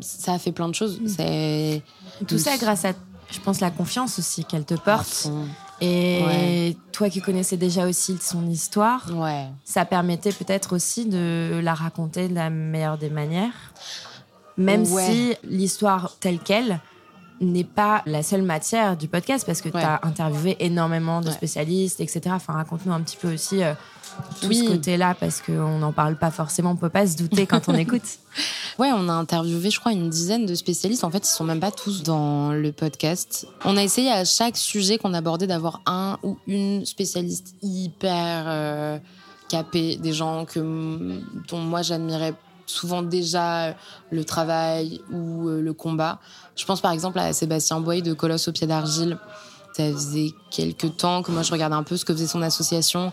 ça 0.00 0.34
a 0.34 0.38
fait 0.38 0.52
plein 0.52 0.68
de 0.68 0.74
choses. 0.74 1.00
Mm. 1.00 1.80
Tout 2.26 2.38
ça 2.38 2.56
grâce 2.58 2.84
à, 2.84 2.92
je 3.30 3.40
pense, 3.40 3.60
la 3.60 3.70
confiance 3.70 4.18
aussi 4.18 4.44
qu'elle 4.44 4.64
te 4.64 4.74
porte. 4.74 5.30
Et 5.84 6.22
ouais. 6.24 6.76
toi 6.92 7.10
qui 7.10 7.20
connaissais 7.20 7.56
déjà 7.56 7.86
aussi 7.88 8.16
son 8.20 8.46
histoire, 8.48 9.04
ouais. 9.14 9.46
ça 9.64 9.84
permettait 9.84 10.32
peut-être 10.32 10.74
aussi 10.76 11.06
de 11.06 11.60
la 11.62 11.74
raconter 11.74 12.28
de 12.28 12.34
la 12.34 12.50
meilleure 12.50 12.98
des 12.98 13.10
manières. 13.10 13.72
Même 14.56 14.84
Ouais. 14.92 15.06
si 15.06 15.34
l'histoire 15.44 16.14
telle 16.20 16.38
qu'elle 16.38 16.78
n'est 17.42 17.64
pas 17.64 18.02
la 18.06 18.22
seule 18.22 18.42
matière 18.42 18.96
du 18.96 19.08
podcast, 19.08 19.44
parce 19.46 19.60
que 19.60 19.68
tu 19.68 19.76
as 19.76 20.00
interviewé 20.02 20.56
énormément 20.60 21.20
de 21.20 21.26
Ouais. 21.28 21.32
spécialistes, 21.32 22.00
etc. 22.00 22.20
Enfin, 22.30 22.52
raconte-nous 22.54 22.92
un 22.92 23.00
petit 23.00 23.16
peu 23.16 23.32
aussi 23.34 23.62
euh, 23.62 23.72
tout 24.40 24.48
Oui. 24.48 24.56
ce 24.64 24.70
côté-là, 24.70 25.14
parce 25.18 25.40
qu'on 25.40 25.78
n'en 25.78 25.92
parle 25.92 26.16
pas 26.16 26.30
forcément, 26.30 26.72
on 26.72 26.76
peut 26.76 26.88
pas 26.90 27.06
se 27.06 27.16
douter 27.16 27.46
quand 27.46 27.68
on 27.68 27.74
écoute. 27.86 28.02
Ouais, 28.78 28.90
on 28.94 29.08
a 29.08 29.12
interviewé, 29.12 29.70
je 29.70 29.78
crois, 29.80 29.92
une 29.92 30.08
dizaine 30.10 30.46
de 30.46 30.54
spécialistes. 30.54 31.04
En 31.04 31.10
fait, 31.10 31.18
ils 31.26 31.30
sont 31.32 31.44
même 31.44 31.60
pas 31.60 31.70
tous 31.70 32.02
dans 32.02 32.52
le 32.52 32.72
podcast. 32.72 33.46
On 33.64 33.76
a 33.76 33.82
essayé 33.82 34.10
à 34.10 34.24
chaque 34.24 34.56
sujet 34.56 34.98
qu'on 34.98 35.14
abordait 35.14 35.46
d'avoir 35.46 35.80
un 35.86 36.18
ou 36.22 36.38
une 36.46 36.84
spécialiste 36.86 37.54
hyper 37.62 38.44
euh, 38.46 38.98
capée, 39.48 39.96
des 39.96 40.12
gens 40.12 40.44
que, 40.46 41.20
dont 41.48 41.58
moi 41.58 41.82
j'admirais 41.82 42.32
souvent 42.72 43.02
déjà 43.02 43.66
euh, 43.66 43.72
le 44.10 44.24
travail 44.24 45.00
ou 45.10 45.48
euh, 45.48 45.60
le 45.60 45.72
combat. 45.72 46.18
Je 46.56 46.64
pense 46.64 46.80
par 46.80 46.92
exemple 46.92 47.18
à 47.18 47.32
Sébastien 47.32 47.80
Boy 47.80 48.02
de 48.02 48.12
Colosse 48.12 48.48
au 48.48 48.52
pied 48.52 48.66
d'argile. 48.66 49.18
Ça 49.74 49.90
faisait 49.90 50.32
quelques 50.50 50.96
temps 50.96 51.22
que 51.22 51.30
moi 51.30 51.42
je 51.42 51.52
regardais 51.52 51.76
un 51.76 51.82
peu 51.82 51.96
ce 51.96 52.04
que 52.04 52.12
faisait 52.12 52.26
son 52.26 52.42
association. 52.42 53.12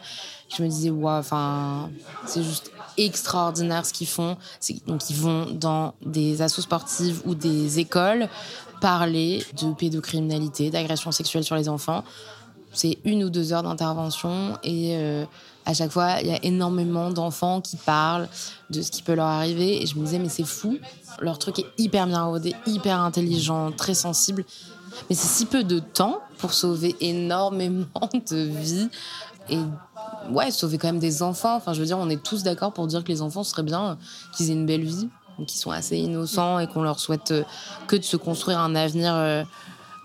Je 0.55 0.63
me 0.63 0.67
disais, 0.67 0.89
waouh, 0.89 1.19
enfin, 1.19 1.89
c'est 2.25 2.43
juste 2.43 2.71
extraordinaire 2.97 3.85
ce 3.85 3.93
qu'ils 3.93 4.07
font. 4.07 4.35
Donc, 4.87 5.09
ils 5.09 5.15
vont 5.15 5.45
dans 5.51 5.93
des 6.03 6.41
assos 6.41 6.63
sportives 6.63 7.21
ou 7.25 7.35
des 7.35 7.79
écoles 7.79 8.27
parler 8.81 9.45
de 9.61 9.73
pédocriminalité, 9.73 10.69
d'agression 10.69 11.11
sexuelle 11.11 11.43
sur 11.43 11.55
les 11.55 11.69
enfants. 11.69 12.03
C'est 12.73 12.97
une 13.03 13.23
ou 13.23 13.29
deux 13.29 13.53
heures 13.53 13.63
d'intervention 13.63 14.57
et 14.63 14.95
euh, 14.95 15.25
à 15.69 15.73
chaque 15.75 15.91
fois, 15.91 16.19
il 16.19 16.27
y 16.27 16.31
a 16.31 16.39
énormément 16.43 17.11
d'enfants 17.11 17.61
qui 17.61 17.77
parlent 17.77 18.27
de 18.71 18.81
ce 18.81 18.89
qui 18.89 19.03
peut 19.03 19.13
leur 19.13 19.27
arriver. 19.27 19.83
Et 19.83 19.85
je 19.85 19.95
me 19.99 20.03
disais, 20.03 20.17
mais 20.17 20.27
c'est 20.27 20.43
fou. 20.43 20.79
Leur 21.21 21.37
truc 21.37 21.59
est 21.59 21.67
hyper 21.77 22.07
bien 22.07 22.23
rodé, 22.23 22.55
hyper 22.65 22.99
intelligent, 22.99 23.71
très 23.71 23.93
sensible. 23.93 24.45
Mais 25.09 25.15
c'est 25.15 25.27
si 25.27 25.45
peu 25.45 25.63
de 25.63 25.77
temps 25.77 26.21
pour 26.39 26.53
sauver 26.53 26.95
énormément 27.01 27.85
de 28.31 28.37
vies 28.37 28.89
et 29.47 29.59
ouais, 30.31 30.49
sauver 30.49 30.79
quand 30.79 30.87
même 30.87 30.97
des 30.97 31.21
enfants. 31.21 31.57
Enfin, 31.57 31.73
je 31.73 31.81
veux 31.81 31.85
dire, 31.85 31.99
on 31.99 32.09
est 32.09 32.23
tous 32.23 32.41
d'accord 32.41 32.73
pour 32.73 32.87
dire 32.87 33.03
que 33.03 33.09
les 33.09 33.21
enfants 33.21 33.43
ce 33.43 33.51
serait 33.51 33.61
bien 33.61 33.91
euh, 33.91 33.95
qu'ils 34.35 34.49
aient 34.49 34.53
une 34.53 34.65
belle 34.65 34.83
vie, 34.83 35.07
qu'ils 35.45 35.59
sont 35.59 35.71
assez 35.71 35.97
innocents 35.97 36.57
et 36.57 36.65
qu'on 36.65 36.81
leur 36.81 36.99
souhaite 36.99 37.29
euh, 37.29 37.43
que 37.85 37.95
de 37.95 38.03
se 38.03 38.17
construire 38.17 38.57
un 38.57 38.73
avenir 38.73 39.13
euh, 39.13 39.43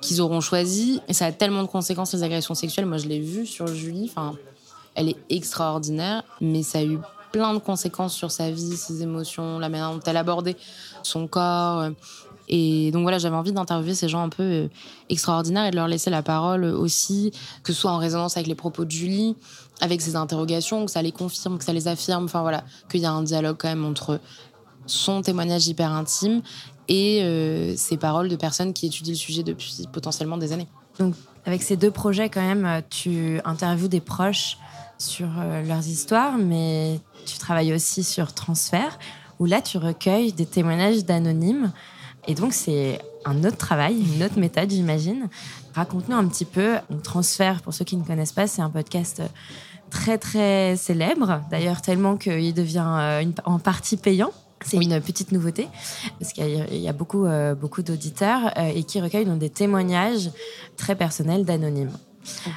qu'ils 0.03 0.20
auront 0.20 0.42
choisi. 0.42 1.00
Et 1.09 1.14
ça 1.14 1.24
a 1.24 1.33
tellement 1.33 1.62
de 1.62 1.68
conséquences, 1.68 2.12
les 2.12 2.22
agressions 2.22 2.55
sexuelles. 2.55 2.85
Moi, 2.85 2.98
je 2.98 3.09
l'ai 3.09 3.20
vu 3.20 3.46
sur 3.46 3.66
Julie. 3.66 4.11
Enfin, 4.11 4.35
elle 4.94 5.09
est 5.09 5.16
extraordinaire, 5.30 6.22
mais 6.40 6.62
ça 6.62 6.78
a 6.78 6.85
eu 6.85 6.98
plein 7.33 7.52
de 7.52 7.59
conséquences 7.59 8.14
sur 8.14 8.30
sa 8.30 8.50
vie, 8.50 8.76
ses 8.76 9.02
émotions, 9.02 9.59
la 9.59 9.68
manière 9.68 9.90
dont 9.90 10.00
elle 10.07 10.16
abordait 10.16 10.57
son 11.02 11.26
corps. 11.26 11.80
euh. 11.80 11.90
Et 12.48 12.90
donc 12.92 13.02
voilà, 13.02 13.18
j'avais 13.18 13.37
envie 13.37 13.52
d'interviewer 13.52 13.94
ces 13.94 14.09
gens 14.09 14.22
un 14.22 14.28
peu 14.28 14.42
euh, 14.42 14.68
extraordinaires 15.09 15.64
et 15.64 15.70
de 15.70 15.76
leur 15.76 15.88
laisser 15.88 16.11
la 16.11 16.22
parole 16.22 16.64
aussi, 16.64 17.33
que 17.62 17.72
ce 17.72 17.80
soit 17.80 17.90
en 17.90 17.96
résonance 17.96 18.37
avec 18.37 18.46
les 18.46 18.54
propos 18.54 18.85
de 18.85 18.90
Julie, 18.90 19.35
avec 19.80 20.02
ses 20.02 20.14
interrogations, 20.14 20.85
que 20.85 20.90
ça 20.90 21.00
les 21.00 21.11
confirme, 21.11 21.59
que 21.59 21.64
ça 21.64 21.72
les 21.72 21.88
affirme, 21.88 22.24
enfin 22.24 22.42
voilà, 22.42 22.64
qu'il 22.90 23.00
y 23.00 23.07
a 23.07 23.11
un 23.12 23.22
dialogue 23.22 23.57
quand 23.59 23.68
même 23.68 23.85
entre 23.85 24.20
son 24.87 25.22
témoignage 25.22 25.66
hyper 25.66 25.90
intime 25.90 26.42
et 26.88 27.22
euh, 27.22 27.74
ces 27.76 27.96
paroles 27.96 28.28
de 28.28 28.37
personnes 28.37 28.74
qui 28.74 28.87
étudient 28.87 29.14
le 29.14 29.18
sujet 29.18 29.42
depuis 29.42 29.88
potentiellement 29.90 30.37
des 30.37 30.52
années. 30.52 30.68
Donc, 30.98 31.14
avec 31.46 31.62
ces 31.62 31.76
deux 31.76 31.90
projets, 31.90 32.28
quand 32.28 32.42
même, 32.42 32.66
euh, 32.66 32.80
tu 32.88 33.40
interviews 33.44 33.88
des 33.88 34.00
proches 34.00 34.59
sur 35.04 35.28
euh, 35.38 35.62
leurs 35.62 35.86
histoires, 35.86 36.36
mais 36.38 37.00
tu 37.26 37.38
travailles 37.38 37.72
aussi 37.72 38.02
sur 38.02 38.32
Transfert, 38.32 38.98
où 39.38 39.44
là, 39.46 39.60
tu 39.60 39.78
recueilles 39.78 40.32
des 40.32 40.46
témoignages 40.46 41.04
d'anonymes. 41.04 41.72
Et 42.26 42.34
donc, 42.34 42.52
c'est 42.52 43.00
un 43.24 43.44
autre 43.44 43.56
travail, 43.56 43.96
une 44.16 44.22
autre 44.22 44.38
méthode, 44.38 44.70
j'imagine. 44.70 45.28
Raconte-nous 45.74 46.16
un 46.16 46.26
petit 46.26 46.44
peu. 46.44 46.76
Transfert, 47.02 47.60
pour 47.62 47.74
ceux 47.74 47.84
qui 47.84 47.96
ne 47.96 48.04
connaissent 48.04 48.32
pas, 48.32 48.46
c'est 48.46 48.62
un 48.62 48.70
podcast 48.70 49.22
très, 49.90 50.18
très 50.18 50.76
célèbre. 50.76 51.42
D'ailleurs, 51.50 51.82
tellement 51.82 52.16
qu'il 52.16 52.54
devient 52.54 52.86
euh, 52.86 53.20
une- 53.20 53.34
en 53.44 53.58
partie 53.58 53.96
payant. 53.96 54.30
C'est 54.64 54.78
une 54.78 54.98
petite 55.02 55.30
nouveauté, 55.30 55.68
parce 56.18 56.32
qu'il 56.32 56.80
y 56.80 56.88
a, 56.88 56.92
beaucoup, 56.94 57.26
euh, 57.26 57.54
beaucoup 57.54 57.82
d'auditeurs 57.82 58.58
et 58.58 58.82
qui 58.84 58.98
recueillent 58.98 59.26
donc, 59.26 59.38
des 59.38 59.50
témoignages 59.50 60.30
très 60.78 60.94
personnels 60.94 61.44
d'anonymes. 61.44 61.90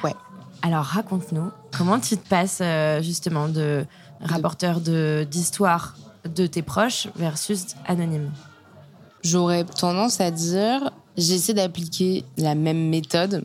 Ouais. 0.02 0.14
Alors 0.62 0.84
raconte-nous, 0.84 1.50
comment 1.76 2.00
tu 2.00 2.16
te 2.16 2.28
passes 2.28 2.58
euh, 2.60 3.00
justement 3.00 3.48
de 3.48 3.84
rapporteur 4.20 4.80
de- 4.80 5.26
d'histoire 5.30 5.94
de, 6.24 6.46
tes 6.46 6.62
proches 6.62 7.08
versus 7.16 7.76
anonyme 7.86 8.32
J'aurais 9.22 9.64
tendance 9.64 10.20
à 10.20 10.30
dire, 10.30 10.90
j'essaie 11.16 11.54
d'appliquer 11.54 12.24
la 12.36 12.54
même 12.54 12.88
méthode 12.88 13.44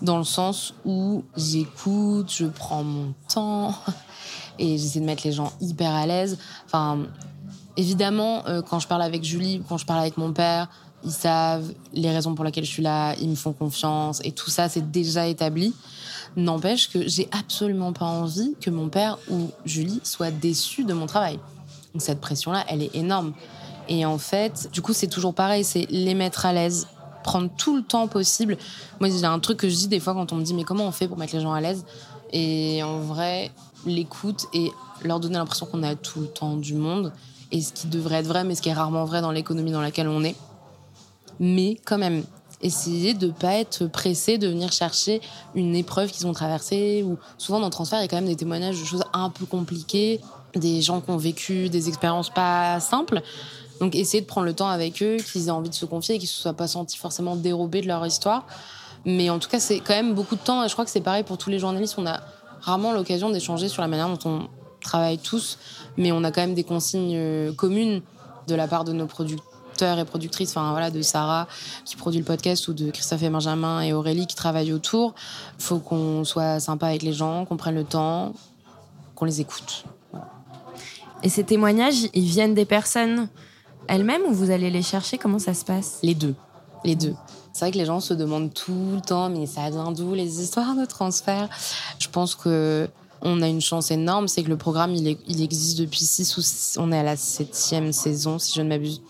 dans 0.00 0.18
le 0.18 0.24
sens 0.24 0.74
où 0.84 1.24
j'écoute, 1.36 2.32
je 2.32 2.46
prends 2.46 2.82
mon 2.82 3.14
temps 3.32 3.74
et 4.58 4.78
j'essaie 4.78 5.00
de 5.00 5.04
mettre 5.04 5.22
les 5.24 5.32
gens 5.32 5.52
hyper 5.60 5.92
à 5.92 6.06
l'aise. 6.06 6.38
Enfin, 6.66 7.06
évidemment, 7.76 8.44
euh, 8.48 8.62
quand 8.62 8.80
je 8.80 8.88
parle 8.88 9.02
avec 9.02 9.22
Julie 9.22 9.62
quand 9.68 9.78
je 9.78 9.86
parle 9.86 10.00
avec 10.00 10.16
mon 10.16 10.32
père, 10.32 10.68
ils 11.04 11.12
savent 11.12 11.72
les 11.92 12.10
raisons 12.10 12.34
pour 12.34 12.44
lesquelles 12.44 12.64
je 12.64 12.70
suis 12.70 12.82
là, 12.82 13.14
ils 13.20 13.28
me 13.28 13.34
font 13.34 13.52
confiance 13.52 14.20
et 14.24 14.32
tout 14.32 14.50
ça, 14.50 14.68
c'est 14.68 14.90
déjà 14.90 15.26
établi. 15.26 15.74
N'empêche 16.36 16.90
que 16.90 17.06
j'ai 17.06 17.28
absolument 17.30 17.92
pas 17.92 18.06
envie 18.06 18.54
que 18.60 18.70
mon 18.70 18.88
père 18.88 19.18
ou 19.30 19.50
Julie 19.66 20.00
soient 20.02 20.30
déçus 20.30 20.84
de 20.84 20.94
mon 20.94 21.06
travail. 21.06 21.38
Donc 21.92 22.02
cette 22.02 22.20
pression-là, 22.20 22.64
elle 22.68 22.82
est 22.82 22.94
énorme. 22.94 23.34
Et 23.88 24.06
en 24.06 24.18
fait, 24.18 24.70
du 24.72 24.80
coup, 24.80 24.92
c'est 24.92 25.08
toujours 25.08 25.34
pareil, 25.34 25.64
c'est 25.64 25.86
les 25.90 26.14
mettre 26.14 26.46
à 26.46 26.52
l'aise, 26.52 26.86
prendre 27.22 27.50
tout 27.56 27.76
le 27.76 27.82
temps 27.82 28.08
possible. 28.08 28.56
Moi, 29.00 29.08
il 29.08 29.18
y 29.18 29.24
a 29.24 29.30
un 29.30 29.38
truc 29.40 29.58
que 29.58 29.68
je 29.68 29.74
dis 29.74 29.88
des 29.88 30.00
fois 30.00 30.14
quand 30.14 30.32
on 30.32 30.36
me 30.36 30.42
dit 30.42 30.54
mais 30.54 30.64
comment 30.64 30.86
on 30.86 30.92
fait 30.92 31.08
pour 31.08 31.18
mettre 31.18 31.34
les 31.34 31.42
gens 31.42 31.52
à 31.52 31.60
l'aise? 31.60 31.84
Et 32.32 32.82
en 32.82 33.00
vrai, 33.00 33.50
l'écoute 33.84 34.46
et 34.54 34.70
leur 35.02 35.20
donner 35.20 35.36
l'impression 35.36 35.66
qu'on 35.66 35.82
a 35.82 35.94
tout 35.94 36.20
le 36.20 36.28
temps 36.28 36.56
du 36.56 36.74
monde 36.74 37.12
et 37.50 37.60
ce 37.60 37.72
qui 37.72 37.88
devrait 37.88 38.16
être 38.16 38.26
vrai, 38.26 38.44
mais 38.44 38.54
ce 38.54 38.62
qui 38.62 38.70
est 38.70 38.74
rarement 38.74 39.04
vrai 39.04 39.20
dans 39.20 39.32
l'économie 39.32 39.72
dans 39.72 39.82
laquelle 39.82 40.08
on 40.08 40.24
est. 40.24 40.36
Mais 41.38 41.78
quand 41.84 41.98
même, 41.98 42.24
essayer 42.62 43.14
de 43.14 43.28
pas 43.28 43.54
être 43.54 43.86
pressé 43.86 44.38
de 44.38 44.48
venir 44.48 44.72
chercher 44.72 45.20
une 45.54 45.74
épreuve 45.74 46.10
qu'ils 46.10 46.26
ont 46.26 46.32
traversée. 46.32 47.02
Ou 47.02 47.18
souvent 47.38 47.60
dans 47.60 47.66
le 47.66 47.72
transfert, 47.72 47.98
il 47.98 48.02
y 48.02 48.04
a 48.04 48.08
quand 48.08 48.16
même 48.16 48.26
des 48.26 48.36
témoignages 48.36 48.78
de 48.80 48.84
choses 48.84 49.04
un 49.12 49.30
peu 49.30 49.44
compliquées, 49.44 50.20
des 50.54 50.80
gens 50.80 51.00
qui 51.00 51.10
ont 51.10 51.16
vécu 51.16 51.68
des 51.68 51.88
expériences 51.88 52.30
pas 52.30 52.80
simples. 52.80 53.22
Donc 53.80 53.94
essayer 53.96 54.20
de 54.20 54.26
prendre 54.26 54.46
le 54.46 54.54
temps 54.54 54.68
avec 54.68 55.02
eux, 55.02 55.16
qu'ils 55.16 55.48
aient 55.48 55.50
envie 55.50 55.70
de 55.70 55.74
se 55.74 55.84
confier 55.84 56.14
et 56.14 56.18
qu'ils 56.18 56.28
ne 56.28 56.32
se 56.32 56.40
soient 56.42 56.52
pas 56.52 56.68
sentis 56.68 56.98
forcément 56.98 57.36
dérobés 57.36 57.80
de 57.80 57.88
leur 57.88 58.06
histoire. 58.06 58.46
Mais 59.04 59.28
en 59.30 59.40
tout 59.40 59.48
cas, 59.48 59.58
c'est 59.58 59.80
quand 59.80 59.94
même 59.94 60.14
beaucoup 60.14 60.36
de 60.36 60.40
temps. 60.40 60.66
Je 60.68 60.72
crois 60.72 60.84
que 60.84 60.90
c'est 60.90 61.00
pareil 61.00 61.24
pour 61.24 61.36
tous 61.36 61.50
les 61.50 61.58
journalistes. 61.58 61.96
On 61.98 62.06
a 62.06 62.20
rarement 62.60 62.92
l'occasion 62.92 63.30
d'échanger 63.30 63.68
sur 63.68 63.82
la 63.82 63.88
manière 63.88 64.08
dont 64.08 64.18
on 64.24 64.48
travaille 64.80 65.18
tous. 65.18 65.58
Mais 65.96 66.12
on 66.12 66.22
a 66.22 66.30
quand 66.30 66.42
même 66.42 66.54
des 66.54 66.62
consignes 66.62 67.16
euh, 67.16 67.52
communes 67.52 68.02
de 68.46 68.54
la 68.54 68.68
part 68.68 68.84
de 68.84 68.92
nos 68.92 69.06
producteurs 69.06 69.51
et 69.80 70.04
productrices, 70.04 70.50
enfin 70.50 70.70
voilà, 70.70 70.90
de 70.90 71.02
Sarah 71.02 71.48
qui 71.84 71.96
produit 71.96 72.18
le 72.18 72.24
podcast 72.24 72.68
ou 72.68 72.72
de 72.72 72.90
Christophe 72.90 73.22
et 73.22 73.30
Benjamin 73.30 73.80
et 73.80 73.92
Aurélie 73.92 74.26
qui 74.26 74.36
travaillent 74.36 74.72
autour. 74.72 75.14
Il 75.58 75.64
faut 75.64 75.78
qu'on 75.78 76.24
soit 76.24 76.60
sympa 76.60 76.88
avec 76.88 77.02
les 77.02 77.12
gens, 77.12 77.44
qu'on 77.44 77.56
prenne 77.56 77.74
le 77.74 77.84
temps, 77.84 78.32
qu'on 79.14 79.24
les 79.24 79.40
écoute. 79.40 79.84
Et 81.22 81.28
ces 81.28 81.44
témoignages, 81.44 82.08
ils 82.14 82.24
viennent 82.24 82.54
des 82.54 82.64
personnes 82.64 83.28
elles-mêmes 83.88 84.22
ou 84.28 84.32
vous 84.32 84.50
allez 84.50 84.70
les 84.70 84.82
chercher? 84.82 85.18
Comment 85.18 85.38
ça 85.38 85.54
se 85.54 85.64
passe? 85.64 85.98
Les 86.02 86.14
deux. 86.14 86.34
Les 86.84 86.94
deux. 86.94 87.14
C'est 87.52 87.66
vrai 87.66 87.72
que 87.72 87.78
les 87.78 87.84
gens 87.84 88.00
se 88.00 88.14
demandent 88.14 88.52
tout 88.52 88.92
le 88.94 89.00
temps, 89.00 89.28
mais 89.28 89.46
ça 89.46 89.68
vient 89.70 89.92
d'où 89.92 90.14
les 90.14 90.42
histoires 90.42 90.74
de 90.74 90.84
transfert? 90.84 91.48
Je 91.98 92.08
pense 92.08 92.34
que 92.34 92.88
on 93.24 93.40
a 93.40 93.46
une 93.46 93.60
chance 93.60 93.92
énorme, 93.92 94.26
c'est 94.26 94.42
que 94.42 94.48
le 94.48 94.56
programme 94.56 94.94
il, 94.94 95.16
il 95.28 95.42
existe 95.42 95.78
depuis 95.78 96.04
6 96.04 96.36
ou 96.36 96.42
on 96.80 96.90
est 96.90 96.98
à 96.98 97.04
la 97.04 97.16
septième 97.16 97.92
saison 97.92 98.40
si 98.40 98.52
je 98.52 98.62
ne 98.62 98.68
m'abuse. 98.68 99.00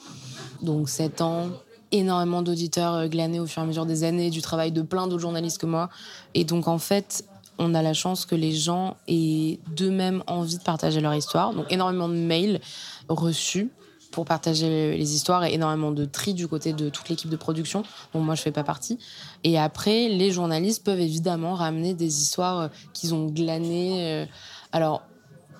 Donc 0.62 0.88
7 0.88 1.20
ans, 1.20 1.48
énormément 1.90 2.42
d'auditeurs 2.42 2.94
euh, 2.94 3.08
glanés 3.08 3.40
au 3.40 3.46
fur 3.46 3.62
et 3.62 3.64
à 3.64 3.68
mesure 3.68 3.86
des 3.86 4.04
années, 4.04 4.30
du 4.30 4.42
travail 4.42 4.72
de 4.72 4.82
plein 4.82 5.06
d'autres 5.06 5.22
journalistes 5.22 5.58
que 5.58 5.66
moi. 5.66 5.90
Et 6.34 6.44
donc 6.44 6.68
en 6.68 6.78
fait, 6.78 7.24
on 7.58 7.74
a 7.74 7.82
la 7.82 7.94
chance 7.94 8.26
que 8.26 8.34
les 8.34 8.52
gens 8.52 8.96
aient 9.08 9.58
d'eux-mêmes 9.76 10.22
envie 10.26 10.58
de 10.58 10.62
partager 10.62 11.00
leur 11.00 11.14
histoire. 11.14 11.52
Donc 11.52 11.70
énormément 11.70 12.08
de 12.08 12.14
mails 12.14 12.60
reçus 13.08 13.70
pour 14.10 14.24
partager 14.26 14.96
les 14.96 15.14
histoires 15.14 15.44
et 15.44 15.54
énormément 15.54 15.90
de 15.90 16.04
tri 16.04 16.34
du 16.34 16.46
côté 16.46 16.72
de 16.72 16.90
toute 16.90 17.08
l'équipe 17.08 17.30
de 17.30 17.36
production, 17.36 17.82
dont 18.12 18.20
moi 18.20 18.34
je 18.34 18.42
fais 18.42 18.52
pas 18.52 18.62
partie. 18.62 18.98
Et 19.42 19.58
après, 19.58 20.08
les 20.08 20.30
journalistes 20.30 20.84
peuvent 20.84 21.00
évidemment 21.00 21.54
ramener 21.54 21.94
des 21.94 22.20
histoires 22.20 22.60
euh, 22.60 22.68
qu'ils 22.92 23.14
ont 23.14 23.26
glanées. 23.26 24.22
Euh. 24.22 24.26
Alors, 24.72 25.02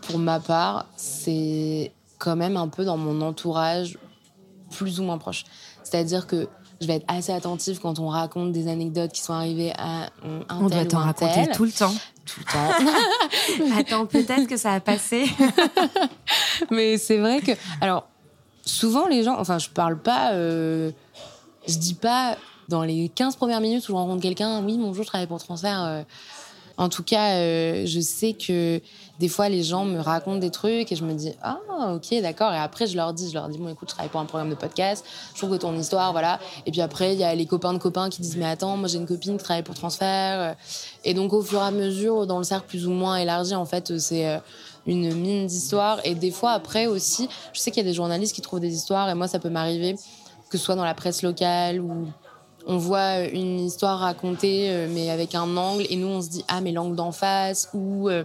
pour 0.03 0.19
ma 0.19 0.39
part, 0.39 0.87
c'est 0.97 1.93
quand 2.19 2.37
même 2.37 2.57
un 2.57 2.69
peu 2.69 2.85
dans 2.85 2.97
mon 2.97 3.21
entourage 3.23 3.99
plus 4.73 5.01
ou 5.01 5.05
moins 5.05 5.19
proche. 5.19 5.45
C'est-à-dire 5.85 6.27
que 6.27 6.49
je 6.81 6.87
vais 6.87 6.97
être 6.97 7.05
assez 7.07 7.33
attentive 7.33 7.79
quand 7.79 7.99
on 8.01 8.09
raconte 8.09 8.53
des 8.53 8.69
anecdotes 8.69 9.13
qui 9.13 9.23
sont 9.23 9.33
arrivées 9.33 9.73
à 9.79 10.11
un 10.25 10.61
On 10.61 10.69
doit 10.69 10.85
t'en 10.85 10.99
raconter 10.99 11.49
tout 11.53 11.65
le 11.65 11.71
temps. 11.71 11.95
Tout 12.27 12.41
le 12.41 12.53
temps. 12.53 13.77
Attends, 13.79 14.07
peut-être 14.07 14.47
que 14.47 14.57
ça 14.57 14.73
a 14.73 14.81
passé. 14.81 15.27
Mais 16.71 16.99
c'est 16.99 17.19
vrai 17.19 17.41
que... 17.41 17.53
Alors, 17.81 18.09
souvent 18.65 19.07
les 19.07 19.23
gens, 19.23 19.39
enfin 19.39 19.59
je 19.59 19.69
parle 19.69 19.99
pas, 19.99 20.33
euh, 20.33 20.91
je 21.67 21.79
dis 21.79 21.95
pas 21.95 22.37
dans 22.69 22.83
les 22.83 23.09
15 23.09 23.37
premières 23.37 23.61
minutes 23.61 23.85
où 23.89 23.93
je 23.93 23.97
rencontre 23.97 24.23
quelqu'un, 24.23 24.63
oui 24.65 24.77
bonjour 24.79 25.03
je 25.03 25.09
travaille 25.09 25.27
pour 25.27 25.43
transfert. 25.43 25.83
Euh. 25.83 26.03
en 26.77 26.89
tout 26.89 27.03
cas, 27.03 27.37
euh, 27.37 27.85
je 27.87 28.01
sais 28.01 28.35
que 28.35 28.81
des 29.19 29.29
fois 29.29 29.49
les 29.49 29.63
gens 29.63 29.85
me 29.85 30.01
racontent 30.01 30.39
des 30.39 30.51
trucs 30.51 30.91
et 30.91 30.97
je 30.97 31.05
me 31.05 31.15
dis 31.15 31.33
ah 31.43 31.59
ok 31.95 32.21
d'accord. 32.23 32.53
Et 32.53 32.59
après 32.59 32.87
je 32.87 32.97
leur 32.97 33.13
dis 33.13 33.29
je 33.29 33.35
leur 33.35 33.49
dis 33.49 33.59
bon 33.59 33.69
écoute 33.69 33.89
je 33.89 33.95
travaille 33.95 34.11
pour 34.11 34.21
un 34.21 34.27
programme 34.27 34.51
de 34.51 34.55
podcast, 34.55 35.05
je 35.35 35.39
trouve 35.39 35.51
que 35.51 35.61
ton 35.61 35.77
histoire 35.79 36.13
voilà. 36.13 36.41
Et 36.67 36.71
puis 36.71 36.81
après 36.81 37.13
il 37.15 37.19
y 37.19 37.25
a 37.25 37.35
les 37.35 37.47
copains 37.47 37.73
de 37.73 37.79
copains 37.79 38.11
qui 38.11 38.23
disent 38.23 38.37
mais 38.37 38.47
attends 38.47 38.77
moi 38.77 38.89
j'ai 38.89 38.99
une 38.99 39.07
copine 39.07 39.37
qui 39.37 39.45
travaille 39.45 39.63
pour 39.63 39.75
transfert 39.75 40.57
et 41.05 41.15
donc 41.15 41.33
au 41.33 41.43
fur 41.43 41.61
et 41.61 41.65
à 41.65 41.71
mesure 41.71 42.27
dans 42.27 42.39
le 42.39 42.45
cercle 42.45 42.67
plus 42.67 42.87
ou 42.87 42.91
moins 42.91 43.17
élargi 43.17 43.55
en 43.55 43.67
fait 43.67 43.99
c'est 43.99 44.41
une 44.87 45.15
mine 45.15 45.47
d'histoires. 45.47 46.01
Et 46.05 46.15
des 46.15 46.31
fois, 46.31 46.53
après 46.53 46.87
aussi, 46.87 47.29
je 47.53 47.61
sais 47.61 47.71
qu'il 47.71 47.83
y 47.83 47.87
a 47.87 47.89
des 47.89 47.95
journalistes 47.95 48.35
qui 48.35 48.41
trouvent 48.41 48.61
des 48.61 48.75
histoires, 48.75 49.09
et 49.09 49.15
moi, 49.15 49.29
ça 49.29 49.39
peut 49.39 49.51
m'arriver, 49.51 49.95
que 50.51 50.59
ce 50.59 50.65
soit 50.65 50.75
dans 50.75 50.85
la 50.85 50.95
presse 50.95 51.23
locale 51.23 51.81
ou 51.81 52.09
on 52.67 52.79
voit 52.79 53.21
une 53.21 53.59
histoire 53.59 53.99
racontée, 53.99 54.71
euh, 54.71 54.89
mais 54.89 55.11
avec 55.11 55.35
un 55.35 55.57
angle, 55.57 55.85
et 55.91 55.97
nous, 55.97 56.07
on 56.07 56.23
se 56.23 56.29
dit, 56.29 56.45
ah, 56.47 56.61
mais 56.61 56.71
l'angle 56.71 56.95
d'en 56.95 57.11
face, 57.11 57.69
ou, 57.75 58.09
euh, 58.09 58.23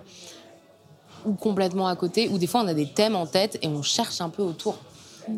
ou 1.26 1.34
complètement 1.34 1.88
à 1.88 1.96
côté, 1.96 2.30
ou 2.30 2.38
des 2.38 2.48
fois, 2.48 2.62
on 2.62 2.68
a 2.68 2.74
des 2.74 2.92
thèmes 2.92 3.16
en 3.16 3.26
tête 3.26 3.60
et 3.62 3.68
on 3.68 3.82
cherche 3.82 4.22
un 4.22 4.30
peu 4.30 4.44
autour. 4.44 4.78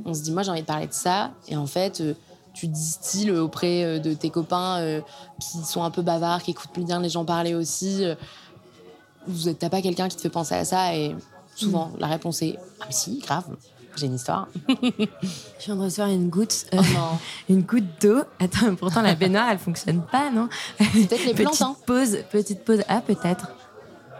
On 0.05 0.13
se 0.13 0.21
dit, 0.21 0.31
moi, 0.31 0.43
j'ai 0.43 0.51
envie 0.51 0.61
de 0.61 0.67
parler 0.67 0.87
de 0.87 0.93
ça, 0.93 1.31
et 1.47 1.57
en 1.57 1.65
fait, 1.65 2.01
euh, 2.01 2.13
tu 2.53 2.67
distilles 2.67 3.31
auprès 3.31 3.99
de 3.99 4.13
tes 4.13 4.29
copains 4.29 5.01
qui 5.39 5.59
sont 5.63 5.83
un 5.83 5.91
peu 5.91 6.01
bavards, 6.01 6.43
qui 6.43 6.51
écoutent 6.51 6.77
bien 6.79 6.99
les 6.99 7.09
gens 7.09 7.23
parler 7.23 7.53
aussi 7.53 8.03
vous 9.27 9.53
t'as 9.53 9.69
pas 9.69 9.81
quelqu'un 9.81 10.07
qui 10.07 10.15
te 10.15 10.21
fait 10.21 10.29
penser 10.29 10.55
à 10.55 10.65
ça 10.65 10.95
et 10.95 11.15
souvent 11.55 11.87
mm. 11.87 11.99
la 11.99 12.07
réponse 12.07 12.41
est 12.41 12.57
ah 12.81 12.85
si 12.89 13.19
grave 13.19 13.45
j'ai 13.97 14.05
une 14.05 14.15
histoire. 14.15 14.47
je 14.69 15.65
viens 15.65 15.75
de 15.75 15.81
recevoir 15.81 16.09
une 16.09 16.29
goutte, 16.29 16.67
euh, 16.73 16.77
oh 16.79 17.17
une 17.49 17.63
goutte 17.63 17.83
d'eau. 17.99 18.21
Attends, 18.39 18.73
pourtant 18.75 19.01
la 19.01 19.13
baignoire 19.13 19.49
elle 19.49 19.57
fonctionne 19.57 20.03
pas, 20.03 20.29
non? 20.31 20.47
Peut-être 20.77 21.25
les 21.25 21.33
plantes. 21.33 21.49
Petite 21.49 21.61
hein. 21.63 21.75
pause, 21.85 22.17
petite 22.31 22.63
pause. 22.63 22.81
Ah 22.87 23.01
peut-être. 23.01 23.49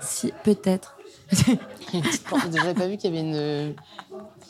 Si 0.02 0.34
peut-être. 0.44 0.96
J'avais 1.32 2.74
pas 2.74 2.88
vu 2.88 2.98
qu'il 2.98 3.14
y 3.14 3.18
avait 3.18 3.28
une 3.28 3.76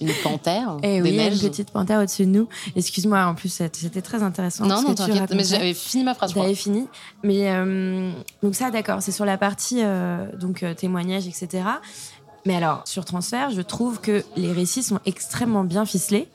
une 0.02 0.14
panthère. 0.24 0.78
Et 0.84 0.98
eh 0.98 1.02
oui, 1.02 1.18
une 1.18 1.38
petite 1.38 1.72
panthère 1.72 2.00
au-dessus 2.00 2.26
de 2.26 2.32
nous. 2.32 2.48
Excuse-moi, 2.76 3.26
en 3.26 3.36
plus, 3.36 3.50
c'était 3.72 4.02
très 4.02 4.24
intéressant. 4.24 4.66
Non, 4.66 4.82
non, 4.82 4.96
t'inquiète, 4.96 5.34
mais 5.34 5.44
j'avais 5.44 5.74
fini 5.74 6.04
ma 6.04 6.14
phrase. 6.14 6.34
J'avais 6.34 6.56
fini. 6.56 6.88
Mais 7.24 7.52
euh, 7.52 8.12
donc 8.42 8.56
ça, 8.56 8.72
d'accord, 8.72 9.02
c'est 9.02 9.12
sur 9.12 9.26
la 9.26 9.38
partie 9.38 9.82
euh, 9.82 10.26
donc 10.38 10.64
euh, 10.64 10.74
témoignage, 10.74 11.28
etc. 11.28 11.64
Mais 12.46 12.56
alors, 12.56 12.82
sur 12.86 13.06
transfert, 13.06 13.52
je 13.52 13.62
trouve 13.62 14.00
que 14.00 14.24
les 14.38 14.52
récits 14.52 14.84
sont 14.84 15.00
extrêmement 15.06 15.64
bien 15.64 15.86
ficelés. 15.86 16.28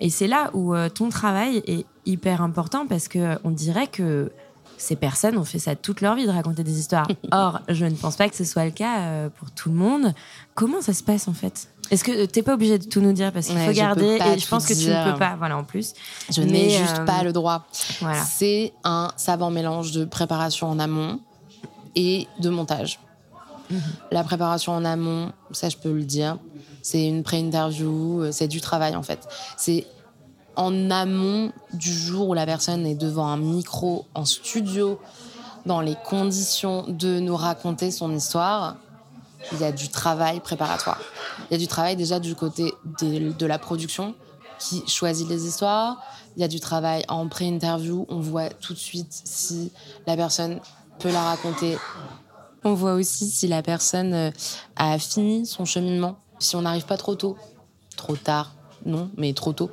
Et 0.00 0.10
c'est 0.10 0.28
là 0.28 0.50
où 0.54 0.74
ton 0.94 1.08
travail 1.08 1.60
est 1.66 1.84
hyper 2.06 2.40
important 2.40 2.86
parce 2.86 3.08
que 3.08 3.36
on 3.42 3.50
dirait 3.50 3.88
que 3.88 4.30
ces 4.78 4.96
personnes 4.96 5.36
ont 5.36 5.44
fait 5.44 5.58
ça 5.58 5.76
toute 5.76 6.00
leur 6.00 6.14
vie 6.14 6.26
de 6.26 6.30
raconter 6.30 6.64
des 6.64 6.78
histoires. 6.78 7.06
Or, 7.32 7.60
je 7.68 7.84
ne 7.84 7.94
pense 7.94 8.16
pas 8.16 8.28
que 8.28 8.36
ce 8.36 8.44
soit 8.44 8.64
le 8.64 8.70
cas 8.70 9.28
pour 9.38 9.50
tout 9.50 9.68
le 9.68 9.74
monde. 9.74 10.14
Comment 10.54 10.80
ça 10.80 10.94
se 10.94 11.02
passe 11.02 11.28
en 11.28 11.34
fait? 11.34 11.68
Est-ce 11.90 12.04
que 12.04 12.26
t'es 12.26 12.42
pas 12.42 12.54
obligé 12.54 12.78
de 12.78 12.84
tout 12.84 13.00
nous 13.00 13.12
dire 13.12 13.32
parce 13.32 13.46
qu'il 13.46 13.58
faut 13.58 13.72
garder 13.72 14.18
et 14.34 14.38
je 14.38 14.46
pense 14.46 14.66
que 14.66 14.74
tu 14.74 14.88
ne 14.88 15.12
peux 15.12 15.18
pas, 15.18 15.36
voilà 15.38 15.56
en 15.56 15.64
plus. 15.64 15.94
Je 16.30 16.42
n'ai 16.42 16.70
juste 16.70 16.98
euh, 16.98 17.04
pas 17.04 17.22
le 17.22 17.32
droit. 17.32 17.66
Voilà. 18.00 18.22
C'est 18.22 18.72
un 18.84 19.10
savant 19.16 19.50
mélange 19.50 19.92
de 19.92 20.04
préparation 20.04 20.68
en 20.68 20.78
amont 20.78 21.20
et 21.94 22.26
de 22.40 22.50
montage. 22.50 23.00
Mhm. 23.70 23.80
La 24.12 24.24
préparation 24.24 24.72
en 24.72 24.84
amont, 24.84 25.32
ça 25.52 25.68
je 25.68 25.76
peux 25.76 25.92
le 25.92 26.04
dire, 26.04 26.38
c'est 26.82 27.06
une 27.06 27.22
pré-interview, 27.22 28.22
euh, 28.22 28.32
c'est 28.32 28.48
du 28.48 28.60
travail 28.60 28.94
en 28.94 29.02
fait. 29.02 29.26
C'est 29.56 29.86
en 30.58 30.90
amont 30.90 31.52
du 31.72 31.92
jour 31.92 32.28
où 32.28 32.34
la 32.34 32.44
personne 32.44 32.84
est 32.84 32.96
devant 32.96 33.28
un 33.28 33.36
micro 33.36 34.06
en 34.14 34.24
studio, 34.24 35.00
dans 35.64 35.80
les 35.80 35.94
conditions 36.04 36.84
de 36.88 37.20
nous 37.20 37.36
raconter 37.36 37.92
son 37.92 38.14
histoire, 38.14 38.76
il 39.52 39.60
y 39.60 39.64
a 39.64 39.70
du 39.70 39.88
travail 39.88 40.40
préparatoire. 40.40 41.00
Il 41.48 41.52
y 41.52 41.54
a 41.54 41.58
du 41.58 41.68
travail 41.68 41.94
déjà 41.94 42.18
du 42.18 42.34
côté 42.34 42.74
de, 43.00 43.46
la 43.46 43.58
production 43.58 44.14
qui 44.58 44.82
choisit 44.88 45.28
les 45.28 45.46
histoires. 45.46 46.02
Il 46.36 46.40
y 46.40 46.44
a 46.44 46.48
du 46.48 46.58
travail 46.58 47.04
en 47.06 47.28
pré-interview. 47.28 48.04
On 48.08 48.18
voit 48.18 48.48
tout 48.48 48.72
de 48.72 48.78
suite 48.78 49.12
si 49.24 49.70
la 50.08 50.16
personne 50.16 50.58
peut 50.98 51.12
la 51.12 51.22
raconter. 51.22 51.78
On 52.64 52.74
voit 52.74 52.94
aussi 52.94 53.30
si 53.30 53.46
la 53.46 53.62
personne 53.62 54.12
euh, 54.12 54.30
a 54.74 54.98
fini 54.98 55.46
son 55.46 55.64
cheminement. 55.64 56.18
Si 56.40 56.56
on 56.56 56.62
n'arrive 56.62 56.86
pas 56.86 56.96
trop 56.96 57.14
tôt, 57.14 57.36
trop 57.96 58.16
tard, 58.16 58.54
non, 58.84 59.08
mais 59.16 59.32
trop 59.32 59.52
tôt. 59.52 59.70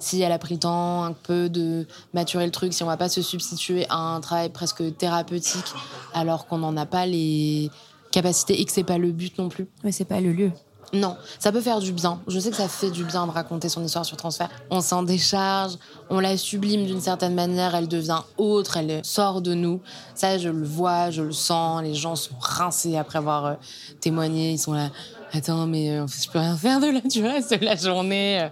Si 0.00 0.20
elle 0.20 0.32
a 0.32 0.38
pris 0.38 0.54
le 0.54 0.60
temps 0.60 1.04
un 1.04 1.12
peu 1.12 1.48
de 1.48 1.86
maturer 2.14 2.46
le 2.46 2.50
truc, 2.50 2.72
si 2.72 2.82
on 2.82 2.86
va 2.86 2.96
pas 2.96 3.08
se 3.08 3.22
substituer 3.22 3.86
à 3.88 3.96
un 3.96 4.20
travail 4.20 4.48
presque 4.48 4.96
thérapeutique 4.96 5.72
alors 6.14 6.46
qu'on 6.46 6.58
n'en 6.58 6.76
a 6.76 6.86
pas 6.86 7.06
les, 7.06 7.70
capacité 8.10 8.60
et 8.60 8.64
que 8.64 8.72
c'est 8.72 8.84
pas 8.84 8.98
le 8.98 9.12
but 9.12 9.38
non 9.38 9.48
plus. 9.48 9.68
Oui, 9.84 9.92
c'est 9.92 10.04
pas 10.04 10.20
le 10.20 10.32
lieu. 10.32 10.50
Non, 10.92 11.16
ça 11.38 11.52
peut 11.52 11.60
faire 11.60 11.78
du 11.78 11.92
bien. 11.92 12.20
Je 12.26 12.40
sais 12.40 12.50
que 12.50 12.56
ça 12.56 12.66
fait 12.66 12.90
du 12.90 13.04
bien 13.04 13.24
de 13.24 13.30
raconter 13.30 13.68
son 13.68 13.84
histoire 13.84 14.04
sur 14.04 14.16
transfert. 14.16 14.48
On 14.70 14.80
s'en 14.80 15.04
décharge, 15.04 15.74
on 16.08 16.18
la 16.18 16.36
sublime 16.36 16.84
d'une 16.84 17.00
certaine 17.00 17.34
manière, 17.34 17.76
elle 17.76 17.86
devient 17.86 18.22
autre, 18.38 18.76
elle 18.76 19.00
sort 19.04 19.40
de 19.40 19.54
nous. 19.54 19.80
Ça, 20.16 20.36
je 20.36 20.48
le 20.48 20.66
vois, 20.66 21.10
je 21.10 21.22
le 21.22 21.32
sens. 21.32 21.82
Les 21.82 21.94
gens 21.94 22.16
sont 22.16 22.34
rincés 22.40 22.96
après 22.96 23.18
avoir 23.18 23.46
euh, 23.46 23.54
témoigné. 24.00 24.50
Ils 24.50 24.58
sont 24.58 24.72
là, 24.72 24.90
attends, 25.32 25.68
mais 25.68 25.90
euh, 25.90 26.06
je 26.08 26.28
peux 26.28 26.40
rien 26.40 26.56
faire 26.56 26.80
de 26.80 26.88
là 26.88 27.00
du 27.04 27.24
reste 27.24 27.54
de 27.54 27.64
la 27.64 27.76
journée. 27.76 28.48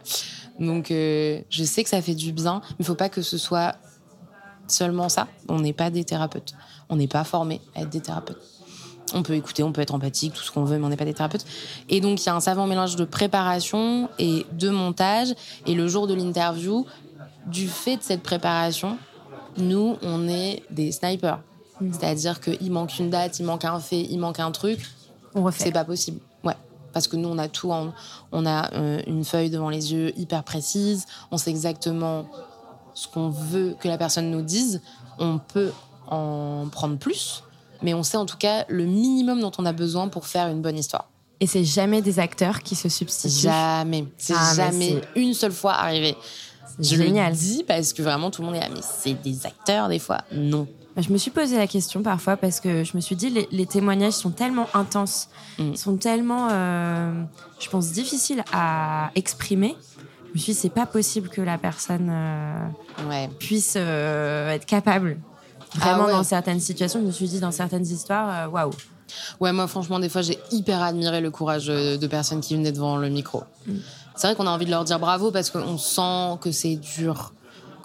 Donc, 0.59 0.91
euh, 0.91 1.41
je 1.51 1.65
sais 1.65 1.85
que 1.85 1.91
ça 1.91 2.03
fait 2.03 2.15
du 2.15 2.33
bien, 2.33 2.61
mais 2.71 2.77
il 2.81 2.85
faut 2.85 2.95
pas 2.95 3.09
que 3.09 3.23
ce 3.23 3.39
soit 3.39 3.77
seulement 4.67 5.09
ça. 5.09 5.29
On 5.49 5.61
n'est 5.61 5.73
pas 5.73 5.91
des 5.91 6.05
thérapeutes. 6.05 6.55
On 6.89 6.97
n'est 6.97 7.09
pas 7.09 7.25
formés 7.25 7.61
à 7.75 7.83
être 7.83 7.91
des 7.91 8.01
thérapeutes. 8.01 8.41
On 9.15 9.23
peut 9.23 9.35
écouter, 9.35 9.63
on 9.63 9.73
peut 9.73 9.81
être 9.81 9.95
empathique, 9.95 10.35
tout 10.35 10.43
ce 10.43 10.51
qu'on 10.51 10.65
veut, 10.65 10.79
mais 10.79 10.85
on 10.85 10.91
n'est 10.91 10.97
pas 10.97 11.07
des 11.07 11.15
thérapeutes. 11.15 11.47
Et 11.89 12.01
donc, 12.01 12.23
il 12.23 12.27
y 12.27 12.29
a 12.29 12.35
un 12.35 12.41
savant 12.41 12.67
mélange 12.67 12.97
de 12.97 13.05
préparation 13.05 14.11
et 14.19 14.45
de 14.53 14.69
montage. 14.69 15.35
Et 15.67 15.75
le 15.75 15.89
jour 15.89 16.07
de 16.07 16.15
l'interview, 16.15 16.87
du 17.47 17.69
fait 17.69 17.97
de 17.97 18.03
cette 18.03 18.23
préparation, 18.23 18.99
nous, 19.57 19.97
on 20.03 20.29
est 20.29 20.63
des 20.71 20.93
snipers. 20.93 21.41
Mmh. 21.81 21.93
C'est-à-dire 21.93 22.41
qu'il 22.41 22.71
manque 22.71 22.99
une 22.99 23.09
date, 23.09 23.39
il 23.39 23.47
manque 23.47 23.65
un 23.65 23.81
fait, 23.81 24.03
il 24.03 24.19
manque 24.19 24.41
un 24.41 24.51
truc. 24.51 24.81
On 25.35 25.43
refait. 25.43 25.65
C'est 25.65 25.73
pas 25.73 25.85
possible. 25.85 26.21
Parce 26.93 27.09
que 27.09 27.16
nous, 27.16 27.28
on 27.28 27.39
a 27.39 27.49
tout. 27.49 27.70
on 28.32 28.47
a 28.47 28.74
euh, 28.74 29.03
une 29.07 29.24
feuille 29.24 29.51
devant 29.51 29.68
les 29.68 29.93
yeux 29.93 30.18
hyper 30.18 30.43
précise. 30.43 31.07
On 31.30 31.36
sait 31.36 31.51
exactement 31.51 32.26
ce 32.95 33.09
qu'on 33.09 33.28
veut 33.28 33.76
que 33.78 33.89
la 33.89 33.99
personne 33.99 34.30
nous 34.30 34.43
dise. 34.43 34.80
On 35.18 35.39
peut 35.39 35.72
en 36.11 36.66
prendre 36.70 36.97
plus 36.97 37.43
mais 37.82 37.95
on 37.95 38.03
sait 38.03 38.16
en 38.16 38.26
tout 38.26 38.36
cas 38.36 38.64
le 38.68 38.84
minimum 38.84 39.41
dont 39.41 39.53
on 39.59 39.66
a 39.66 39.72
besoin 39.72 40.09
pour 40.09 40.26
faire 40.26 40.49
une 40.49 40.61
bonne 40.61 40.78
histoire. 40.78 41.09
Et 41.41 41.47
c'est 41.47 41.64
jamais 41.64 42.03
des 42.03 42.18
acteurs 42.18 42.62
qui 42.62 42.74
se 42.74 42.89
substituent. 42.89 43.43
Jamais. 43.43 44.07
C'est 44.16 44.34
ah, 44.36 44.55
jamais 44.55 45.01
une 45.14 45.34
seule 45.34 45.53
fois 45.53 45.74
arrivé. 45.74 46.16
Je 46.80 46.97
Génial. 46.97 47.32
le 47.32 47.39
dis 47.39 47.64
parce 47.66 47.93
que 47.93 48.03
vraiment 48.03 48.30
tout 48.30 48.43
le 48.43 48.47
monde 48.47 48.57
est 48.57 48.61
là, 48.61 48.68
mais 48.72 48.80
c'est 48.82 49.14
des 49.14 49.47
acteurs 49.47 49.89
des 49.89 49.99
fois. 49.99 50.18
Non. 50.32 50.66
Bah, 50.99 51.05
je 51.07 51.13
me 51.13 51.19
suis 51.19 51.31
posé 51.31 51.57
la 51.57 51.69
question 51.69 52.03
parfois 52.03 52.37
parce 52.37 52.59
que 52.59 52.83
je 52.83 52.97
me 52.97 53.01
suis 53.01 53.15
dit 53.15 53.31
les, 53.31 53.47
les 53.53 53.67
témoignages 53.67 54.15
sont 54.15 54.31
tellement 54.31 54.67
intenses, 54.75 55.29
mm. 55.61 55.77
sont 55.77 55.97
tellement, 55.97 56.49
euh, 56.51 57.23
je 57.61 57.69
pense, 57.69 57.93
difficiles 57.93 58.43
à 58.53 59.13
exprimer. 59.15 59.77
Je 60.27 60.33
me 60.35 60.39
suis 60.41 60.55
dit 60.55 60.59
c'est 60.59 60.69
pas 60.69 60.87
possible 60.87 61.29
que 61.29 61.41
la 61.41 61.57
personne 61.57 62.09
euh, 62.11 62.69
ouais. 63.09 63.31
puisse 63.39 63.75
euh, 63.77 64.51
être 64.51 64.67
capable 64.67 65.19
Vraiment, 65.77 66.07
ah 66.09 66.13
dans 66.13 66.25
certaines 66.25 66.59
situations, 66.59 66.99
je 66.99 67.07
me 67.07 67.13
suis 67.13 67.29
dit, 67.29 67.41
dans 67.41 67.53
certaines 67.53 67.87
histoires, 67.87 68.51
waouh. 68.51 68.71
Ouais, 69.39 69.53
moi, 69.53 69.69
franchement, 69.69 70.01
des 70.01 70.09
fois, 70.09 70.23
j'ai 70.23 70.39
hyper 70.51 70.83
admiré 70.83 71.21
le 71.21 71.31
courage 71.31 71.67
de 71.67 72.07
personnes 72.07 72.41
qui 72.41 72.57
venaient 72.57 72.73
devant 72.73 72.97
le 72.97 73.11
micro. 73.11 73.45
Mm. 73.67 73.75
C'est 74.17 74.27
vrai 74.27 74.35
qu'on 74.35 74.47
a 74.47 74.51
envie 74.51 74.65
de 74.65 74.71
leur 74.71 74.85
dire 74.85 74.99
bravo 74.99 75.31
parce 75.31 75.51
qu'on 75.51 75.79
sent 75.79 76.39
que 76.41 76.51
c'est 76.51 76.75
dur. 76.75 77.35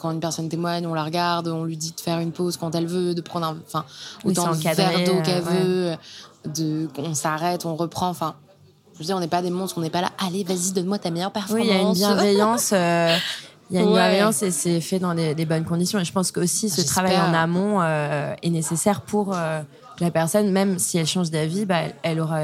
Quand 0.03 0.11
une 0.11 0.19
personne 0.19 0.49
témoigne, 0.49 0.85
on 0.85 0.93
la 0.93 1.03
regarde, 1.03 1.47
on 1.47 1.63
lui 1.63 1.77
dit 1.77 1.93
de 1.93 1.99
faire 1.99 2.19
une 2.19 2.31
pause 2.31 2.57
quand 2.57 2.75
elle 2.75 2.87
veut, 2.87 3.15
de 3.15 3.21
prendre 3.21 3.47
un, 3.47 3.57
enfin, 3.65 3.85
autant 4.25 4.51
de 4.51 4.57
verre 4.57 5.03
d'eau 5.05 5.21
qu'elle 5.23 5.41
veut, 5.41 5.93
de, 6.45 6.89
on 6.97 7.15
s'arrête, 7.15 7.65
on 7.65 7.75
reprend, 7.75 8.09
enfin. 8.09 8.35
Je 8.93 8.99
veux 8.99 9.05
dire, 9.05 9.15
on 9.17 9.21
n'est 9.21 9.27
pas 9.27 9.41
des 9.41 9.49
monstres, 9.49 9.79
on 9.79 9.81
n'est 9.81 9.89
pas 9.89 10.01
là. 10.01 10.11
Allez, 10.19 10.43
vas-y, 10.43 10.71
donne-moi 10.71 10.99
ta 10.99 11.09
meilleure 11.09 11.31
performance. 11.31 11.65
Oui, 11.65 11.71
il 11.71 11.75
y 11.75 11.79
a 11.79 11.81
une 11.81 11.93
bienveillance. 11.93 12.71
Euh, 12.73 13.17
Il 13.71 13.77
y 13.77 13.79
a 13.79 13.81
une 13.81 13.91
bienveillance 13.91 14.43
et 14.43 14.51
c'est 14.51 14.81
fait 14.81 14.99
dans 14.99 15.15
des, 15.15 15.45
bonnes 15.45 15.63
conditions. 15.63 15.97
Et 15.99 16.05
je 16.05 16.11
pense 16.11 16.31
qu'aussi 16.31 16.69
ce 16.69 16.81
travail 16.81 17.17
en 17.17 17.33
amont 17.33 17.81
euh, 17.81 18.35
est 18.43 18.49
nécessaire 18.49 19.01
pour 19.01 19.33
euh, 19.33 19.61
que 19.97 20.03
la 20.03 20.11
personne, 20.11 20.51
même 20.51 20.77
si 20.77 20.99
elle 20.99 21.07
change 21.07 21.31
d'avis, 21.31 21.65
bah, 21.65 21.79
elle, 22.03 22.19
aura, 22.19 22.41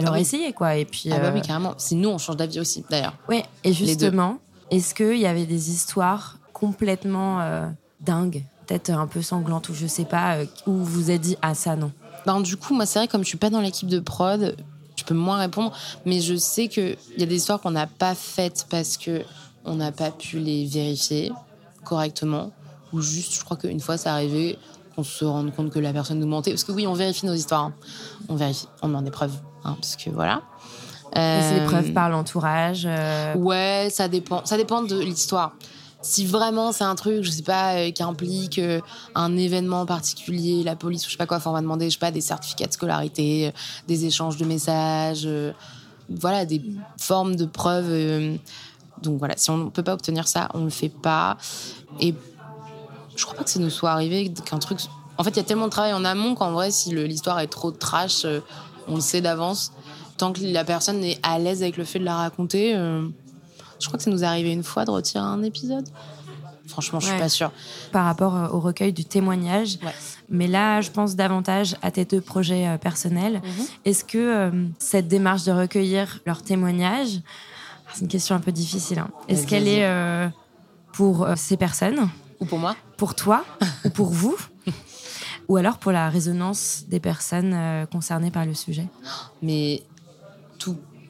elle 0.00 0.06
ah 0.06 0.10
aura 0.10 0.20
essayé. 0.20 0.52
Quoi. 0.52 0.76
Et 0.76 0.84
puis, 0.84 1.10
ah 1.12 1.18
bah 1.18 1.30
oui, 1.34 1.40
euh, 1.40 1.42
carrément. 1.42 1.74
Si 1.76 1.94
nous, 1.94 2.08
on 2.08 2.18
change 2.18 2.36
d'avis 2.36 2.60
aussi, 2.60 2.84
d'ailleurs. 2.88 3.14
Oui, 3.28 3.42
et 3.64 3.72
justement, 3.72 4.38
est-ce 4.70 4.94
qu'il 4.94 5.18
y 5.18 5.26
avait 5.26 5.46
des 5.46 5.70
histoires 5.70 6.36
complètement 6.60 7.40
dingues, 8.00 8.44
peut-être 8.66 8.90
un 8.90 9.06
peu 9.06 9.22
sanglantes, 9.22 9.68
ou 9.70 9.74
je 9.74 9.86
sais 9.86 10.04
pas, 10.04 10.38
où 10.66 10.72
vous 10.72 10.84
vous 10.84 11.10
êtes 11.10 11.22
dit, 11.22 11.36
ah 11.42 11.54
ça 11.54 11.74
non 11.76 11.90
ben, 12.26 12.40
Du 12.40 12.56
coup, 12.56 12.74
moi, 12.74 12.86
c'est 12.86 12.98
vrai, 12.98 13.08
comme 13.08 13.22
je 13.22 13.28
suis 13.28 13.38
pas 13.38 13.50
dans 13.50 13.60
l'équipe 13.60 13.88
de 13.88 14.00
prod, 14.00 14.54
je 14.96 15.04
peux 15.04 15.14
moins 15.14 15.38
répondre, 15.38 15.72
mais 16.04 16.20
je 16.20 16.36
sais 16.36 16.68
qu'il 16.68 16.96
y 17.16 17.22
a 17.22 17.26
des 17.26 17.36
histoires 17.36 17.60
qu'on 17.60 17.70
n'a 17.70 17.86
pas 17.86 18.14
faites 18.14 18.66
parce 18.70 18.96
que 18.96 19.22
on 19.64 19.74
n'a 19.74 19.92
pas 19.92 20.10
pu 20.10 20.38
les 20.38 20.66
vérifier 20.66 21.32
correctement. 21.84 22.50
Ou 22.92 23.00
juste, 23.00 23.34
je 23.34 23.44
crois 23.44 23.56
qu'une 23.56 23.80
fois, 23.80 23.96
ça 23.96 24.12
arrivait 24.12 24.58
qu'on 24.94 25.04
se 25.04 25.24
rende 25.24 25.54
compte 25.54 25.70
que 25.70 25.78
la 25.78 25.92
personne 25.92 26.18
nous 26.18 26.26
mentait. 26.26 26.50
Parce 26.50 26.64
que 26.64 26.72
oui, 26.72 26.86
on 26.86 26.94
vérifie 26.94 27.26
nos 27.26 27.34
histoires. 27.34 27.64
Hein. 27.64 27.74
On 28.28 28.34
vérifie, 28.34 28.66
on 28.82 28.88
demande 28.88 29.04
des 29.04 29.10
preuves. 29.10 29.36
Hein, 29.64 29.76
parce 29.80 29.96
que 29.96 30.10
voilà. 30.10 30.42
C'est 31.14 31.60
des 31.60 31.66
preuves 31.66 31.90
euh, 31.90 31.92
par 31.92 32.08
l'entourage 32.08 32.84
euh 32.86 33.34
Ouais, 33.34 33.88
ça 33.90 34.06
dépend. 34.08 34.44
Ça 34.44 34.56
dépend 34.56 34.82
de 34.82 34.98
l'histoire. 34.98 35.54
Si 36.02 36.24
vraiment 36.24 36.72
c'est 36.72 36.84
un 36.84 36.94
truc, 36.94 37.22
je 37.22 37.30
sais 37.30 37.42
pas, 37.42 37.74
euh, 37.74 37.90
qui 37.90 38.02
implique 38.02 38.60
un 39.14 39.36
événement 39.36 39.84
particulier, 39.86 40.62
la 40.62 40.76
police 40.76 41.04
ou 41.04 41.06
je 41.06 41.12
sais 41.12 41.18
pas 41.18 41.26
quoi, 41.26 41.40
on 41.44 41.52
va 41.52 41.60
demander, 41.60 41.90
je 41.90 41.94
sais 41.94 41.98
pas, 41.98 42.10
des 42.10 42.20
certificats 42.20 42.66
de 42.66 42.72
scolarité, 42.72 43.52
des 43.86 44.06
échanges 44.06 44.36
de 44.36 44.44
messages, 44.44 45.28
voilà, 46.08 46.46
des 46.46 46.62
formes 46.96 47.36
de 47.36 47.44
preuves 47.44 48.38
donc 49.02 49.18
voilà, 49.18 49.36
si 49.36 49.50
on 49.50 49.56
ne 49.56 49.70
peut 49.70 49.82
pas 49.82 49.94
obtenir 49.94 50.28
ça, 50.28 50.48
on 50.54 50.58
ne 50.58 50.64
le 50.64 50.70
fait 50.70 50.88
pas. 50.88 51.36
Et 52.00 52.14
je 53.16 53.24
crois 53.24 53.36
pas 53.36 53.44
que 53.44 53.50
ça 53.50 53.60
nous 53.60 53.70
soit 53.70 53.90
arrivé 53.90 54.32
qu'un 54.44 54.58
truc. 54.58 54.80
En 55.18 55.24
fait, 55.24 55.30
il 55.30 55.36
y 55.36 55.40
a 55.40 55.44
tellement 55.44 55.66
de 55.66 55.70
travail 55.70 55.92
en 55.92 56.04
amont 56.04 56.34
qu'en 56.34 56.52
vrai, 56.52 56.70
si 56.70 56.94
l'histoire 56.94 57.40
est 57.40 57.46
trop 57.46 57.70
trash, 57.70 58.24
euh, 58.24 58.40
on 58.88 58.96
le 58.96 59.00
sait 59.00 59.20
d'avance. 59.20 59.72
Tant 60.16 60.32
que 60.32 60.40
la 60.42 60.64
personne 60.64 61.02
est 61.04 61.18
à 61.22 61.38
l'aise 61.38 61.62
avec 61.62 61.76
le 61.76 61.84
fait 61.84 61.98
de 61.98 62.04
la 62.04 62.16
raconter, 62.16 62.74
euh, 62.74 63.06
je 63.80 63.86
crois 63.86 63.98
que 63.98 64.04
ça 64.04 64.10
nous 64.10 64.22
est 64.22 64.26
arrivé 64.26 64.52
une 64.52 64.62
fois 64.62 64.84
de 64.84 64.90
retirer 64.90 65.24
un 65.24 65.42
épisode. 65.42 65.88
Franchement, 66.66 67.00
je 67.00 67.06
suis 67.06 67.18
pas 67.18 67.28
sûre. 67.28 67.50
Par 67.90 68.04
rapport 68.04 68.36
euh, 68.36 68.48
au 68.48 68.60
recueil 68.60 68.92
du 68.92 69.04
témoignage. 69.04 69.78
Mais 70.28 70.46
là, 70.46 70.80
je 70.80 70.90
pense 70.90 71.16
davantage 71.16 71.76
à 71.82 71.90
tes 71.90 72.04
deux 72.04 72.20
projets 72.20 72.78
personnels. 72.80 73.40
Mhm. 73.42 73.66
Est-ce 73.84 74.04
que 74.04 74.52
cette 74.78 75.08
démarche 75.08 75.42
de 75.42 75.50
recueillir 75.50 76.20
leurs 76.26 76.42
témoignages, 76.42 77.20
c'est 77.92 78.02
une 78.02 78.08
question 78.08 78.34
un 78.34 78.40
peu 78.40 78.52
difficile. 78.52 78.98
Hein. 78.98 79.10
Est-ce 79.28 79.46
qu'elle 79.46 79.68
est 79.68 79.84
euh, 79.84 80.28
pour 80.92 81.24
euh, 81.24 81.34
ces 81.36 81.56
personnes 81.56 82.08
Ou 82.40 82.44
pour 82.44 82.58
moi 82.58 82.76
Pour 82.96 83.14
toi 83.14 83.44
Ou 83.84 83.90
pour 83.90 84.10
vous 84.10 84.36
Ou 85.48 85.56
alors 85.56 85.78
pour 85.78 85.92
la 85.92 86.08
résonance 86.08 86.84
des 86.88 87.00
personnes 87.00 87.52
euh, 87.54 87.86
concernées 87.86 88.30
par 88.30 88.46
le 88.46 88.54
sujet? 88.54 88.86
Mais 89.42 89.82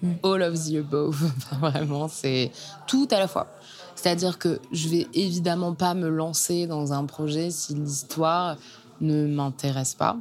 Hmm. 0.03 0.13
All 0.23 0.43
of 0.43 0.55
the 0.55 0.77
above. 0.77 1.33
Vraiment, 1.61 2.09
c'est 2.09 2.51
tout 2.87 3.09
à 3.11 3.19
la 3.19 3.29
fois. 3.29 3.49
C'est-à-dire 3.95 4.39
que 4.39 4.61
je 4.73 4.89
vais 4.89 5.07
évidemment 5.13 5.75
pas 5.75 5.95
me 5.95 6.09
lancer 6.09 6.67
dans 6.67 6.93
un 6.93 7.05
projet 7.05 7.51
si 7.51 7.75
l'histoire 7.75 8.57
ne 9.01 9.27
m'intéresse 9.27 9.95
pas. 9.95 10.17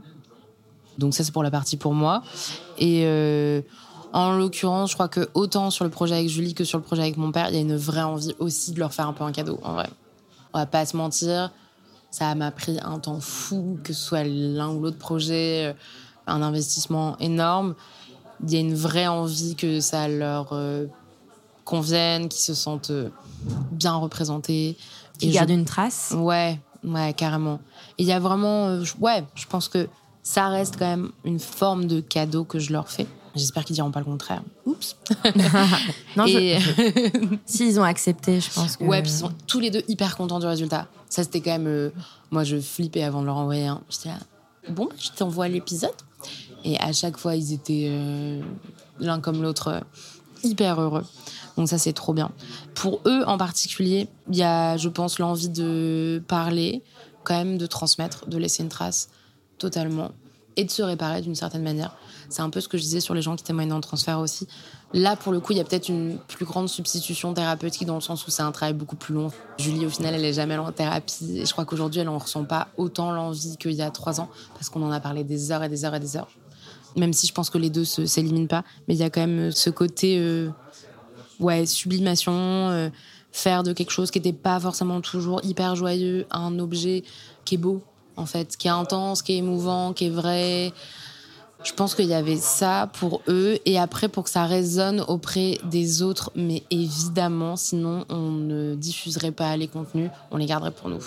Donc 0.97 1.13
ça, 1.13 1.23
c'est 1.23 1.31
pour 1.31 1.43
la 1.43 1.51
partie 1.51 1.77
pour 1.77 1.93
moi. 1.93 2.21
Et 2.77 3.05
en 4.11 4.35
l'occurrence, 4.37 4.89
je 4.91 4.95
crois 4.95 5.07
que 5.07 5.29
autant 5.33 5.69
sur 5.69 5.85
le 5.85 5.91
projet 5.91 6.15
avec 6.15 6.29
Julie 6.29 6.53
que 6.53 6.63
sur 6.63 6.77
le 6.77 6.83
projet 6.83 7.03
avec 7.03 7.17
mon 7.17 7.31
père, 7.31 7.49
il 7.49 7.55
y 7.55 7.57
a 7.57 7.61
une 7.61 7.75
vraie 7.75 8.01
envie 8.01 8.35
aussi 8.39 8.71
de 8.71 8.79
leur 8.79 8.93
faire 8.93 9.07
un 9.07 9.13
peu 9.13 9.23
un 9.23 9.31
cadeau, 9.31 9.59
en 9.63 9.73
vrai. 9.73 9.89
On 10.53 10.59
va 10.59 10.65
pas 10.65 10.85
se 10.85 10.97
mentir, 10.97 11.51
ça 12.09 12.33
m'a 12.33 12.49
pris 12.51 12.79
un 12.81 12.97
temps 12.99 13.19
fou, 13.19 13.77
que 13.83 13.93
ce 13.93 14.01
soit 14.01 14.23
l'un 14.23 14.69
ou 14.69 14.81
l'autre 14.81 14.97
projet, 14.97 15.67
euh, 15.67 15.73
un 16.25 16.41
investissement 16.41 17.17
énorme. 17.19 17.75
Il 18.43 18.53
y 18.53 18.57
a 18.57 18.59
une 18.59 18.75
vraie 18.75 19.07
envie 19.07 19.55
que 19.55 19.79
ça 19.79 20.07
leur 20.07 20.49
euh, 20.53 20.85
convienne, 21.65 22.29
qu'ils 22.29 22.41
se 22.41 22.53
sentent 22.53 22.91
euh, 22.91 23.09
bien 23.71 23.95
représentés. 23.95 24.77
Qu'ils 25.17 25.33
gardent 25.33 25.49
une 25.49 25.65
trace 25.65 26.13
Ouais, 26.17 26.59
ouais, 26.83 27.13
carrément. 27.13 27.59
Il 27.97 28.05
y 28.05 28.11
a 28.11 28.19
vraiment. 28.19 28.79
ouais, 28.99 29.23
je 29.35 29.45
pense 29.45 29.67
que 29.67 29.87
ça 30.23 30.47
reste 30.47 30.77
quand 30.77 30.87
même 30.87 31.11
une 31.25 31.39
forme 31.39 31.85
de 31.85 31.99
cadeau 31.99 32.43
que 32.43 32.59
je 32.59 32.71
leur 32.71 32.89
fais. 32.89 33.07
J'espère 33.35 33.63
qu'ils 33.63 33.75
diront 33.75 33.91
pas 33.91 33.99
le 33.99 34.05
contraire. 34.05 34.41
Oups. 34.65 34.95
non, 36.17 36.25
s'ils 37.45 37.79
ont 37.79 37.83
accepté, 37.83 38.41
je 38.41 38.49
pense 38.51 38.77
que. 38.77 38.83
Ouais, 38.83 39.01
puis 39.01 39.11
ils 39.11 39.17
sont 39.17 39.31
tous 39.47 39.59
les 39.59 39.71
deux 39.71 39.83
hyper 39.87 40.17
contents 40.17 40.39
du 40.39 40.45
résultat. 40.45 40.87
Ça, 41.09 41.23
c'était 41.23 41.41
quand 41.41 41.51
même. 41.51 41.67
Euh, 41.67 41.91
moi, 42.31 42.43
je 42.43 42.59
flippais 42.59 43.03
avant 43.03 43.21
de 43.21 43.27
leur 43.27 43.37
envoyer 43.37 43.67
un. 43.67 43.81
J'étais 43.89 44.09
là, 44.09 44.17
bon, 44.69 44.89
je 44.99 45.09
t'envoie 45.11 45.47
l'épisode. 45.47 45.91
Et 46.63 46.77
à 46.79 46.91
chaque 46.91 47.17
fois, 47.17 47.35
ils 47.35 47.53
étaient 47.53 47.87
euh, 47.89 48.41
l'un 48.99 49.19
comme 49.19 49.41
l'autre 49.41 49.67
euh, 49.69 49.79
hyper 50.43 50.79
heureux. 50.79 51.05
Donc, 51.57 51.69
ça, 51.69 51.77
c'est 51.77 51.93
trop 51.93 52.13
bien. 52.13 52.31
Pour 52.75 53.01
eux 53.05 53.23
en 53.27 53.37
particulier, 53.37 54.07
il 54.29 54.37
y 54.37 54.43
a, 54.43 54.77
je 54.77 54.89
pense, 54.89 55.19
l'envie 55.19 55.49
de 55.49 56.23
parler, 56.27 56.83
quand 57.23 57.35
même, 57.35 57.57
de 57.57 57.65
transmettre, 57.65 58.27
de 58.27 58.37
laisser 58.37 58.63
une 58.63 58.69
trace 58.69 59.09
totalement 59.57 60.11
et 60.59 60.65
de 60.65 60.71
se 60.71 60.81
réparer 60.81 61.21
d'une 61.21 61.35
certaine 61.35 61.63
manière. 61.63 61.95
C'est 62.29 62.41
un 62.41 62.49
peu 62.49 62.59
ce 62.59 62.67
que 62.67 62.77
je 62.77 62.83
disais 62.83 62.99
sur 62.99 63.13
les 63.13 63.21
gens 63.21 63.35
qui 63.35 63.43
témoignent 63.43 63.71
en 63.71 63.81
transfert 63.81 64.19
aussi. 64.19 64.47
Là, 64.93 65.15
pour 65.15 65.31
le 65.31 65.39
coup, 65.39 65.53
il 65.53 65.57
y 65.57 65.61
a 65.61 65.63
peut-être 65.63 65.87
une 65.87 66.17
plus 66.27 66.45
grande 66.45 66.67
substitution 66.67 67.33
thérapeutique 67.33 67.85
dans 67.85 67.95
le 67.95 68.01
sens 68.01 68.27
où 68.27 68.31
c'est 68.31 68.41
un 68.41 68.51
travail 68.51 68.73
beaucoup 68.73 68.97
plus 68.97 69.13
long. 69.13 69.31
Julie, 69.57 69.85
au 69.85 69.89
final, 69.89 70.15
elle 70.15 70.25
est 70.25 70.33
jamais 70.33 70.57
en 70.57 70.71
thérapie. 70.71 71.39
Et 71.39 71.45
je 71.45 71.51
crois 71.51 71.63
qu'aujourd'hui, 71.63 72.01
elle 72.01 72.07
n'en 72.07 72.17
ressent 72.17 72.43
pas 72.43 72.67
autant 72.75 73.11
l'envie 73.11 73.55
qu'il 73.57 73.71
y 73.71 73.81
a 73.81 73.89
trois 73.89 74.19
ans 74.19 74.29
parce 74.55 74.69
qu'on 74.69 74.83
en 74.83 74.91
a 74.91 74.99
parlé 74.99 75.23
des 75.23 75.51
heures 75.51 75.63
et 75.63 75.69
des 75.69 75.85
heures 75.85 75.95
et 75.95 75.99
des 75.99 76.17
heures. 76.17 76.29
Même 76.95 77.13
si 77.13 77.27
je 77.27 77.33
pense 77.33 77.49
que 77.49 77.57
les 77.57 77.69
deux 77.69 77.85
ne 77.97 78.05
s'éliminent 78.05 78.47
pas, 78.47 78.63
mais 78.87 78.95
il 78.95 78.99
y 78.99 79.03
a 79.03 79.09
quand 79.09 79.21
même 79.21 79.51
ce 79.51 79.69
côté 79.69 80.21
ouais, 81.39 81.65
sublimation, 81.65 82.91
faire 83.31 83.63
de 83.63 83.73
quelque 83.73 83.91
chose 83.91 84.11
qui 84.11 84.19
n'était 84.19 84.33
pas 84.33 84.59
forcément 84.59 85.01
toujours 85.01 85.41
hyper 85.43 85.75
joyeux 85.75 86.25
un 86.31 86.57
objet 86.59 87.03
qui 87.45 87.55
est 87.55 87.59
beau, 87.59 87.81
en 88.15 88.25
fait, 88.25 88.57
qui 88.57 88.67
est 88.67 88.71
intense, 88.71 89.21
qui 89.21 89.33
est 89.33 89.37
émouvant, 89.37 89.93
qui 89.93 90.05
est 90.05 90.09
vrai. 90.09 90.73
Je 91.63 91.73
pense 91.73 91.93
qu'il 91.93 92.05
y 92.05 92.13
avait 92.13 92.37
ça 92.37 92.89
pour 92.99 93.21
eux 93.27 93.59
et 93.65 93.77
après 93.77 94.07
pour 94.07 94.23
que 94.23 94.29
ça 94.29 94.45
résonne 94.45 95.01
auprès 95.07 95.57
des 95.65 96.01
autres, 96.01 96.31
mais 96.33 96.63
évidemment, 96.71 97.57
sinon 97.57 98.05
on 98.09 98.31
ne 98.31 98.75
diffuserait 98.75 99.31
pas 99.31 99.57
les 99.57 99.67
contenus, 99.67 100.09
on 100.31 100.37
les 100.37 100.45
garderait 100.45 100.71
pour 100.71 100.89
nous. 100.89 101.03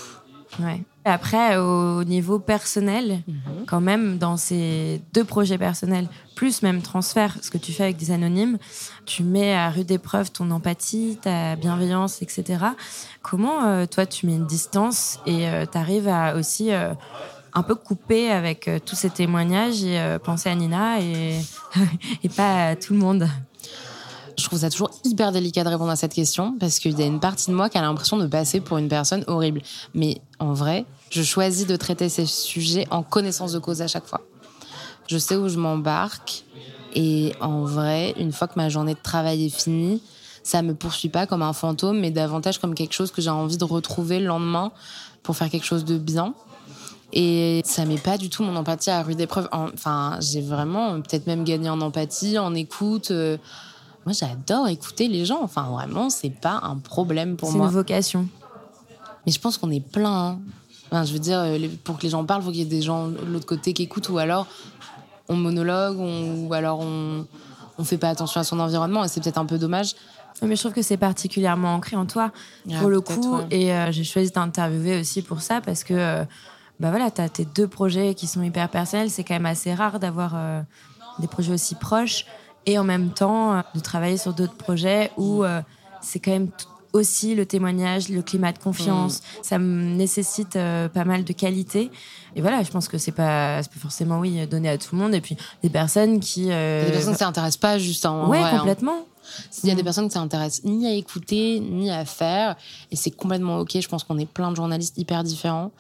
Ouais. 0.58 0.82
Après, 1.04 1.56
au 1.56 2.04
niveau 2.04 2.38
personnel, 2.38 3.22
mhm. 3.26 3.64
quand 3.66 3.80
même, 3.80 4.18
dans 4.18 4.36
ces 4.36 5.02
deux 5.12 5.24
projets 5.24 5.58
personnels, 5.58 6.06
plus 6.36 6.62
même 6.62 6.80
transfert, 6.80 7.38
ce 7.42 7.50
que 7.50 7.58
tu 7.58 7.72
fais 7.72 7.84
avec 7.84 7.96
des 7.96 8.12
anonymes, 8.12 8.58
tu 9.04 9.24
mets 9.24 9.52
à 9.54 9.68
rude 9.70 9.90
épreuve 9.90 10.30
ton 10.30 10.50
empathie, 10.52 11.18
ta 11.20 11.56
bienveillance, 11.56 12.22
etc. 12.22 12.64
Comment, 13.20 13.64
euh, 13.64 13.86
toi, 13.86 14.06
tu 14.06 14.26
mets 14.26 14.36
une 14.36 14.46
distance 14.46 15.18
et 15.26 15.48
euh, 15.48 15.66
tu 15.70 15.76
arrives 15.76 16.06
à 16.06 16.36
aussi 16.36 16.72
euh, 16.72 16.94
un 17.52 17.64
peu 17.64 17.74
couper 17.74 18.30
avec 18.30 18.68
euh, 18.68 18.78
tous 18.78 18.94
ces 18.94 19.10
témoignages 19.10 19.82
et 19.82 20.18
penser 20.22 20.50
à 20.50 20.54
Nina 20.54 21.00
et, 21.00 21.40
et 22.22 22.28
pas 22.28 22.68
à 22.68 22.76
tout 22.76 22.92
le 22.92 23.00
monde? 23.00 23.28
Je 24.38 24.44
trouve 24.44 24.60
ça 24.60 24.70
toujours 24.70 24.90
hyper 25.04 25.32
délicat 25.32 25.64
de 25.64 25.68
répondre 25.68 25.90
à 25.90 25.96
cette 25.96 26.14
question 26.14 26.56
parce 26.58 26.78
qu'il 26.78 26.98
y 26.98 27.02
a 27.02 27.06
une 27.06 27.20
partie 27.20 27.50
de 27.50 27.56
moi 27.56 27.68
qui 27.68 27.78
a 27.78 27.82
l'impression 27.82 28.16
de 28.16 28.26
passer 28.26 28.60
pour 28.60 28.78
une 28.78 28.88
personne 28.88 29.24
horrible. 29.26 29.62
Mais 29.94 30.20
en 30.38 30.52
vrai, 30.52 30.84
je 31.10 31.22
choisis 31.22 31.66
de 31.66 31.76
traiter 31.76 32.08
ces 32.08 32.26
sujets 32.26 32.86
en 32.90 33.02
connaissance 33.02 33.52
de 33.52 33.58
cause 33.58 33.82
à 33.82 33.88
chaque 33.88 34.06
fois. 34.06 34.22
Je 35.08 35.18
sais 35.18 35.36
où 35.36 35.48
je 35.48 35.58
m'embarque 35.58 36.44
et 36.94 37.32
en 37.40 37.64
vrai, 37.64 38.14
une 38.18 38.32
fois 38.32 38.48
que 38.48 38.54
ma 38.56 38.68
journée 38.68 38.94
de 38.94 39.02
travail 39.02 39.46
est 39.46 39.54
finie, 39.54 40.02
ça 40.42 40.62
me 40.62 40.74
poursuit 40.74 41.08
pas 41.08 41.26
comme 41.26 41.42
un 41.42 41.52
fantôme, 41.52 42.00
mais 42.00 42.10
davantage 42.10 42.58
comme 42.58 42.74
quelque 42.74 42.92
chose 42.92 43.10
que 43.10 43.22
j'ai 43.22 43.30
envie 43.30 43.56
de 43.56 43.64
retrouver 43.64 44.18
le 44.18 44.26
lendemain 44.26 44.72
pour 45.22 45.36
faire 45.36 45.48
quelque 45.48 45.66
chose 45.66 45.84
de 45.84 45.98
bien. 45.98 46.34
Et 47.12 47.60
ça 47.64 47.84
met 47.84 47.98
pas 47.98 48.16
du 48.16 48.30
tout 48.30 48.42
mon 48.42 48.56
empathie 48.56 48.90
à 48.90 49.02
rude 49.02 49.20
épreuve. 49.20 49.48
Enfin, 49.52 50.18
j'ai 50.20 50.40
vraiment 50.40 51.00
peut-être 51.02 51.26
même 51.26 51.44
gagné 51.44 51.68
en 51.68 51.80
empathie, 51.80 52.38
en 52.38 52.54
écoute. 52.54 53.10
Euh. 53.10 53.36
Moi, 54.04 54.12
j'adore 54.12 54.68
écouter 54.68 55.08
les 55.08 55.24
gens. 55.24 55.40
Enfin, 55.42 55.62
vraiment, 55.70 56.10
c'est 56.10 56.30
pas 56.30 56.60
un 56.62 56.76
problème 56.76 57.36
pour 57.36 57.52
moi. 57.52 57.66
C'est 57.66 57.72
une 57.72 57.78
vocation. 57.78 58.28
Mais 59.26 59.32
je 59.32 59.40
pense 59.40 59.58
qu'on 59.58 59.70
est 59.70 59.86
plein. 59.86 60.38
Hein. 60.90 61.04
je 61.04 61.12
veux 61.12 61.18
dire, 61.18 61.38
euh, 61.38 61.68
pour 61.84 61.98
que 61.98 62.02
les 62.02 62.10
gens 62.10 62.24
parlent, 62.24 62.42
il 62.42 62.44
faut 62.44 62.50
qu'il 62.50 62.60
y 62.60 62.62
ait 62.62 62.66
des 62.66 62.82
gens 62.82 63.08
de 63.08 63.24
l'autre 63.24 63.46
côté 63.46 63.72
qui 63.72 63.82
écoutent, 63.84 64.08
ou 64.08 64.18
alors 64.18 64.46
on 65.28 65.36
monologue, 65.36 65.98
ou 65.98 66.52
alors 66.52 66.80
on, 66.80 67.26
on 67.78 67.84
fait 67.84 67.98
pas 67.98 68.08
attention 68.08 68.40
à 68.40 68.44
son 68.44 68.58
environnement, 68.58 69.04
et 69.04 69.08
c'est 69.08 69.22
peut-être 69.22 69.38
un 69.38 69.46
peu 69.46 69.58
dommage. 69.58 69.94
Mais 70.42 70.56
je 70.56 70.60
trouve 70.60 70.72
que 70.72 70.82
c'est 70.82 70.96
particulièrement 70.96 71.74
ancré 71.74 71.94
en 71.94 72.04
toi, 72.04 72.32
ah, 72.68 72.80
pour 72.80 72.90
le 72.90 73.00
coup. 73.00 73.38
Et 73.50 73.72
euh, 73.72 73.92
j'ai 73.92 74.02
choisi 74.02 74.32
d'interviewer 74.32 74.98
aussi 74.98 75.22
pour 75.22 75.40
ça, 75.40 75.60
parce 75.60 75.84
que 75.84 76.24
bah 76.80 76.90
voilà, 76.90 77.12
tu 77.12 77.20
as 77.20 77.28
tes 77.28 77.44
deux 77.44 77.68
projets 77.68 78.14
qui 78.14 78.26
sont 78.26 78.42
hyper 78.42 78.68
personnels. 78.68 79.08
C'est 79.08 79.22
quand 79.22 79.34
même 79.34 79.46
assez 79.46 79.72
rare 79.72 80.00
d'avoir 80.00 80.32
euh, 80.34 80.60
des 81.20 81.28
projets 81.28 81.52
aussi 81.52 81.76
proches 81.76 82.26
et 82.66 82.78
en 82.78 82.84
même 82.84 83.10
temps 83.10 83.54
euh, 83.54 83.60
de 83.74 83.80
travailler 83.80 84.16
sur 84.16 84.32
d'autres 84.32 84.54
projets 84.54 85.10
où 85.16 85.44
euh, 85.44 85.60
c'est 86.00 86.20
quand 86.20 86.32
même 86.32 86.48
aussi 86.92 87.34
le 87.34 87.46
témoignage, 87.46 88.10
le 88.10 88.20
climat 88.20 88.52
de 88.52 88.58
confiance. 88.58 89.20
Mm. 89.20 89.42
Ça 89.42 89.58
me 89.58 89.94
nécessite 89.94 90.52
pas 90.52 91.04
mal 91.06 91.24
de 91.24 91.32
qualité. 91.32 91.90
Et 92.36 92.42
voilà, 92.42 92.62
je 92.62 92.70
pense 92.70 92.86
que 92.86 92.98
c'est 92.98 93.12
pas, 93.12 93.62
pas 93.62 93.80
forcément, 93.80 94.18
oui, 94.18 94.46
donné 94.46 94.68
à 94.68 94.76
tout 94.76 94.94
le 94.94 95.00
monde. 95.00 95.14
Et 95.14 95.22
puis, 95.22 95.36
des 95.62 95.70
personnes 95.70 96.20
qui. 96.20 96.46
des 96.46 96.90
personnes 96.90 97.14
qui 97.14 97.18
s'intéressent 97.18 97.56
pas 97.56 97.78
juste 97.78 98.04
en. 98.04 98.28
Ouais, 98.28 98.40
hein. 98.40 98.58
complètement. 98.58 99.06
Il 99.62 99.68
y 99.68 99.72
a 99.72 99.74
des 99.74 99.82
personnes 99.82 100.08
qui 100.08 100.14
s'intéressent 100.14 100.64
ni 100.64 100.86
à 100.86 100.92
écouter, 100.92 101.60
ni 101.60 101.90
à 101.90 102.04
faire. 102.04 102.56
Et 102.90 102.96
c'est 102.96 103.10
complètement 103.10 103.58
OK. 103.58 103.78
Je 103.78 103.88
pense 103.88 104.04
qu'on 104.04 104.18
est 104.18 104.26
plein 104.26 104.50
de 104.50 104.56
journalistes 104.56 104.98
hyper 104.98 105.24
différents. 105.24 105.70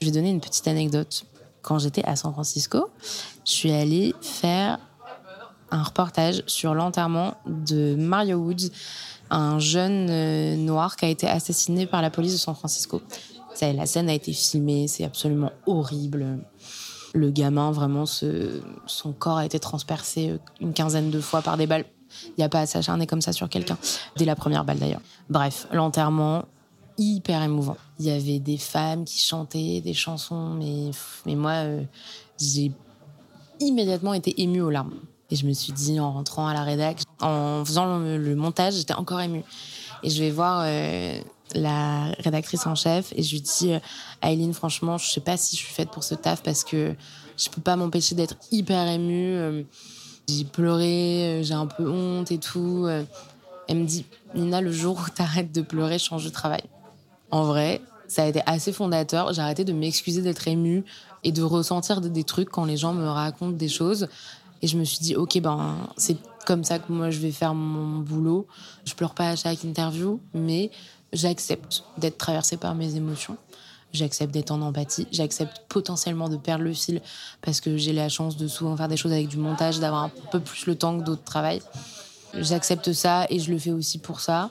Je 0.00 0.06
vais 0.06 0.12
donner 0.12 0.30
une 0.30 0.40
petite 0.40 0.68
anecdote. 0.68 1.24
Quand 1.62 1.78
j'étais 1.78 2.04
à 2.04 2.16
San 2.16 2.32
Francisco, 2.32 2.88
je 3.44 3.50
suis 3.50 3.72
allée 3.72 4.14
faire 4.22 4.78
un 5.70 5.82
reportage 5.82 6.42
sur 6.46 6.74
l'enterrement 6.74 7.34
de 7.46 7.94
Mario 7.94 8.38
Woods, 8.38 8.70
un 9.30 9.58
jeune 9.58 10.08
euh, 10.10 10.56
noir 10.56 10.96
qui 10.96 11.04
a 11.04 11.08
été 11.08 11.28
assassiné 11.28 11.86
par 11.86 12.02
la 12.02 12.10
police 12.10 12.32
de 12.32 12.38
San 12.38 12.54
Francisco. 12.54 13.00
La 13.60 13.84
scène 13.84 14.08
a 14.08 14.14
été 14.14 14.32
filmée, 14.32 14.88
c'est 14.88 15.04
absolument 15.04 15.52
horrible. 15.66 16.38
Le 17.12 17.30
gamin, 17.30 17.72
vraiment, 17.72 18.06
son 18.06 19.12
corps 19.12 19.38
a 19.38 19.44
été 19.44 19.58
transpercé 19.58 20.30
euh, 20.30 20.38
une 20.60 20.72
quinzaine 20.72 21.10
de 21.10 21.20
fois 21.20 21.42
par 21.42 21.56
des 21.56 21.66
balles 21.66 21.84
il 22.26 22.34
n'y 22.38 22.44
a 22.44 22.48
pas 22.48 22.60
à 22.60 22.66
s'acharner 22.66 23.06
comme 23.06 23.20
ça 23.20 23.32
sur 23.32 23.48
quelqu'un, 23.48 23.78
dès 24.16 24.24
la 24.24 24.36
première 24.36 24.64
balle 24.64 24.78
d'ailleurs. 24.78 25.00
Bref, 25.28 25.66
l'enterrement, 25.72 26.44
hyper 26.98 27.42
émouvant. 27.42 27.76
Il 27.98 28.06
y 28.06 28.10
avait 28.10 28.38
des 28.38 28.58
femmes 28.58 29.04
qui 29.04 29.20
chantaient 29.20 29.80
des 29.80 29.94
chansons, 29.94 30.50
mais, 30.50 30.90
mais 31.26 31.34
moi, 31.34 31.52
euh, 31.52 31.82
j'ai 32.38 32.72
immédiatement 33.60 34.14
été 34.14 34.40
émue 34.42 34.60
aux 34.60 34.70
larmes. 34.70 34.98
Et 35.30 35.36
je 35.36 35.46
me 35.46 35.52
suis 35.52 35.72
dit, 35.72 36.00
en 36.00 36.12
rentrant 36.12 36.46
à 36.46 36.54
la 36.54 36.62
rédac, 36.62 37.02
en 37.20 37.64
faisant 37.64 37.98
le, 37.98 38.34
montage, 38.34 38.74
j'étais 38.74 38.94
encore 38.94 39.20
émue. 39.20 39.44
Et 40.02 40.10
je 40.10 40.22
vais 40.22 40.30
voir 40.30 40.62
euh, 40.64 41.20
la 41.54 42.12
rédactrice 42.18 42.66
en 42.66 42.74
chef 42.74 43.12
et 43.14 43.22
je 43.22 43.32
lui 43.32 43.40
dis, 43.42 43.72
euh, 43.72 44.52
franchement, 44.52 44.98
je 44.98 45.10
sais 45.10 45.20
pas 45.20 45.36
si 45.36 45.56
je 45.56 45.62
suis 45.62 45.72
faite 45.72 45.90
pour 45.90 46.04
ce 46.04 46.14
taf 46.14 46.42
parce 46.42 46.64
que 46.64 46.94
je 47.36 47.48
peux 47.50 47.60
pas 47.60 47.76
m'empêcher 47.76 48.14
d'être 48.14 48.36
hyper 48.50 48.86
émue. 48.88 49.64
J'ai 50.30 50.44
pleuré, 50.44 51.40
euh, 51.40 51.42
j'ai 51.42 51.54
un 51.54 51.66
peu 51.66 51.88
honte 51.88 52.30
et 52.30 52.38
tout. 52.38 52.84
Euh. 52.86 53.04
Elle 53.68 53.78
me 53.78 53.84
dit, 53.84 54.04
Nina, 54.34 54.60
le 54.60 54.72
jour 54.72 55.00
où 55.04 55.10
t'arrêtes 55.10 55.52
de 55.52 55.62
pleurer, 55.62 55.98
change 55.98 56.24
de 56.24 56.30
travail. 56.30 56.62
En 57.30 57.44
vrai, 57.44 57.80
ça 58.08 58.24
a 58.24 58.26
été 58.26 58.40
assez 58.46 58.72
fondateur. 58.72 59.32
J'ai 59.32 59.42
arrêté 59.42 59.64
de 59.64 59.72
m'excuser 59.72 60.22
d'être 60.22 60.46
émue 60.48 60.84
et 61.22 61.32
de 61.32 61.42
ressentir 61.42 62.00
des, 62.00 62.24
trucs 62.24 62.48
quand 62.48 62.64
les 62.64 62.76
gens 62.76 62.92
me 62.92 63.06
racontent 63.06 63.56
des 63.56 63.68
choses. 63.68 64.08
Et 64.62 64.66
je 64.66 64.76
me 64.76 64.84
suis 64.84 64.98
dit, 64.98 65.16
ok, 65.16 65.40
ben, 65.40 65.76
c'est 65.96 66.16
comme 66.46 66.64
ça 66.64 66.78
que 66.78 66.92
moi 66.92 67.10
je 67.10 67.18
vais 67.20 67.32
faire 67.32 67.54
mon 67.54 68.00
boulot. 68.00 68.46
Je 68.84 68.94
pleure 68.94 69.14
pas 69.14 69.30
à 69.30 69.36
chaque 69.36 69.64
interview, 69.64 70.20
mais 70.34 70.70
j'accepte 71.12 71.84
d'être 71.98 72.18
traversée 72.18 72.56
par 72.56 72.74
mes 72.74 72.96
émotions 72.96 73.36
j'accepte 73.92 74.32
d'être 74.32 74.50
en 74.50 74.62
empathie, 74.62 75.06
j'accepte 75.10 75.62
potentiellement 75.68 76.28
de 76.28 76.36
perdre 76.36 76.64
le 76.64 76.72
fil 76.72 77.00
parce 77.42 77.60
que 77.60 77.76
j'ai 77.76 77.92
la 77.92 78.08
chance 78.08 78.36
de 78.36 78.48
souvent 78.48 78.76
faire 78.76 78.88
des 78.88 78.96
choses 78.96 79.12
avec 79.12 79.28
du 79.28 79.36
montage, 79.36 79.80
d'avoir 79.80 80.04
un 80.04 80.10
peu 80.30 80.40
plus 80.40 80.66
le 80.66 80.76
temps 80.76 80.98
que 80.98 81.04
d'autres 81.04 81.24
travaillent. 81.24 81.62
J'accepte 82.34 82.92
ça 82.92 83.26
et 83.28 83.40
je 83.40 83.50
le 83.50 83.58
fais 83.58 83.72
aussi 83.72 83.98
pour 83.98 84.20
ça. 84.20 84.50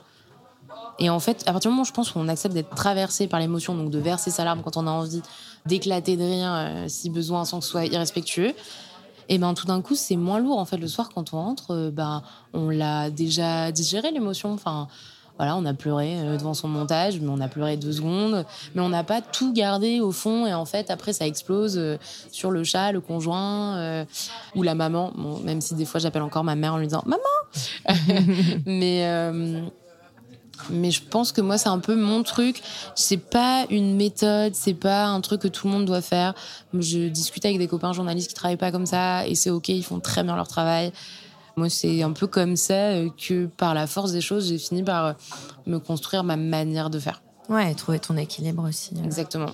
Et 1.00 1.10
en 1.10 1.20
fait, 1.20 1.44
à 1.48 1.54
partir 1.54 1.70
du 1.70 1.74
moment 1.74 1.84
où 1.84 1.86
je 1.86 1.94
pense 1.94 2.12
qu'on 2.12 2.28
accepte 2.28 2.54
d'être 2.54 2.76
traversé 2.76 3.28
par 3.28 3.40
l'émotion, 3.40 3.74
donc 3.76 3.90
de 3.90 4.00
verser 4.00 4.32
sa 4.32 4.44
larme 4.44 4.62
quand 4.62 4.76
on 4.76 4.86
a 4.86 4.92
envie, 4.92 5.22
d'éclater 5.66 6.18
de 6.18 6.24
rien 6.24 6.56
euh, 6.56 6.86
si 6.90 7.10
besoin 7.10 7.46
sans 7.46 7.60
que 7.60 7.66
ce 7.66 7.72
soit 7.72 7.86
irrespectueux, 7.86 8.54
et 9.30 9.38
ben 9.38 9.54
tout 9.54 9.68
d'un 9.68 9.82
coup 9.82 9.96
c'est 9.96 10.16
moins 10.16 10.40
lourd 10.40 10.58
en 10.58 10.66
fait 10.66 10.78
le 10.78 10.88
soir 10.88 11.10
quand 11.14 11.34
on 11.34 11.38
rentre, 11.38 11.72
euh, 11.72 11.92
ben 11.92 12.24
on 12.54 12.70
l'a 12.70 13.10
déjà 13.10 13.72
digéré 13.72 14.12
l'émotion. 14.12 14.52
Enfin, 14.52 14.88
voilà, 15.38 15.56
on 15.56 15.64
a 15.66 15.74
pleuré 15.74 16.20
euh, 16.20 16.36
devant 16.36 16.54
son 16.54 16.68
montage, 16.68 17.20
mais 17.20 17.30
on 17.30 17.40
a 17.40 17.48
pleuré 17.48 17.78
deux 17.78 17.94
secondes, 17.94 18.46
mais 18.76 18.82
on 18.82 18.90
n'a 18.90 19.06
pas 19.06 19.22
tout 19.22 19.54
gardé 19.54 20.02
au 20.02 20.12
fond. 20.12 20.46
Et 20.46 20.54
en 20.54 20.66
fait, 20.66 20.90
après, 20.92 21.14
ça 21.14 21.26
explose 21.26 21.78
euh, 21.78 21.98
sur 22.32 22.52
le 22.52 22.66
chat, 22.66 22.92
le 22.92 23.00
conjoint 23.00 24.06
ou 24.56 24.64
la 24.64 24.76
maman. 24.76 25.14
même 25.44 25.62
si 25.62 25.76
des 25.76 25.86
fois, 25.86 26.00
j'appelle 26.00 26.24
encore 26.24 26.44
ma 26.44 26.56
mère 26.56 26.74
en 26.74 26.78
lui 26.78 26.88
disant 26.88 27.04
Maman 27.06 27.24
Mais. 28.66 29.06
Mais 30.70 30.92
je 30.92 31.02
pense 31.04 31.32
que 31.32 31.42
moi, 31.42 31.58
c'est 31.58 31.70
un 31.70 31.80
peu 31.80 31.96
mon 31.96 32.24
truc. 32.24 32.62
C'est 32.96 33.18
pas 33.18 33.66
une 33.70 33.96
méthode, 33.96 34.56
c'est 34.56 34.74
pas 34.74 35.06
un 35.08 35.22
truc 35.22 35.42
que 35.42 35.48
tout 35.48 35.68
le 35.68 35.74
monde 35.74 35.86
doit 35.86 36.02
faire. 36.02 36.34
Je 36.74 37.08
discute 37.08 37.46
avec 37.46 37.58
des 37.58 37.68
copains 37.68 37.94
journalistes 37.94 38.30
qui 38.30 38.36
travaillent 38.36 38.58
pas 38.58 38.72
comme 38.72 38.86
ça 38.86 39.28
et 39.28 39.36
c'est 39.36 39.50
ok, 39.50 39.70
ils 39.70 39.84
font 39.84 40.00
très 40.00 40.24
bien 40.24 40.36
leur 40.36 40.48
travail. 40.48 40.92
Moi, 41.56 41.70
c'est 41.70 42.04
un 42.04 42.14
peu 42.14 42.28
comme 42.28 42.56
ça 42.56 42.74
euh, 42.74 43.10
que, 43.10 43.48
par 43.48 43.74
la 43.74 43.86
force 43.86 44.14
des 44.14 44.22
choses, 44.22 44.48
j'ai 44.48 44.58
fini 44.58 44.82
par 44.82 45.06
euh, 45.06 45.14
me 45.66 45.78
construire 45.78 46.24
ma 46.24 46.38
manière 46.38 46.90
de 46.90 47.00
faire. 47.00 47.22
Ouais, 47.50 47.72
et 47.72 47.76
trouver 47.76 48.00
ton 48.00 48.16
équilibre 48.16 48.68
aussi. 48.68 48.92
Euh. 48.96 49.04
Exactement. 49.04 49.52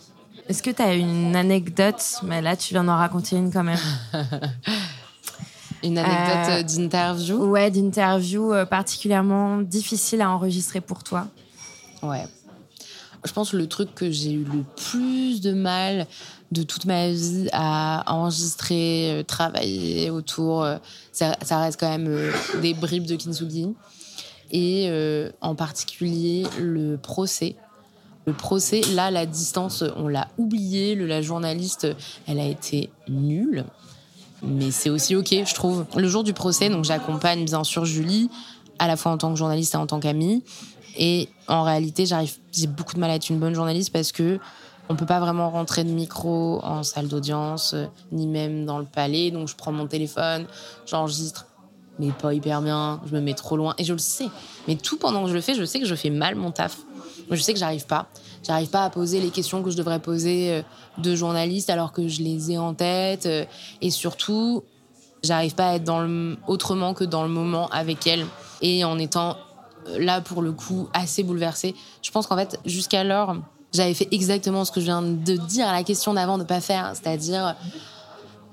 Est-ce 0.47 0.61
que 0.61 0.69
tu 0.69 0.81
as 0.83 0.93
une 0.93 1.35
anecdote? 1.35 2.03
Mais 2.21 2.41
là, 2.41 2.55
tu 2.55 2.73
viens 2.73 2.83
d'en 2.83 2.97
raconter 2.97 3.37
une 3.37 3.51
quand 3.51 3.63
même. 3.63 3.79
une 5.86 5.97
anecdote 5.97 6.75
d'interview? 6.75 7.45
Ouais, 7.45 7.71
d'interview 7.71 8.53
particulièrement 8.69 9.61
difficile 9.61 10.21
à 10.21 10.29
enregistrer 10.29 10.81
pour 10.81 11.03
toi. 11.03 11.27
Ouais. 12.01 12.25
Je 13.25 13.31
pense 13.31 13.51
que 13.51 13.57
le 13.57 13.67
truc 13.67 13.95
que 13.95 14.11
j'ai 14.11 14.31
eu 14.31 14.43
le 14.43 14.63
plus 14.75 15.41
de 15.41 15.51
mal 15.51 16.05
de 16.51 16.63
toute 16.63 16.86
ma 16.86 17.09
vie 17.09 17.49
à 17.51 18.03
enregistrer, 18.07 19.11
euh, 19.11 19.23
travailler 19.23 20.09
autour. 20.09 20.63
Euh, 20.63 20.77
ça, 21.11 21.36
reste 21.51 21.79
quand 21.79 21.89
même 21.89 22.07
euh, 22.07 22.31
des 22.61 22.73
bribes 22.73 23.05
de 23.05 23.15
Kintsugi. 23.15 23.73
Et 24.51 24.89
en 25.41 25.55
particulier 25.55 26.45
le 26.59 26.97
procès. 26.97 27.55
Le 28.25 28.31
procès, 28.31 28.81
là, 28.93 29.11
la 29.11 29.25
distance, 29.25 29.83
on 29.97 30.07
l'a 30.07 30.27
oublié. 30.38 30.95
Le, 30.95 31.07
la 31.07 31.21
journaliste, 31.21 31.88
elle 32.27 32.39
a 32.39 32.45
été 32.45 32.89
nulle. 33.09 33.65
Mais 34.45 34.71
c'est 34.71 34.89
aussi 34.89 35.15
ok, 35.15 35.29
je 35.45 35.53
trouve. 35.53 35.85
Le 35.95 36.07
jour 36.07 36.23
du 36.23 36.33
procès, 36.33 36.69
donc 36.69 36.85
j'accompagne 36.85 37.45
bien 37.45 37.63
sûr 37.63 37.85
Julie, 37.85 38.29
à 38.79 38.87
la 38.87 38.95
fois 38.95 39.11
en 39.11 39.17
tant 39.17 39.31
que 39.31 39.37
journaliste 39.37 39.73
et 39.73 39.77
en 39.77 39.87
tant 39.87 39.99
qu'amie. 39.99 40.43
Et 40.97 41.29
en 41.47 41.63
réalité, 41.63 42.05
j'ai 42.05 42.67
beaucoup 42.67 42.93
de 42.93 42.99
mal 42.99 43.09
à 43.09 43.15
être 43.15 43.29
une 43.29 43.39
bonne 43.39 43.55
journaliste 43.55 43.91
parce 43.91 44.11
que 44.11 44.39
on 44.87 44.95
peut 44.95 45.05
pas 45.05 45.19
vraiment 45.19 45.49
rentrer 45.49 45.83
de 45.83 45.89
micro 45.89 46.59
en 46.63 46.83
salle 46.83 47.07
d'audience, 47.07 47.73
euh, 47.73 47.85
ni 48.11 48.27
même 48.27 48.65
dans 48.65 48.77
le 48.77 48.85
palais. 48.85 49.31
Donc 49.31 49.47
je 49.47 49.55
prends 49.55 49.71
mon 49.71 49.87
téléphone, 49.87 50.45
j'enregistre, 50.85 51.47
mais 51.97 52.11
pas 52.11 52.33
hyper 52.33 52.61
bien. 52.61 53.01
Je 53.07 53.15
me 53.15 53.19
mets 53.19 53.33
trop 53.33 53.57
loin 53.57 53.73
et 53.79 53.83
je 53.83 53.93
le 53.93 53.99
sais. 53.99 54.27
Mais 54.67 54.75
tout 54.75 54.97
pendant 54.97 55.23
que 55.23 55.29
je 55.29 55.33
le 55.33 55.41
fais, 55.41 55.55
je 55.55 55.65
sais 55.65 55.79
que 55.79 55.87
je 55.87 55.95
fais 55.95 56.11
mal 56.11 56.35
mon 56.35 56.51
taf. 56.51 56.77
Je 57.30 57.41
sais 57.41 57.53
que 57.53 57.59
j'arrive 57.59 57.86
pas. 57.86 58.07
J'arrive 58.43 58.69
pas 58.69 58.84
à 58.84 58.89
poser 58.89 59.19
les 59.19 59.30
questions 59.30 59.63
que 59.63 59.71
je 59.71 59.78
devrais 59.78 59.99
poser 59.99 60.51
euh, 60.51 60.61
de 60.99 61.15
journaliste 61.15 61.69
alors 61.69 61.91
que 61.91 62.07
je 62.07 62.21
les 62.21 62.51
ai 62.51 62.57
en 62.57 62.73
tête. 62.73 63.26
Euh, 63.26 63.45
et 63.82 63.89
surtout, 63.89 64.63
j'arrive 65.23 65.55
pas 65.55 65.69
à 65.69 65.76
être 65.76 65.91
autrement 66.47 66.93
que 66.93 67.03
dans 67.03 67.23
le 67.23 67.30
moment 67.30 67.67
avec 67.69 68.05
elle 68.07 68.26
et 68.61 68.84
en 68.84 68.99
étant 68.99 69.38
là 69.97 70.21
pour 70.21 70.41
le 70.41 70.51
coup 70.51 70.88
assez 70.93 71.23
bouleversée. 71.23 71.76
Je 72.01 72.11
pense 72.11 72.28
qu'en 72.28 72.38
fait, 72.38 72.59
jusqu'alors, 72.65 73.36
j'avais 73.73 73.93
fait 73.93 74.07
exactement 74.11 74.65
ce 74.65 74.71
que 74.71 74.80
je 74.80 74.86
viens 74.86 75.01
de 75.01 75.36
dire 75.36 75.67
à 75.67 75.73
la 75.73 75.84
question 75.84 76.13
d'avant 76.13 76.38
de 76.38 76.43
pas 76.43 76.61
faire, 76.61 76.93
c'est-à-dire 76.93 77.55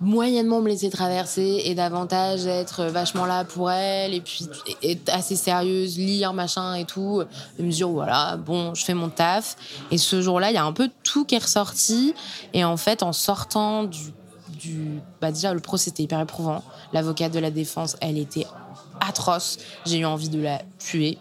moyennement 0.02 0.60
me 0.60 0.68
laisser 0.68 0.90
traverser 0.90 1.62
et 1.64 1.74
davantage 1.74 2.46
être 2.46 2.84
vachement 2.86 3.24
là 3.24 3.44
pour 3.44 3.70
elle 3.70 4.14
et 4.14 4.20
puis 4.20 4.48
être 4.82 5.08
assez 5.08 5.36
sérieuse, 5.36 5.96
lire 5.96 6.32
machin 6.32 6.74
et 6.74 6.84
tout, 6.84 7.22
et 7.58 7.62
me 7.62 7.70
dire 7.70 7.88
voilà, 7.88 8.36
bon, 8.36 8.74
je 8.74 8.84
fais 8.84 8.94
mon 8.94 9.08
taf. 9.08 9.56
Et 9.90 9.98
ce 9.98 10.20
jour-là, 10.20 10.50
il 10.50 10.54
y 10.54 10.58
a 10.58 10.64
un 10.64 10.72
peu 10.72 10.90
tout 11.04 11.24
qui 11.24 11.36
est 11.36 11.42
ressorti 11.42 12.14
et 12.52 12.64
en 12.64 12.76
fait, 12.76 13.02
en 13.02 13.12
sortant 13.12 13.84
du, 13.84 14.12
du 14.48 15.00
bah 15.20 15.30
déjà 15.30 15.54
le 15.54 15.60
procès 15.60 15.90
était 15.90 16.02
hyper 16.02 16.20
éprouvant. 16.20 16.64
L'avocate 16.92 17.32
de 17.32 17.38
la 17.38 17.52
défense, 17.52 17.96
elle 18.00 18.18
était 18.18 18.46
atroce. 19.00 19.58
J'ai 19.86 19.98
eu 19.98 20.04
envie 20.04 20.28
de 20.28 20.42
la 20.42 20.62
tuer. 20.78 21.18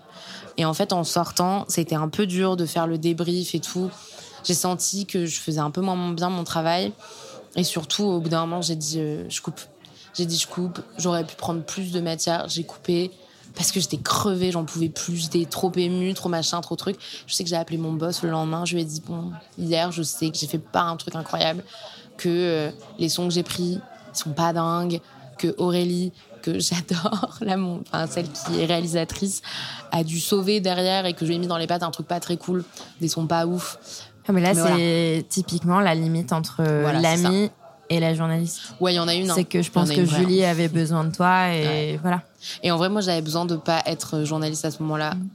Et 0.57 0.65
en 0.65 0.73
fait, 0.73 0.91
en 0.91 1.03
sortant, 1.03 1.65
c'était 1.67 1.95
un 1.95 2.09
peu 2.09 2.25
dur 2.25 2.57
de 2.57 2.65
faire 2.65 2.87
le 2.87 2.97
débrief 2.97 3.53
et 3.53 3.59
tout. 3.59 3.89
J'ai 4.43 4.53
senti 4.55 5.05
que 5.05 5.25
je 5.25 5.39
faisais 5.39 5.59
un 5.59 5.71
peu 5.71 5.81
moins 5.81 6.11
bien 6.11 6.29
mon 6.29 6.43
travail. 6.43 6.91
Et 7.55 7.63
surtout, 7.63 8.03
au 8.03 8.19
bout 8.19 8.29
d'un 8.29 8.41
moment, 8.41 8.61
j'ai 8.61 8.75
dit 8.75 8.99
euh, 8.99 9.25
je 9.29 9.41
coupe. 9.41 9.61
J'ai 10.13 10.25
dit 10.25 10.37
je 10.37 10.47
coupe. 10.47 10.81
J'aurais 10.97 11.25
pu 11.25 11.35
prendre 11.35 11.63
plus 11.63 11.91
de 11.91 11.99
matière. 11.99 12.47
J'ai 12.49 12.63
coupé 12.63 13.11
parce 13.55 13.71
que 13.71 13.79
j'étais 13.79 13.97
crevée, 13.97 14.51
j'en 14.51 14.63
pouvais 14.63 14.89
plus. 14.89 15.17
J'étais 15.17 15.45
trop 15.45 15.71
émue, 15.75 16.13
trop 16.13 16.29
machin, 16.29 16.61
trop 16.61 16.75
truc. 16.75 16.97
Je 17.27 17.33
sais 17.33 17.43
que 17.43 17.49
j'ai 17.49 17.55
appelé 17.55 17.77
mon 17.77 17.93
boss 17.93 18.23
le 18.23 18.29
lendemain. 18.29 18.65
Je 18.65 18.75
lui 18.75 18.81
ai 18.81 18.85
dit 18.85 19.01
bon, 19.05 19.31
hier, 19.57 19.91
je 19.91 20.03
sais 20.03 20.29
que 20.29 20.37
j'ai 20.37 20.47
fait 20.47 20.59
pas 20.59 20.83
un 20.83 20.95
truc 20.95 21.15
incroyable, 21.15 21.63
que 22.17 22.29
euh, 22.29 22.71
les 22.99 23.09
sons 23.09 23.27
que 23.27 23.33
j'ai 23.33 23.43
pris 23.43 23.79
sont 24.13 24.31
pas 24.31 24.53
dingues, 24.53 25.01
que 25.37 25.53
Aurélie 25.57 26.11
que 26.41 26.59
j'adore, 26.59 27.37
là, 27.41 27.55
mon, 27.55 27.81
enfin, 27.87 28.07
celle 28.07 28.27
qui 28.29 28.59
est 28.59 28.65
réalisatrice, 28.65 29.41
a 29.91 30.03
dû 30.03 30.19
sauver 30.19 30.59
derrière 30.59 31.05
et 31.05 31.13
que 31.13 31.21
je 31.21 31.27
lui 31.27 31.35
ai 31.35 31.39
mis 31.39 31.47
dans 31.47 31.57
les 31.57 31.67
pattes 31.67 31.83
un 31.83 31.91
truc 31.91 32.07
pas 32.07 32.19
très 32.19 32.37
cool, 32.37 32.63
des 32.99 33.07
sons 33.07 33.27
pas 33.27 33.45
ouf. 33.45 33.77
Mais 34.31 34.41
là, 34.41 34.53
c'est 34.53 35.25
typiquement 35.29 35.79
la 35.79 35.95
limite 35.95 36.33
entre 36.33 36.63
l'ami 37.01 37.49
et 37.89 37.99
la 37.99 38.13
journaliste. 38.13 38.73
Ouais, 38.79 38.93
il 38.93 38.95
y 38.95 38.99
en 38.99 39.07
a 39.07 39.13
une. 39.13 39.29
Hein. 39.29 39.33
C'est 39.35 39.43
que 39.43 39.61
je 39.61 39.69
pense 39.69 39.91
que 39.91 40.05
Julie 40.05 40.45
avait 40.45 40.69
besoin 40.69 41.03
de 41.03 41.13
toi 41.13 41.53
et 41.53 41.97
voilà. 41.97 42.21
Et 42.63 42.71
en 42.71 42.77
vrai, 42.77 42.89
moi, 42.89 43.01
j'avais 43.01 43.21
besoin 43.21 43.45
de 43.45 43.55
pas 43.55 43.81
être 43.85 44.23
journaliste 44.23 44.65
à 44.65 44.71
ce 44.71 44.81
moment-là, 44.81 45.13
mm. 45.13 45.29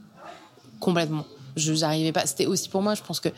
complètement. 0.79 1.25
Je 1.55 1.73
n'arrivais 1.73 2.11
pas. 2.11 2.25
C'était 2.25 2.45
aussi 2.45 2.69
pour 2.69 2.81
moi, 2.81 2.95
je 2.95 3.03
pense 3.03 3.19
que 3.19 3.29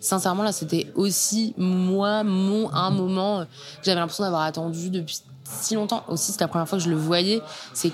sincèrement, 0.00 0.42
là, 0.42 0.52
c'était 0.52 0.86
aussi 0.94 1.54
moi, 1.56 2.22
mon, 2.22 2.72
un 2.72 2.90
moment 2.90 3.44
que 3.44 3.82
j'avais 3.82 3.98
l'impression 3.98 4.24
d'avoir 4.24 4.42
attendu 4.42 4.90
depuis 4.90 5.20
si 5.44 5.74
longtemps. 5.74 6.04
Aussi, 6.08 6.32
c'est 6.32 6.40
la 6.40 6.48
première 6.48 6.68
fois 6.68 6.78
que 6.78 6.84
je 6.84 6.90
le 6.90 6.96
voyais. 6.96 7.40
C'est 7.72 7.92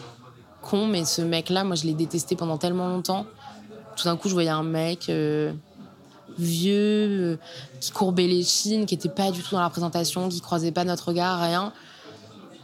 con, 0.61 0.87
mais 0.87 1.05
ce 1.05 1.23
mec-là, 1.23 1.65
moi, 1.65 1.77
je 1.77 1.85
l'ai 1.85 1.95
détesté 1.95 2.37
pendant 2.37 2.59
tellement 2.59 2.89
longtemps. 2.89 3.27
Tout 3.97 4.05
d'un 4.05 4.17
coup, 4.17 4.29
je 4.29 4.35
voyais 4.35 4.51
un 4.51 4.63
mec 4.63 5.09
euh, 5.09 5.53
vieux, 6.39 7.33
euh, 7.33 7.37
qui 7.81 7.91
courbait 7.91 8.27
les 8.27 8.43
chines, 8.43 8.87
qui 8.87 8.95
était 8.95 9.09
pas 9.09 9.31
du 9.31 9.43
tout 9.43 9.55
dans 9.55 9.61
la 9.61 9.71
présentation, 9.71 10.29
qui 10.29 10.41
croisait 10.41 10.73
pas 10.73 10.85
notre 10.85 11.09
regard, 11.09 11.41
rien. 11.41 11.73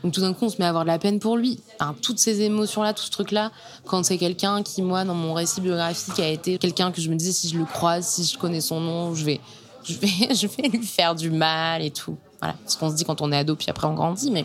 Donc 0.05 0.13
tout 0.13 0.21
d'un 0.21 0.33
coup, 0.33 0.45
on 0.45 0.49
se 0.49 0.59
met 0.59 0.65
à 0.65 0.69
avoir 0.69 0.85
de 0.85 0.89
la 0.89 0.99
peine 0.99 1.19
pour 1.19 1.37
lui. 1.37 1.61
toutes 2.03 2.19
ces 2.19 2.43
émotions-là, 2.43 2.95
tout 2.95 3.03
ce 3.03 3.11
truc-là, 3.11 3.51
quand 3.85 4.05
c'est 4.05 4.19
quelqu'un 4.19 4.63
qui, 4.63 4.83
moi, 4.83 5.05
dans 5.05 5.15
mon 5.15 5.35
récit 5.35 5.61
biographique, 5.61 6.19
a 6.21 6.29
été 6.29 6.59
quelqu'un 6.59 6.93
que 6.93 7.01
je 7.01 7.11
me 7.11 7.17
disais, 7.17 7.33
si 7.33 7.49
je 7.49 7.59
le 7.59 7.65
croise, 7.65 8.07
si 8.07 8.25
je 8.25 8.39
connais 8.39 8.61
son 8.61 8.81
nom, 8.81 9.15
je 9.15 9.25
vais, 9.25 9.41
je 9.85 9.95
vais, 9.95 10.35
je 10.35 10.47
vais 10.47 10.69
lui 10.69 10.87
faire 10.87 11.15
du 11.15 11.31
mal 11.31 11.83
et 11.83 11.91
tout. 11.91 12.17
Voilà, 12.41 12.55
ce 12.67 12.77
qu'on 12.77 12.91
se 12.91 12.95
dit 12.95 13.05
quand 13.05 13.21
on 13.21 13.33
est 13.33 13.37
ado, 13.37 13.57
puis 13.57 13.67
après 13.69 13.89
on 13.89 13.95
grandit. 13.95 14.31
Mais 14.31 14.45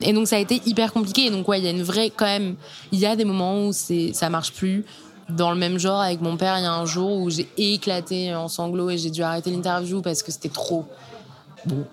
et 0.00 0.12
donc 0.12 0.28
ça 0.28 0.36
a 0.36 0.38
été 0.38 0.60
hyper 0.66 0.92
compliqué. 0.92 1.26
Et 1.26 1.30
donc 1.30 1.48
ouais, 1.48 1.58
il 1.58 1.64
y 1.64 1.68
a 1.68 1.70
une 1.70 1.82
vraie 1.82 2.10
quand 2.10 2.26
même. 2.26 2.56
Il 2.92 2.98
y 2.98 3.06
a 3.06 3.16
des 3.16 3.24
moments 3.24 3.66
où 3.66 3.72
c'est 3.72 4.12
ça 4.12 4.28
marche 4.30 4.52
plus. 4.52 4.84
Dans 5.28 5.50
le 5.50 5.58
même 5.58 5.78
genre 5.78 6.00
avec 6.00 6.20
mon 6.20 6.36
père, 6.36 6.58
il 6.58 6.62
y 6.62 6.66
a 6.66 6.72
un 6.72 6.86
jour 6.86 7.18
où 7.18 7.30
j'ai 7.30 7.48
éclaté 7.56 8.34
en 8.34 8.48
sanglots 8.48 8.90
et 8.90 8.98
j'ai 8.98 9.10
dû 9.10 9.22
arrêter 9.22 9.50
l'interview 9.50 10.00
parce 10.00 10.22
que 10.22 10.32
c'était 10.32 10.48
trop. 10.48 10.86
Bon, 11.66 11.84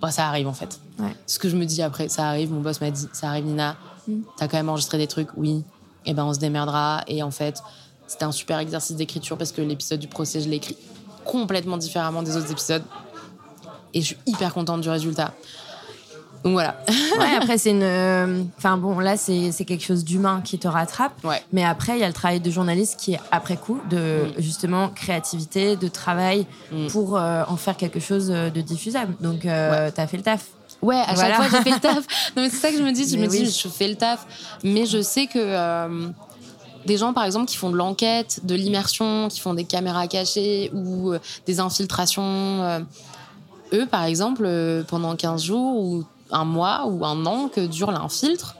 bah, 0.00 0.10
ça 0.10 0.28
arrive 0.28 0.48
en 0.48 0.52
fait. 0.52 0.80
Ce 1.26 1.38
que 1.38 1.48
je 1.48 1.56
me 1.56 1.64
dis 1.64 1.82
après, 1.82 2.08
ça 2.08 2.28
arrive. 2.28 2.52
Mon 2.52 2.60
boss 2.60 2.80
m'a 2.80 2.90
dit, 2.90 3.06
ça 3.12 3.28
arrive 3.28 3.46
Nina. 3.46 3.76
Mm. 4.06 4.20
T'as 4.36 4.48
quand 4.48 4.56
même 4.56 4.68
enregistré 4.68 4.98
des 4.98 5.06
trucs, 5.06 5.28
oui. 5.36 5.64
Et 6.04 6.10
eh 6.10 6.14
ben 6.14 6.24
on 6.24 6.32
se 6.32 6.38
démerdera. 6.38 7.02
Et 7.06 7.22
en 7.22 7.30
fait, 7.30 7.62
c'était 8.06 8.24
un 8.24 8.32
super 8.32 8.58
exercice 8.58 8.96
d'écriture 8.96 9.36
parce 9.36 9.52
que 9.52 9.60
l'épisode 9.60 10.00
du 10.00 10.08
procès, 10.08 10.40
je 10.40 10.48
l'ai 10.48 10.56
écrit 10.56 10.76
complètement 11.24 11.76
différemment 11.76 12.22
des 12.22 12.36
autres 12.36 12.50
épisodes 12.50 12.82
et 13.92 14.00
je 14.00 14.06
suis 14.06 14.18
hyper 14.26 14.54
contente 14.54 14.80
du 14.80 14.90
résultat. 14.90 15.32
Donc 16.44 16.52
voilà. 16.52 16.76
ouais, 17.18 17.36
après, 17.36 17.58
c'est 17.58 17.70
une. 17.70 17.82
Euh, 17.82 18.42
enfin 18.56 18.76
bon, 18.76 18.98
là, 18.98 19.16
c'est 19.16 19.52
quelque 19.66 19.84
chose 19.84 20.04
d'humain 20.04 20.40
qui 20.44 20.58
te 20.58 20.68
rattrape. 20.68 21.12
Ouais. 21.24 21.42
Mais 21.52 21.64
après, 21.64 21.96
il 21.96 22.00
y 22.00 22.04
a 22.04 22.06
le 22.06 22.12
travail 22.12 22.40
de 22.40 22.50
journaliste 22.50 22.98
qui 22.98 23.14
est 23.14 23.20
après 23.30 23.56
coup, 23.56 23.80
de 23.90 24.26
mm. 24.36 24.40
justement 24.40 24.88
créativité, 24.88 25.76
de 25.76 25.88
travail 25.88 26.46
mm. 26.72 26.88
pour 26.88 27.16
euh, 27.16 27.42
en 27.48 27.56
faire 27.56 27.76
quelque 27.76 28.00
chose 28.00 28.28
de 28.28 28.60
diffusable. 28.60 29.14
Donc, 29.20 29.44
euh, 29.44 29.90
t'as 29.94 30.06
fait 30.06 30.16
le 30.16 30.22
taf. 30.22 30.46
Ouais, 30.80 30.96
à 30.96 31.16
chaque 31.16 31.34
fois, 31.34 31.46
j'ai 31.50 31.62
fait 31.62 31.74
le 31.74 31.80
taf. 31.80 32.04
Non, 32.36 32.42
mais 32.42 32.50
c'est 32.50 32.56
ça 32.56 32.70
que 32.70 32.78
je 32.78 32.82
me 32.82 32.92
dis. 32.92 33.08
Je 33.08 33.16
me 33.16 33.26
dis, 33.26 33.50
je 33.50 33.68
fais 33.68 33.88
le 33.88 33.96
taf. 33.96 34.58
Mais 34.62 34.86
je 34.86 35.02
sais 35.02 35.26
que. 35.26 36.12
des 36.86 36.96
gens, 36.96 37.12
par 37.12 37.24
exemple, 37.24 37.46
qui 37.46 37.56
font 37.56 37.70
de 37.70 37.76
l'enquête, 37.76 38.40
de 38.44 38.54
l'immersion, 38.54 39.28
qui 39.28 39.40
font 39.40 39.54
des 39.54 39.64
caméras 39.64 40.06
cachées 40.06 40.70
ou 40.72 41.12
des 41.46 41.60
infiltrations 41.60 42.86
eux, 43.72 43.86
par 43.86 44.04
exemple, 44.04 44.42
euh, 44.44 44.82
pendant 44.84 45.14
15 45.16 45.42
jours 45.42 45.80
ou 45.80 46.04
un 46.30 46.44
mois 46.44 46.86
ou 46.86 47.04
un 47.04 47.26
an 47.26 47.48
que 47.48 47.66
dure 47.66 47.90
l'infiltre, 47.90 48.56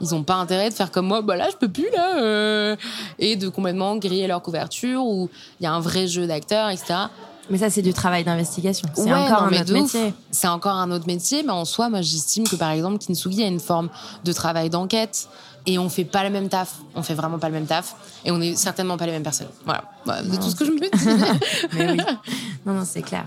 ils 0.00 0.10
n'ont 0.10 0.22
pas 0.22 0.34
intérêt 0.34 0.68
de 0.70 0.74
faire 0.74 0.90
comme 0.90 1.06
moi, 1.06 1.22
bah 1.22 1.36
là, 1.36 1.48
je 1.50 1.56
peux 1.56 1.68
plus, 1.68 1.88
là, 1.94 2.18
euh, 2.18 2.76
et 3.18 3.36
de 3.36 3.48
complètement 3.48 3.96
griller 3.96 4.26
leur 4.26 4.42
couverture, 4.42 5.04
ou 5.04 5.30
il 5.60 5.64
y 5.64 5.66
a 5.66 5.72
un 5.72 5.80
vrai 5.80 6.06
jeu 6.06 6.26
d'acteurs, 6.26 6.68
etc. 6.68 6.94
Mais 7.48 7.58
ça, 7.58 7.70
c'est 7.70 7.82
du 7.82 7.92
travail 7.92 8.24
d'investigation. 8.24 8.88
C'est 8.94 9.12
encore 9.12 9.44
un 9.44 9.52
autre 9.52 9.72
métier. 9.72 10.14
C'est 10.30 10.48
encore 10.48 10.74
un 10.74 10.90
autre 10.90 11.06
métier, 11.06 11.42
mais 11.44 11.52
en 11.52 11.64
soi, 11.64 11.88
moi, 11.88 12.02
j'estime 12.02 12.44
que 12.44 12.56
par 12.56 12.70
exemple, 12.70 12.98
Kinsugi 12.98 13.42
a 13.42 13.46
une 13.46 13.60
forme 13.60 13.88
de 14.24 14.32
travail 14.32 14.68
d'enquête 14.68 15.28
et 15.64 15.78
on 15.78 15.88
fait 15.88 16.04
pas 16.04 16.24
le 16.24 16.30
même 16.30 16.48
taf. 16.48 16.76
On 16.94 17.02
fait 17.02 17.14
vraiment 17.14 17.38
pas 17.38 17.48
le 17.48 17.54
même 17.54 17.66
taf 17.66 17.94
et 18.24 18.30
on 18.32 18.40
est 18.40 18.56
certainement 18.56 18.96
pas 18.96 19.06
les 19.06 19.12
mêmes 19.12 19.22
personnes. 19.22 19.48
Voilà, 19.64 20.22
de 20.22 20.36
tout 20.36 20.50
ce 20.50 20.56
que 20.56 20.64
je 20.64 20.72
me 20.72 20.80
dis. 20.80 20.90
mais 21.74 21.92
oui. 21.92 22.00
Non, 22.66 22.74
non, 22.74 22.84
c'est 22.84 23.02
clair. 23.02 23.26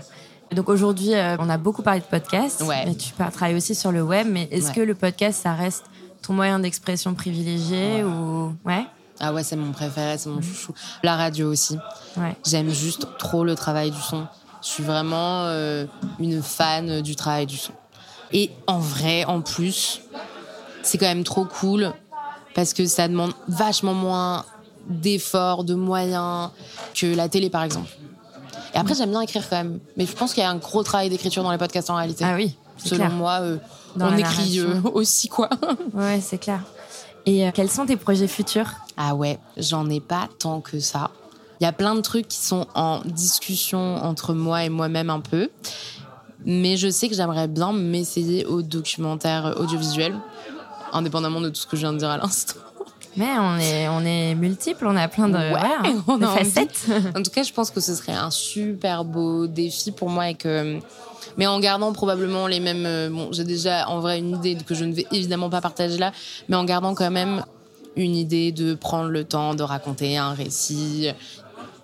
Donc 0.52 0.68
aujourd'hui, 0.68 1.14
euh, 1.14 1.36
on 1.38 1.48
a 1.48 1.58
beaucoup 1.58 1.82
parlé 1.82 2.00
de 2.00 2.04
podcast, 2.06 2.62
mais 2.66 2.94
tu 2.94 3.12
travailles 3.12 3.54
aussi 3.54 3.74
sur 3.74 3.92
le 3.92 4.02
web. 4.02 4.26
Mais 4.30 4.48
est-ce 4.50 4.72
que 4.72 4.80
le 4.80 4.94
podcast, 4.94 5.42
ça 5.42 5.54
reste 5.54 5.84
ton 6.22 6.34
moyen 6.34 6.58
d'expression 6.58 7.14
privilégié 7.14 8.04
ou 8.04 8.54
ouais? 8.64 8.86
Ah 9.22 9.34
ouais, 9.34 9.42
c'est 9.42 9.56
mon 9.56 9.72
préféré, 9.72 10.16
c'est 10.16 10.30
mon 10.30 10.40
chouchou. 10.40 10.72
La 11.02 11.16
radio 11.16 11.50
aussi. 11.50 11.76
J'aime 12.46 12.70
juste 12.70 13.06
trop 13.18 13.44
le 13.44 13.54
travail 13.54 13.90
du 13.90 14.00
son. 14.00 14.26
Je 14.62 14.68
suis 14.68 14.82
vraiment 14.82 15.44
euh, 15.44 15.86
une 16.18 16.42
fan 16.42 17.00
du 17.00 17.16
travail 17.16 17.46
du 17.46 17.56
son. 17.56 17.72
Et 18.32 18.50
en 18.66 18.78
vrai, 18.78 19.24
en 19.24 19.40
plus, 19.40 20.02
c'est 20.82 20.98
quand 20.98 21.06
même 21.06 21.24
trop 21.24 21.44
cool 21.44 21.92
parce 22.54 22.74
que 22.74 22.86
ça 22.86 23.08
demande 23.08 23.32
vachement 23.48 23.94
moins 23.94 24.44
d'efforts, 24.88 25.64
de 25.64 25.74
moyens 25.74 26.50
que 26.94 27.14
la 27.14 27.28
télé, 27.28 27.50
par 27.50 27.62
exemple. 27.62 27.88
Et 28.74 28.78
après, 28.78 28.94
j'aime 28.94 29.10
bien 29.10 29.20
écrire 29.20 29.48
quand 29.48 29.56
même. 29.56 29.80
Mais 29.96 30.06
je 30.06 30.12
pense 30.12 30.32
qu'il 30.32 30.42
y 30.42 30.46
a 30.46 30.50
un 30.50 30.56
gros 30.56 30.82
travail 30.82 31.10
d'écriture 31.10 31.42
dans 31.42 31.52
les 31.52 31.58
podcasts 31.58 31.90
en 31.90 31.96
réalité. 31.96 32.24
Ah 32.24 32.34
oui. 32.34 32.56
Selon 32.76 33.10
moi, 33.10 33.40
euh, 33.40 33.58
on 33.98 34.16
écrit 34.16 34.60
euh, 34.60 34.80
aussi, 34.94 35.28
quoi. 35.28 35.50
ouais, 35.92 36.20
c'est 36.20 36.38
clair. 36.38 36.60
Et 37.26 37.46
euh, 37.46 37.50
quels 37.52 37.70
sont 37.70 37.86
tes 37.86 37.96
projets 37.96 38.28
futurs? 38.28 38.70
Ah 38.96 39.14
ouais, 39.14 39.38
j'en 39.56 39.88
ai 39.90 40.00
pas 40.00 40.28
tant 40.38 40.60
que 40.60 40.80
ça. 40.80 41.10
Il 41.60 41.64
y 41.64 41.66
a 41.66 41.72
plein 41.72 41.94
de 41.94 42.00
trucs 42.00 42.28
qui 42.28 42.38
sont 42.38 42.66
en 42.74 43.00
discussion 43.04 43.96
entre 43.96 44.32
moi 44.32 44.64
et 44.64 44.70
moi-même 44.70 45.10
un 45.10 45.20
peu. 45.20 45.50
Mais 46.46 46.78
je 46.78 46.88
sais 46.88 47.08
que 47.08 47.14
j'aimerais 47.14 47.48
bien 47.48 47.72
m'essayer 47.72 48.46
au 48.46 48.62
documentaire 48.62 49.56
audiovisuel, 49.58 50.18
indépendamment 50.92 51.42
de 51.42 51.50
tout 51.50 51.60
ce 51.60 51.66
que 51.66 51.76
je 51.76 51.82
viens 51.82 51.92
de 51.92 51.98
dire 51.98 52.08
à 52.08 52.16
l'instant. 52.16 52.60
Mais 53.16 53.26
on 53.38 53.58
est, 53.58 53.88
on 53.88 54.00
est 54.04 54.34
multiples, 54.34 54.86
on 54.86 54.96
a 54.96 55.08
plein 55.08 55.28
de, 55.28 55.36
Ouais, 55.36 55.94
on 56.06 56.18
facettes. 56.20 56.86
En 57.16 57.22
tout 57.22 57.30
cas, 57.30 57.42
je 57.42 57.52
pense 57.52 57.70
que 57.70 57.80
ce 57.80 57.94
serait 57.94 58.12
un 58.12 58.30
super 58.30 59.04
beau 59.04 59.46
défi 59.46 59.90
pour 59.92 60.08
moi 60.08 60.30
et 60.30 60.34
que. 60.34 60.78
Mais 61.36 61.46
en 61.46 61.60
gardant 61.60 61.92
probablement 61.92 62.46
les 62.46 62.60
mêmes. 62.60 62.86
euh, 62.86 63.08
Bon, 63.10 63.30
j'ai 63.32 63.44
déjà 63.44 63.88
en 63.88 64.00
vrai 64.00 64.18
une 64.18 64.36
idée 64.36 64.56
que 64.56 64.74
je 64.74 64.84
ne 64.84 64.92
vais 64.92 65.06
évidemment 65.12 65.50
pas 65.50 65.60
partager 65.60 65.98
là, 65.98 66.12
mais 66.48 66.56
en 66.56 66.64
gardant 66.64 66.94
quand 66.94 67.10
même 67.10 67.44
une 67.96 68.14
idée 68.16 68.52
de 68.52 68.74
prendre 68.74 69.08
le 69.08 69.24
temps 69.24 69.54
de 69.54 69.62
raconter 69.62 70.16
un 70.16 70.32
récit 70.32 71.10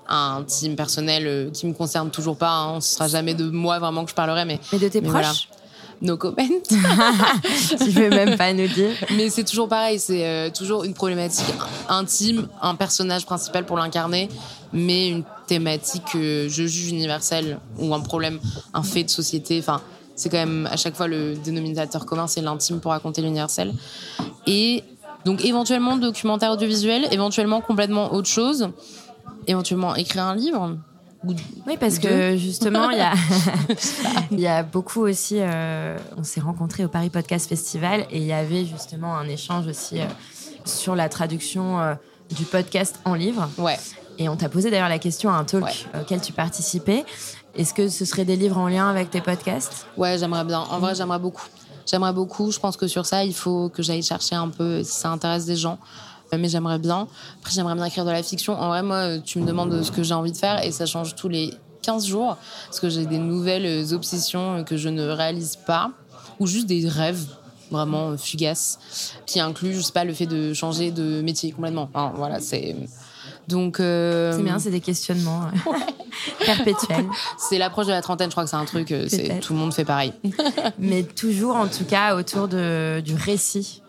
intime, 0.08 0.76
personnel, 0.76 1.26
euh, 1.26 1.50
qui 1.50 1.66
me 1.66 1.72
concerne 1.72 2.10
toujours 2.10 2.36
pas. 2.36 2.50
Hein. 2.52 2.80
Ce 2.80 2.94
sera 2.94 3.08
jamais 3.08 3.34
de 3.34 3.50
moi 3.50 3.78
vraiment 3.78 4.04
que 4.04 4.10
je 4.10 4.14
parlerai, 4.14 4.44
mais. 4.44 4.60
Mais 4.72 4.78
de 4.78 4.88
tes 4.88 5.00
mais 5.00 5.08
proches, 5.08 5.48
voilà. 5.48 5.65
No 6.03 6.16
comment. 6.16 6.36
tu 6.68 7.90
veux 7.90 8.11
même 8.11 8.36
pas 8.36 8.53
nous 8.53 8.68
dire. 8.68 8.90
Mais 9.16 9.30
c'est 9.30 9.44
toujours 9.44 9.68
pareil, 9.68 9.99
c'est 9.99 10.26
euh, 10.26 10.51
toujours 10.51 10.84
une 10.84 10.92
problématique 10.92 11.47
intime, 11.88 12.49
un 12.61 12.74
personnage 12.74 13.24
principal 13.24 13.64
pour 13.64 13.78
l'incarner, 13.78 14.28
mais 14.72 15.09
une 15.09 15.24
thématique 15.47 16.03
que 16.12 16.49
je 16.49 16.66
juge 16.66 16.90
universelle 16.90 17.59
ou 17.78 17.94
un 17.94 18.01
problème, 18.01 18.38
un 18.74 18.82
fait 18.82 19.05
de 19.05 19.11
société. 19.11 19.59
Enfin, 19.59 19.80
c'est 20.16 20.28
quand 20.28 20.38
même 20.38 20.68
à 20.70 20.76
chaque 20.76 20.97
fois 20.97 21.09
le 21.09 21.34
dénominateur 21.34 22.05
commun, 22.05 22.26
c'est 22.26 22.42
l'intime 22.42 22.80
pour 22.80 22.90
raconter 22.90 23.22
l'universel. 23.22 23.72
Et 24.47 24.84
donc 25.24 25.44
éventuellement 25.44 25.97
documentaire 25.97 26.53
audiovisuel, 26.53 27.07
éventuellement 27.11 27.61
complètement 27.61 28.12
autre 28.12 28.28
chose, 28.28 28.68
éventuellement 29.47 29.94
écrire 29.94 30.24
un 30.24 30.36
livre. 30.36 30.76
Ou- 31.26 31.34
Oui, 31.66 31.76
parce 31.78 31.98
que 31.98 32.36
justement, 32.36 32.90
il 32.90 32.98
y 32.98 33.00
a, 33.00 33.12
il 34.30 34.40
y 34.40 34.46
a 34.46 34.62
beaucoup 34.62 35.00
aussi. 35.02 35.36
euh, 35.38 35.96
on 36.16 36.24
s'est 36.24 36.40
rencontrés 36.40 36.84
au 36.84 36.88
Paris 36.88 37.10
Podcast 37.10 37.48
Festival 37.48 38.06
et 38.10 38.18
il 38.18 38.24
y 38.26 38.32
avait 38.32 38.64
justement 38.64 39.16
un 39.16 39.28
échange 39.28 39.66
aussi 39.66 40.00
euh, 40.00 40.04
sur 40.64 40.94
la 40.94 41.08
traduction 41.08 41.80
euh, 41.80 41.94
du 42.36 42.44
podcast 42.44 43.00
en 43.04 43.14
livre. 43.14 43.48
Ouais. 43.58 43.78
Et 44.18 44.28
on 44.28 44.36
t'a 44.36 44.48
posé 44.48 44.70
d'ailleurs 44.70 44.88
la 44.88 44.98
question 44.98 45.30
à 45.30 45.34
un 45.34 45.44
talk 45.44 45.64
Ouais. 45.64 46.00
auquel 46.00 46.20
tu 46.20 46.32
participais. 46.32 47.04
Est-ce 47.54 47.72
que 47.74 47.88
ce 47.88 48.04
serait 48.04 48.24
des 48.24 48.36
livres 48.36 48.58
en 48.58 48.68
lien 48.68 48.88
avec 48.88 49.10
tes 49.10 49.20
podcasts? 49.20 49.86
Ouais, 49.96 50.16
j'aimerais 50.18 50.44
bien. 50.44 50.60
En 50.60 50.78
vrai, 50.78 50.94
j'aimerais 50.94 51.18
beaucoup. 51.18 51.44
J'aimerais 51.90 52.12
beaucoup. 52.12 52.50
Je 52.50 52.58
pense 52.58 52.76
que 52.76 52.86
sur 52.86 53.06
ça, 53.06 53.24
il 53.24 53.34
faut 53.34 53.68
que 53.68 53.82
j'aille 53.82 54.02
chercher 54.02 54.34
un 54.34 54.48
peu 54.48 54.82
si 54.82 54.92
ça 54.92 55.10
intéresse 55.10 55.44
des 55.46 55.56
gens. 55.56 55.78
Euh, 56.32 56.36
Mais 56.38 56.48
j'aimerais 56.48 56.78
bien. 56.78 57.06
Après, 57.40 57.52
j'aimerais 57.52 57.74
bien 57.74 57.84
écrire 57.84 58.04
de 58.04 58.10
la 58.10 58.22
fiction. 58.22 58.58
En 58.60 58.68
vrai, 58.68 58.82
moi, 58.82 59.18
tu 59.18 59.38
me 59.38 59.46
demandes 59.46 59.82
ce 59.82 59.90
que 59.90 60.02
j'ai 60.02 60.14
envie 60.14 60.32
de 60.32 60.36
faire 60.36 60.64
et 60.64 60.72
ça 60.72 60.86
change 60.86 61.14
tous 61.14 61.28
les 61.28 61.52
15 61.82 62.06
jours 62.06 62.36
parce 62.66 62.80
que 62.80 62.88
j'ai 62.88 63.06
des 63.06 63.18
nouvelles 63.18 63.94
obsessions 63.94 64.64
que 64.64 64.76
je 64.76 64.88
ne 64.88 65.06
réalise 65.08 65.56
pas 65.66 65.90
ou 66.40 66.46
juste 66.46 66.66
des 66.66 66.88
rêves 66.88 67.24
vraiment 67.70 68.16
fugaces 68.16 68.78
qui 69.26 69.40
incluent, 69.40 69.74
je 69.74 69.80
sais 69.80 69.92
pas, 69.92 70.04
le 70.04 70.14
fait 70.14 70.26
de 70.26 70.52
changer 70.54 70.90
de 70.90 71.20
métier 71.22 71.50
complètement. 71.52 71.88
Enfin, 71.92 72.12
voilà, 72.16 72.40
c'est. 72.40 72.76
Donc. 73.48 73.78
euh, 73.80 74.32
C'est 74.36 74.42
bien, 74.42 74.58
c'est 74.58 74.70
des 74.70 74.80
questionnements 74.80 75.42
euh, 75.44 75.72
perpétuels. 76.44 77.06
c'est 77.38 77.58
l'approche 77.58 77.86
de 77.86 77.92
la 77.92 78.02
trentaine, 78.02 78.28
je 78.30 78.34
crois 78.34 78.44
que 78.44 78.50
c'est 78.50 78.56
un 78.56 78.64
truc, 78.64 78.92
c'est 79.08 79.40
tout 79.40 79.52
le 79.52 79.58
monde 79.58 79.72
fait 79.72 79.84
pareil. 79.84 80.12
Mais 80.78 81.02
toujours, 81.04 81.56
en 81.56 81.68
tout 81.68 81.84
cas, 81.84 82.16
autour 82.16 82.48
de, 82.48 83.00
du 83.04 83.14
récit. 83.14 83.82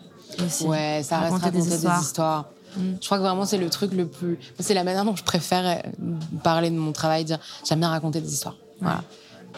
Aussi. 0.45 0.65
Ouais, 0.65 1.01
ça 1.03 1.19
reste 1.19 1.31
Raconter 1.33 1.45
raconter 1.45 1.63
des 1.63 1.69
des 1.69 1.75
histoires. 1.75 2.01
histoires. 2.01 2.45
Mm. 2.75 2.81
Je 3.01 3.05
crois 3.05 3.17
que 3.17 3.23
vraiment 3.23 3.45
c'est 3.45 3.57
le 3.57 3.69
truc 3.69 3.93
le 3.93 4.07
plus. 4.07 4.37
C'est 4.59 4.73
la 4.73 4.83
manière 4.83 5.05
dont 5.05 5.15
je 5.15 5.23
préfère 5.23 5.65
euh, 5.65 6.11
parler 6.43 6.69
de 6.69 6.75
mon 6.77 6.91
travail, 6.91 7.25
dire 7.25 7.39
j'aime 7.67 7.79
bien 7.79 7.89
raconter 7.89 8.21
des 8.21 8.31
histoires. 8.33 8.55
Voilà. 8.81 9.03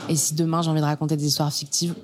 Et 0.08 0.16
si 0.16 0.34
demain 0.36 0.62
j'ai 0.62 0.70
envie 0.70 0.80
de 0.82 0.86
raconter 0.86 1.18
des 1.18 1.26
histoires 1.26 1.52
fictives, 1.52 1.96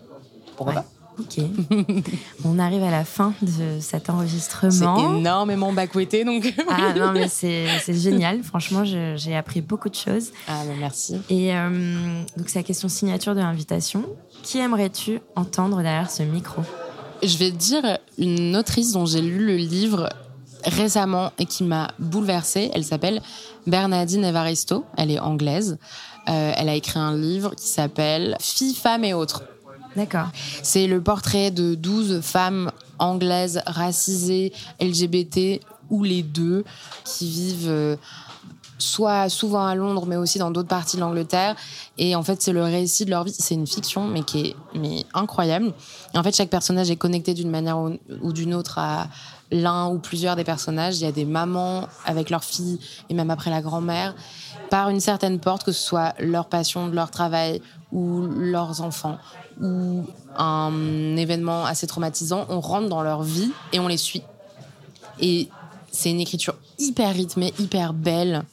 pourquoi 0.58 0.74
Ouais. 0.76 0.82
pas? 0.82 0.86
Ok. 1.18 1.40
On 2.44 2.60
arrive 2.60 2.84
à 2.84 2.92
la 2.92 3.06
fin 3.06 3.34
de 3.42 3.80
cet 3.80 4.06
C'est 4.06 4.10
enregistrement. 4.10 5.16
énormément 5.18 5.72
bacouetté 5.72 6.26
donc. 6.26 6.54
Ah 6.70 6.94
non, 6.94 7.14
mais 7.14 7.30
c'est 7.30 7.68
c'est 7.82 7.94
génial. 7.94 8.44
Franchement, 8.44 8.84
je- 8.84 9.16
j'ai 9.16 9.34
appris 9.34 9.62
beaucoup 9.62 9.88
de 9.88 9.96
choses. 9.96 10.32
ah, 10.50 10.64
mais 10.68 10.76
merci. 10.78 11.16
Et 11.30 11.56
euh, 11.56 11.70
donc, 12.36 12.50
c'est 12.50 12.60
la 12.60 12.64
question 12.64 12.90
signature 12.90 13.34
de 13.34 13.40
l'invitation. 13.40 14.04
Qui 14.44 14.58
aimerais-tu 14.60 15.22
entendre 15.38 15.78
derrière 15.78 16.12
ce 16.12 16.24
micro? 16.24 16.62
Je 17.26 17.38
vais 17.38 17.50
te 17.50 17.56
dire 17.56 17.98
une 18.20 18.56
autrice 18.56 18.92
dont 18.92 19.08
j'ai 19.08 19.22
lu 19.22 19.44
le 19.44 19.56
livre 19.56 20.10
récemment 20.64 21.32
et 21.40 21.46
qui 21.46 21.64
m'a 21.64 21.90
bouleversée. 21.98 22.70
Elle 22.74 22.84
s'appelle 22.84 23.20
Bernadine 23.66 24.24
Evaristo. 24.24 24.86
Elle 24.96 25.10
est 25.10 25.20
anglaise. 25.20 25.80
Euh, 26.30 26.54
elle 26.56 26.70
a 26.70 26.76
écrit 26.76 27.00
un 27.00 27.18
livre 27.18 27.56
qui 27.56 27.66
s'appelle 27.66 28.38
Filles, 28.40 28.76
femmes 28.76 29.04
et 29.04 29.16
autres. 29.16 29.44
D'accord. 29.96 30.28
C'est 30.62 30.86
le 30.86 31.02
portrait 31.02 31.50
de 31.50 31.74
12 31.74 32.22
femmes 32.22 32.72
anglaises 33.00 33.62
racisées, 33.66 34.54
LGBT 34.80 35.62
ou 35.90 36.04
les 36.04 36.22
deux, 36.22 36.64
qui 37.06 37.30
vivent 37.30 37.70
euh, 37.70 37.96
soit 38.78 39.30
souvent 39.30 39.66
à 39.66 39.76
Londres, 39.76 40.06
mais 40.06 40.16
aussi 40.16 40.40
dans 40.40 40.52
d'autres 40.52 40.68
parties 40.68 40.98
de 40.98 41.02
l'Angleterre. 41.02 41.56
Et 41.98 42.16
en 42.16 42.24
fait, 42.24 42.42
c'est 42.42 42.52
le 42.52 42.64
récit 42.64 43.06
de 43.06 43.10
leur 43.10 43.24
vie. 43.24 43.36
C'est 43.38 43.56
une 43.56 43.68
fiction, 43.68 44.08
mais 44.08 44.24
qui 44.24 44.56
est 44.76 45.06
incroyable. 45.14 45.74
Et 46.14 46.18
en 46.18 46.24
fait, 46.24 46.36
chaque 46.36 46.50
personnage 46.50 46.90
est 46.92 46.96
connecté 46.96 47.34
d'une 47.34 47.50
manière 47.50 47.78
ou, 47.78 47.98
ou 48.22 48.34
d'une 48.34 48.54
autre 48.54 48.78
à 48.78 49.08
l'un 49.52 49.88
ou 49.90 50.00
plusieurs 50.00 50.36
des 50.36 50.44
personnages. 50.44 50.98
Il 50.98 51.04
y 51.04 51.08
a 51.08 51.12
des 51.12 51.26
mamans 51.26 51.88
avec 52.06 52.30
leurs 52.30 52.44
filles, 52.44 52.80
et 53.10 53.14
même 53.14 53.32
après 53.32 53.50
la 53.50 53.62
grand-mère, 53.62 54.16
par 54.70 54.90
une 54.90 55.00
certaine 55.00 55.40
porte, 55.40 55.64
que 55.64 55.72
ce 55.72 55.82
soit 55.82 56.14
leur 56.20 56.48
passion, 56.48 56.88
leur 56.88 57.12
travail 57.12 57.62
ou 57.92 58.22
leurs 58.22 58.82
enfants 58.82 59.18
ou 59.62 60.04
un 60.38 61.16
événement 61.16 61.66
assez 61.66 61.88
traumatisant, 61.88 62.46
on 62.50 62.60
rentre 62.60 62.90
dans 62.90 63.02
leur 63.02 63.24
vie 63.24 63.52
et 63.72 63.80
on 63.80 63.88
les 63.88 63.98
suit. 63.98 64.24
Et 65.20 65.50
c'est 65.92 66.12
une 66.12 66.20
écriture 66.20 66.56
hyper 66.78 67.14
rythmée, 67.14 67.54
hyper 67.58 67.94
belle 67.94 68.44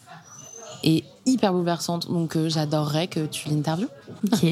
et 0.82 1.04
hyper 1.26 1.52
bouleversante. 1.52 2.10
Donc 2.10 2.36
euh, 2.36 2.48
j'adorerais 2.48 3.08
que 3.08 3.26
tu 3.26 3.48
l'interviewes. 3.48 3.88
Ok. 4.32 4.46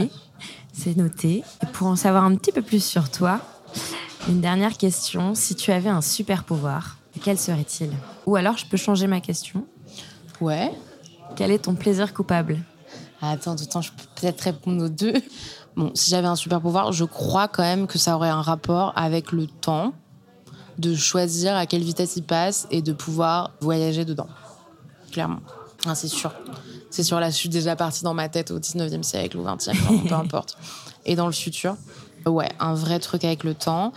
c'est 0.73 0.97
noté. 0.97 1.43
Et 1.63 1.67
pour 1.67 1.89
en 1.89 1.97
savoir 1.97 2.25
un 2.25 2.35
petit 2.37 2.53
peu 2.53 2.63
plus 2.63 2.83
sur 2.83 3.11
toi, 3.11 3.41
une 4.29 4.41
dernière 4.41 4.77
question. 4.77 5.35
Si 5.35 5.55
tu 5.55 5.73
avais 5.73 5.91
un 5.91 6.01
super 6.01 6.45
pouvoir, 6.45 6.99
quel 7.23 7.39
serait-il? 7.39 7.91
Ou 8.27 8.37
alors, 8.37 8.57
je 8.57 8.67
peux 8.67 8.77
changer 8.77 9.07
ma 9.07 9.21
question. 9.21 9.65
Ouais. 10.41 10.73
Quel 11.37 11.51
est 11.51 11.61
ton 11.61 11.75
plaisir 11.75 12.15
coupable? 12.15 12.59
Attends, 13.21 13.53
attends, 13.53 13.83
je 13.83 13.91
peux 13.93 14.05
peut-être 14.21 14.41
répondre 14.41 14.85
aux 14.85 14.89
deux. 14.89 15.15
Bon, 15.77 15.93
si 15.95 16.11
j'avais 16.11 16.27
un 16.27 16.37
super 16.37 16.61
pouvoir, 16.61 16.93
je 16.93 17.05
crois 17.05 17.47
quand 17.47 17.63
même 17.63 17.87
que 17.87 17.99
ça 17.99 18.17
aurait 18.17 18.31
un 18.31 18.43
rapport 18.43 18.93
avec 18.97 19.31
le 19.33 19.47
temps, 19.47 19.93
de 20.79 20.95
choisir 20.95 21.55
à 21.55 21.67
quelle 21.67 21.83
vitesse 21.83 22.17
il 22.17 22.23
passe 22.23 22.67
et 22.71 22.83
de 22.83 22.93
pouvoir 22.93 23.53
voyager 23.61 24.05
dedans. 24.05 24.27
Clairement. 25.13 25.41
Ah, 25.87 25.95
c'est 25.95 26.09
sûr. 26.09 26.33
C'est 26.91 27.05
sûr, 27.05 27.21
là, 27.21 27.31
je 27.31 27.37
suis 27.37 27.49
déjà 27.49 27.77
partie 27.77 28.03
dans 28.05 28.15
ma 28.15 28.29
tête 28.29 28.51
au 28.51 28.59
19e 28.59 29.03
siècle, 29.03 29.39
au 29.39 29.45
20e, 29.45 29.71
enfin, 29.71 30.09
peu 30.09 30.15
importe. 30.27 30.57
Et 31.07 31.15
dans 31.17 31.27
le 31.27 31.33
futur. 31.33 31.77
Ouais, 32.27 32.51
un 32.59 32.75
vrai 32.75 32.99
truc 32.99 33.25
avec 33.25 33.45
le 33.45 33.55
temps. 33.55 33.93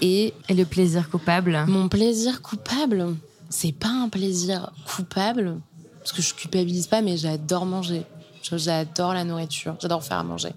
Et 0.00 0.32
Et 0.48 0.54
le 0.54 0.64
plaisir 0.64 1.08
coupable 1.10 1.62
mon 1.68 1.88
plaisir 1.88 2.42
coupable, 2.42 3.14
c'est 3.48 3.72
pas 3.72 3.88
un 3.90 4.08
plaisir 4.08 4.72
coupable, 4.96 5.60
parce 6.00 6.12
que 6.12 6.22
je 6.22 6.34
culpabilise 6.34 6.86
pas, 6.86 7.02
mais 7.02 7.16
j'adore 7.16 7.66
manger. 7.66 8.02
Je- 8.42 8.56
J'adore 8.56 9.12
la 9.14 9.22
nourriture, 9.24 9.76
j'adore 9.80 10.02
faire 10.02 10.16
à 10.18 10.24
manger. 10.24 10.52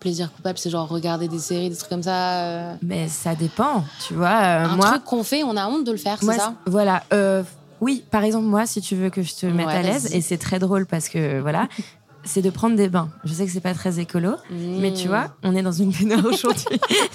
Plaisir 0.00 0.32
coupable, 0.32 0.56
c'est 0.56 0.70
genre 0.70 0.88
regarder 0.88 1.26
des 1.28 1.38
séries, 1.40 1.68
des 1.68 1.76
trucs 1.76 1.90
comme 1.90 2.02
ça. 2.02 2.44
euh, 2.44 2.74
Mais 2.80 3.08
ça 3.08 3.34
dépend, 3.34 3.84
tu 4.06 4.14
vois. 4.14 4.28
euh, 4.28 4.64
un 4.66 4.76
moi, 4.76 4.90
truc 4.92 5.04
qu'on 5.04 5.24
fait, 5.24 5.42
on 5.42 5.56
a 5.56 5.66
honte 5.66 5.84
de 5.84 5.90
le 5.92 5.98
faire, 5.98 6.18
c'est 6.20 6.38
ça? 6.38 6.54
voilà. 6.66 7.02
euh, 7.12 7.42
oui, 7.80 8.04
par 8.10 8.24
exemple, 8.24 8.46
moi, 8.46 8.66
si 8.66 8.80
tu 8.80 8.94
veux 8.96 9.10
que 9.10 9.22
je 9.22 9.34
te 9.34 9.46
mette 9.46 9.66
Ouais, 9.66 9.72
à 9.72 9.82
l'aise, 9.82 10.14
et 10.14 10.20
c'est 10.20 10.38
très 10.38 10.58
drôle 10.58 10.86
parce 10.86 11.08
que 11.08 11.40
voilà, 11.40 11.68
c'est 12.24 12.40
de 12.42 12.50
prendre 12.50 12.76
des 12.76 12.88
bains. 12.88 13.10
Je 13.24 13.32
sais 13.34 13.44
que 13.44 13.50
c'est 13.52 13.60
pas 13.60 13.74
très 13.74 14.00
écolo, 14.00 14.36
mais 14.50 14.92
tu 14.94 15.08
vois, 15.08 15.34
on 15.42 15.54
est 15.54 15.62
dans 15.62 15.72
une 15.72 15.90
baignoire 15.90 16.24
aujourd'hui. 16.24 16.64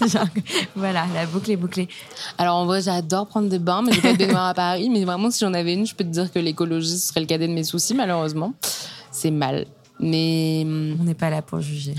Voilà, 0.76 1.05
la 1.14 1.26
boucle 1.26 1.51
est 1.51 1.55
bouclée. 1.57 1.88
Alors 2.38 2.55
en 2.57 2.66
vrai, 2.66 2.82
j'adore 2.82 3.28
prendre 3.28 3.49
des 3.49 3.60
bains, 3.60 3.82
mais 3.82 3.91
j'ai 3.93 4.01
pas 4.01 4.14
de 4.14 4.18
baignoire 4.18 4.47
à 4.47 4.53
Paris. 4.53 4.89
Mais 4.89 5.03
vraiment, 5.03 5.32
si 5.32 5.39
j'en 5.39 5.53
avais 5.53 5.74
une, 5.74 5.86
je 5.88 5.95
peux 5.95 6.03
te 6.03 6.10
dire 6.10 6.32
que 6.32 6.39
l'écologie 6.39 6.97
serait 6.99 7.22
le 7.22 7.26
cadet 7.26 7.47
de 7.47 7.53
mes 7.53 7.64
soucis, 7.64 7.93
malheureusement. 7.95 8.53
C'est 9.12 9.32
mal. 9.32 9.66
Mais. 9.99 10.62
hum, 10.66 10.97
On 10.99 11.03
n'est 11.03 11.14
pas 11.16 11.30
là 11.30 11.41
pour 11.41 11.60
juger. 11.60 11.95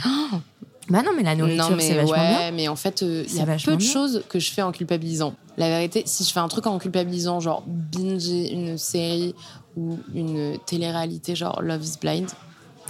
Bah 0.91 1.03
non, 1.03 1.13
mais 1.17 1.23
la 1.23 1.37
nourriture, 1.37 1.77
c'est 1.79 1.95
vachement 1.95 2.13
ouais, 2.13 2.39
bien. 2.39 2.51
mais 2.51 2.69
en 2.69 2.77
fait, 2.77 3.03
euh, 3.03 3.25
il 3.29 3.37
y 3.37 3.41
a 3.41 3.47
peu 3.47 3.73
de 3.73 3.77
bien. 3.77 3.93
choses 3.93 4.23
que 4.29 4.39
je 4.39 4.51
fais 4.51 4.63
en 4.63 4.73
culpabilisant. 4.73 5.35
La 5.57 5.69
vérité, 5.69 6.03
si 6.05 6.25
je 6.25 6.33
fais 6.33 6.41
un 6.41 6.49
truc 6.49 6.67
en 6.67 6.79
culpabilisant, 6.79 7.39
genre 7.41 7.63
binger 7.67 8.53
une 8.53 8.77
série 8.77 9.35
ou 9.77 9.99
une 10.15 10.59
télé-réalité, 10.67 11.37
genre 11.37 11.63
Love 11.63 11.85
is 11.85 11.95
Blind, 12.01 12.29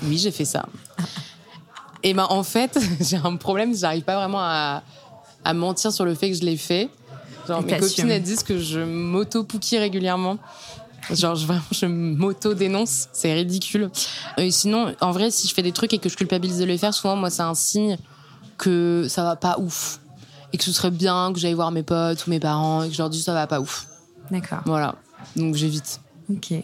oui, 0.04 0.18
j'ai 0.18 0.30
fait 0.30 0.46
ça. 0.46 0.66
Et 2.02 2.14
ben 2.14 2.26
en 2.30 2.42
fait, 2.42 2.78
j'ai 3.00 3.18
un 3.18 3.36
problème, 3.36 3.74
j'arrive 3.74 4.04
pas 4.04 4.16
vraiment 4.16 4.40
à, 4.40 4.82
à 5.44 5.52
mentir 5.52 5.92
sur 5.92 6.06
le 6.06 6.14
fait 6.14 6.30
que 6.30 6.36
je 6.36 6.42
l'ai 6.42 6.56
fait. 6.56 6.88
Genre, 7.46 7.62
mes 7.62 7.78
copines, 7.78 8.10
elles 8.10 8.22
disent 8.22 8.42
que 8.42 8.58
je 8.58 8.80
m'auto-pouquille 8.80 9.78
régulièrement. 9.78 10.38
Genre, 11.12 11.34
je, 11.34 11.46
vraiment, 11.46 11.62
je 11.72 11.86
m'auto-dénonce. 11.86 13.08
C'est 13.12 13.32
ridicule. 13.32 13.90
Et 14.36 14.50
sinon, 14.50 14.94
en 15.00 15.10
vrai, 15.12 15.30
si 15.30 15.48
je 15.48 15.54
fais 15.54 15.62
des 15.62 15.72
trucs 15.72 15.92
et 15.92 15.98
que 15.98 16.08
je 16.08 16.16
culpabilise 16.16 16.58
de 16.58 16.64
les 16.64 16.78
faire, 16.78 16.94
souvent, 16.94 17.16
moi, 17.16 17.30
c'est 17.30 17.42
un 17.42 17.54
signe 17.54 17.96
que 18.58 19.06
ça 19.08 19.24
va 19.24 19.36
pas 19.36 19.58
ouf. 19.58 20.00
Et 20.52 20.58
que 20.58 20.64
ce 20.64 20.72
serait 20.72 20.90
bien 20.90 21.32
que 21.32 21.38
j'aille 21.38 21.54
voir 21.54 21.70
mes 21.70 21.82
potes 21.82 22.26
ou 22.26 22.30
mes 22.30 22.40
parents 22.40 22.82
et 22.82 22.88
que 22.88 22.94
je 22.94 22.98
leur 22.98 23.08
dise 23.08 23.24
ça 23.24 23.32
va 23.32 23.46
pas 23.46 23.60
ouf. 23.60 23.86
D'accord. 24.30 24.60
Voilà. 24.66 24.96
Donc 25.36 25.54
j'évite. 25.54 26.00
Ok. 26.28 26.54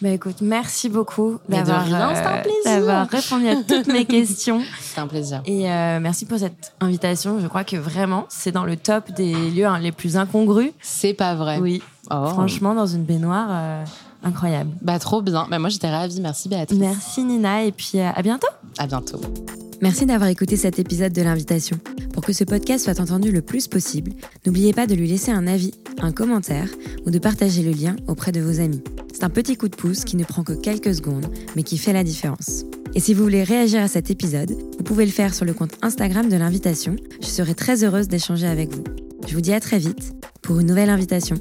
Bah 0.00 0.08
écoute, 0.08 0.40
merci 0.40 0.88
beaucoup 0.88 1.38
d'avoir 1.48 1.84
euh, 1.86 3.04
répondu 3.04 3.48
à 3.48 3.54
toutes 3.62 3.86
mes 3.86 4.04
questions. 4.06 4.60
C'était 4.80 5.00
un 5.00 5.06
plaisir. 5.06 5.42
Et 5.46 5.70
euh, 5.70 6.00
merci 6.00 6.26
pour 6.26 6.38
cette 6.38 6.74
invitation. 6.80 7.38
Je 7.38 7.46
crois 7.46 7.62
que 7.62 7.76
vraiment, 7.76 8.26
c'est 8.28 8.50
dans 8.50 8.64
le 8.64 8.76
top 8.76 9.12
des 9.12 9.32
lieux 9.32 9.66
hein, 9.66 9.78
les 9.78 9.92
plus 9.92 10.16
incongrus. 10.16 10.72
C'est 10.80 11.14
pas 11.14 11.36
vrai. 11.36 11.58
Oui, 11.58 11.82
Oh. 12.10 12.26
franchement, 12.26 12.74
dans 12.74 12.86
une 12.86 13.04
baignoire, 13.04 13.48
euh, 13.50 13.84
incroyable. 14.22 14.70
Bah 14.82 14.98
trop 14.98 15.22
bien. 15.22 15.46
Bah 15.50 15.58
moi 15.58 15.68
j'étais 15.68 15.90
ravie. 15.90 16.20
Merci 16.20 16.48
Béatrice. 16.48 16.78
Merci 16.78 17.24
Nina 17.24 17.64
et 17.64 17.72
puis 17.72 17.92
euh, 17.96 18.10
à 18.14 18.22
bientôt. 18.22 18.48
À 18.78 18.86
bientôt. 18.86 19.20
Merci 19.80 20.06
d'avoir 20.06 20.30
écouté 20.30 20.56
cet 20.56 20.78
épisode 20.78 21.12
de 21.12 21.22
l'invitation. 21.22 21.76
Pour 22.12 22.24
que 22.24 22.32
ce 22.32 22.44
podcast 22.44 22.84
soit 22.84 23.00
entendu 23.00 23.32
le 23.32 23.42
plus 23.42 23.66
possible, 23.66 24.12
n'oubliez 24.46 24.72
pas 24.72 24.86
de 24.86 24.94
lui 24.94 25.08
laisser 25.08 25.32
un 25.32 25.46
avis, 25.46 25.72
un 26.00 26.12
commentaire 26.12 26.68
ou 27.04 27.10
de 27.10 27.18
partager 27.18 27.62
le 27.62 27.72
lien 27.72 27.96
auprès 28.06 28.30
de 28.30 28.40
vos 28.40 28.60
amis. 28.60 28.82
C'est 29.12 29.24
un 29.24 29.30
petit 29.30 29.56
coup 29.56 29.68
de 29.68 29.74
pouce 29.74 30.04
qui 30.04 30.16
ne 30.16 30.24
prend 30.24 30.44
que 30.44 30.52
quelques 30.52 30.94
secondes, 30.94 31.26
mais 31.56 31.64
qui 31.64 31.78
fait 31.78 31.92
la 31.92 32.04
différence. 32.04 32.64
Et 32.94 33.00
si 33.00 33.14
vous 33.14 33.22
voulez 33.22 33.42
réagir 33.42 33.82
à 33.82 33.88
cet 33.88 34.10
épisode, 34.10 34.50
vous 34.50 34.84
pouvez 34.84 35.04
le 35.04 35.10
faire 35.10 35.34
sur 35.34 35.44
le 35.44 35.54
compte 35.54 35.74
Instagram 35.82 36.28
de 36.28 36.36
l'invitation. 36.36 36.94
Je 37.20 37.26
serai 37.26 37.54
très 37.54 37.82
heureuse 37.82 38.06
d'échanger 38.06 38.46
avec 38.46 38.72
vous. 38.72 38.84
Je 39.26 39.34
vous 39.34 39.40
dis 39.40 39.52
à 39.52 39.60
très 39.60 39.78
vite 39.78 40.12
pour 40.42 40.60
une 40.60 40.66
nouvelle 40.66 40.90
invitation. 40.90 41.36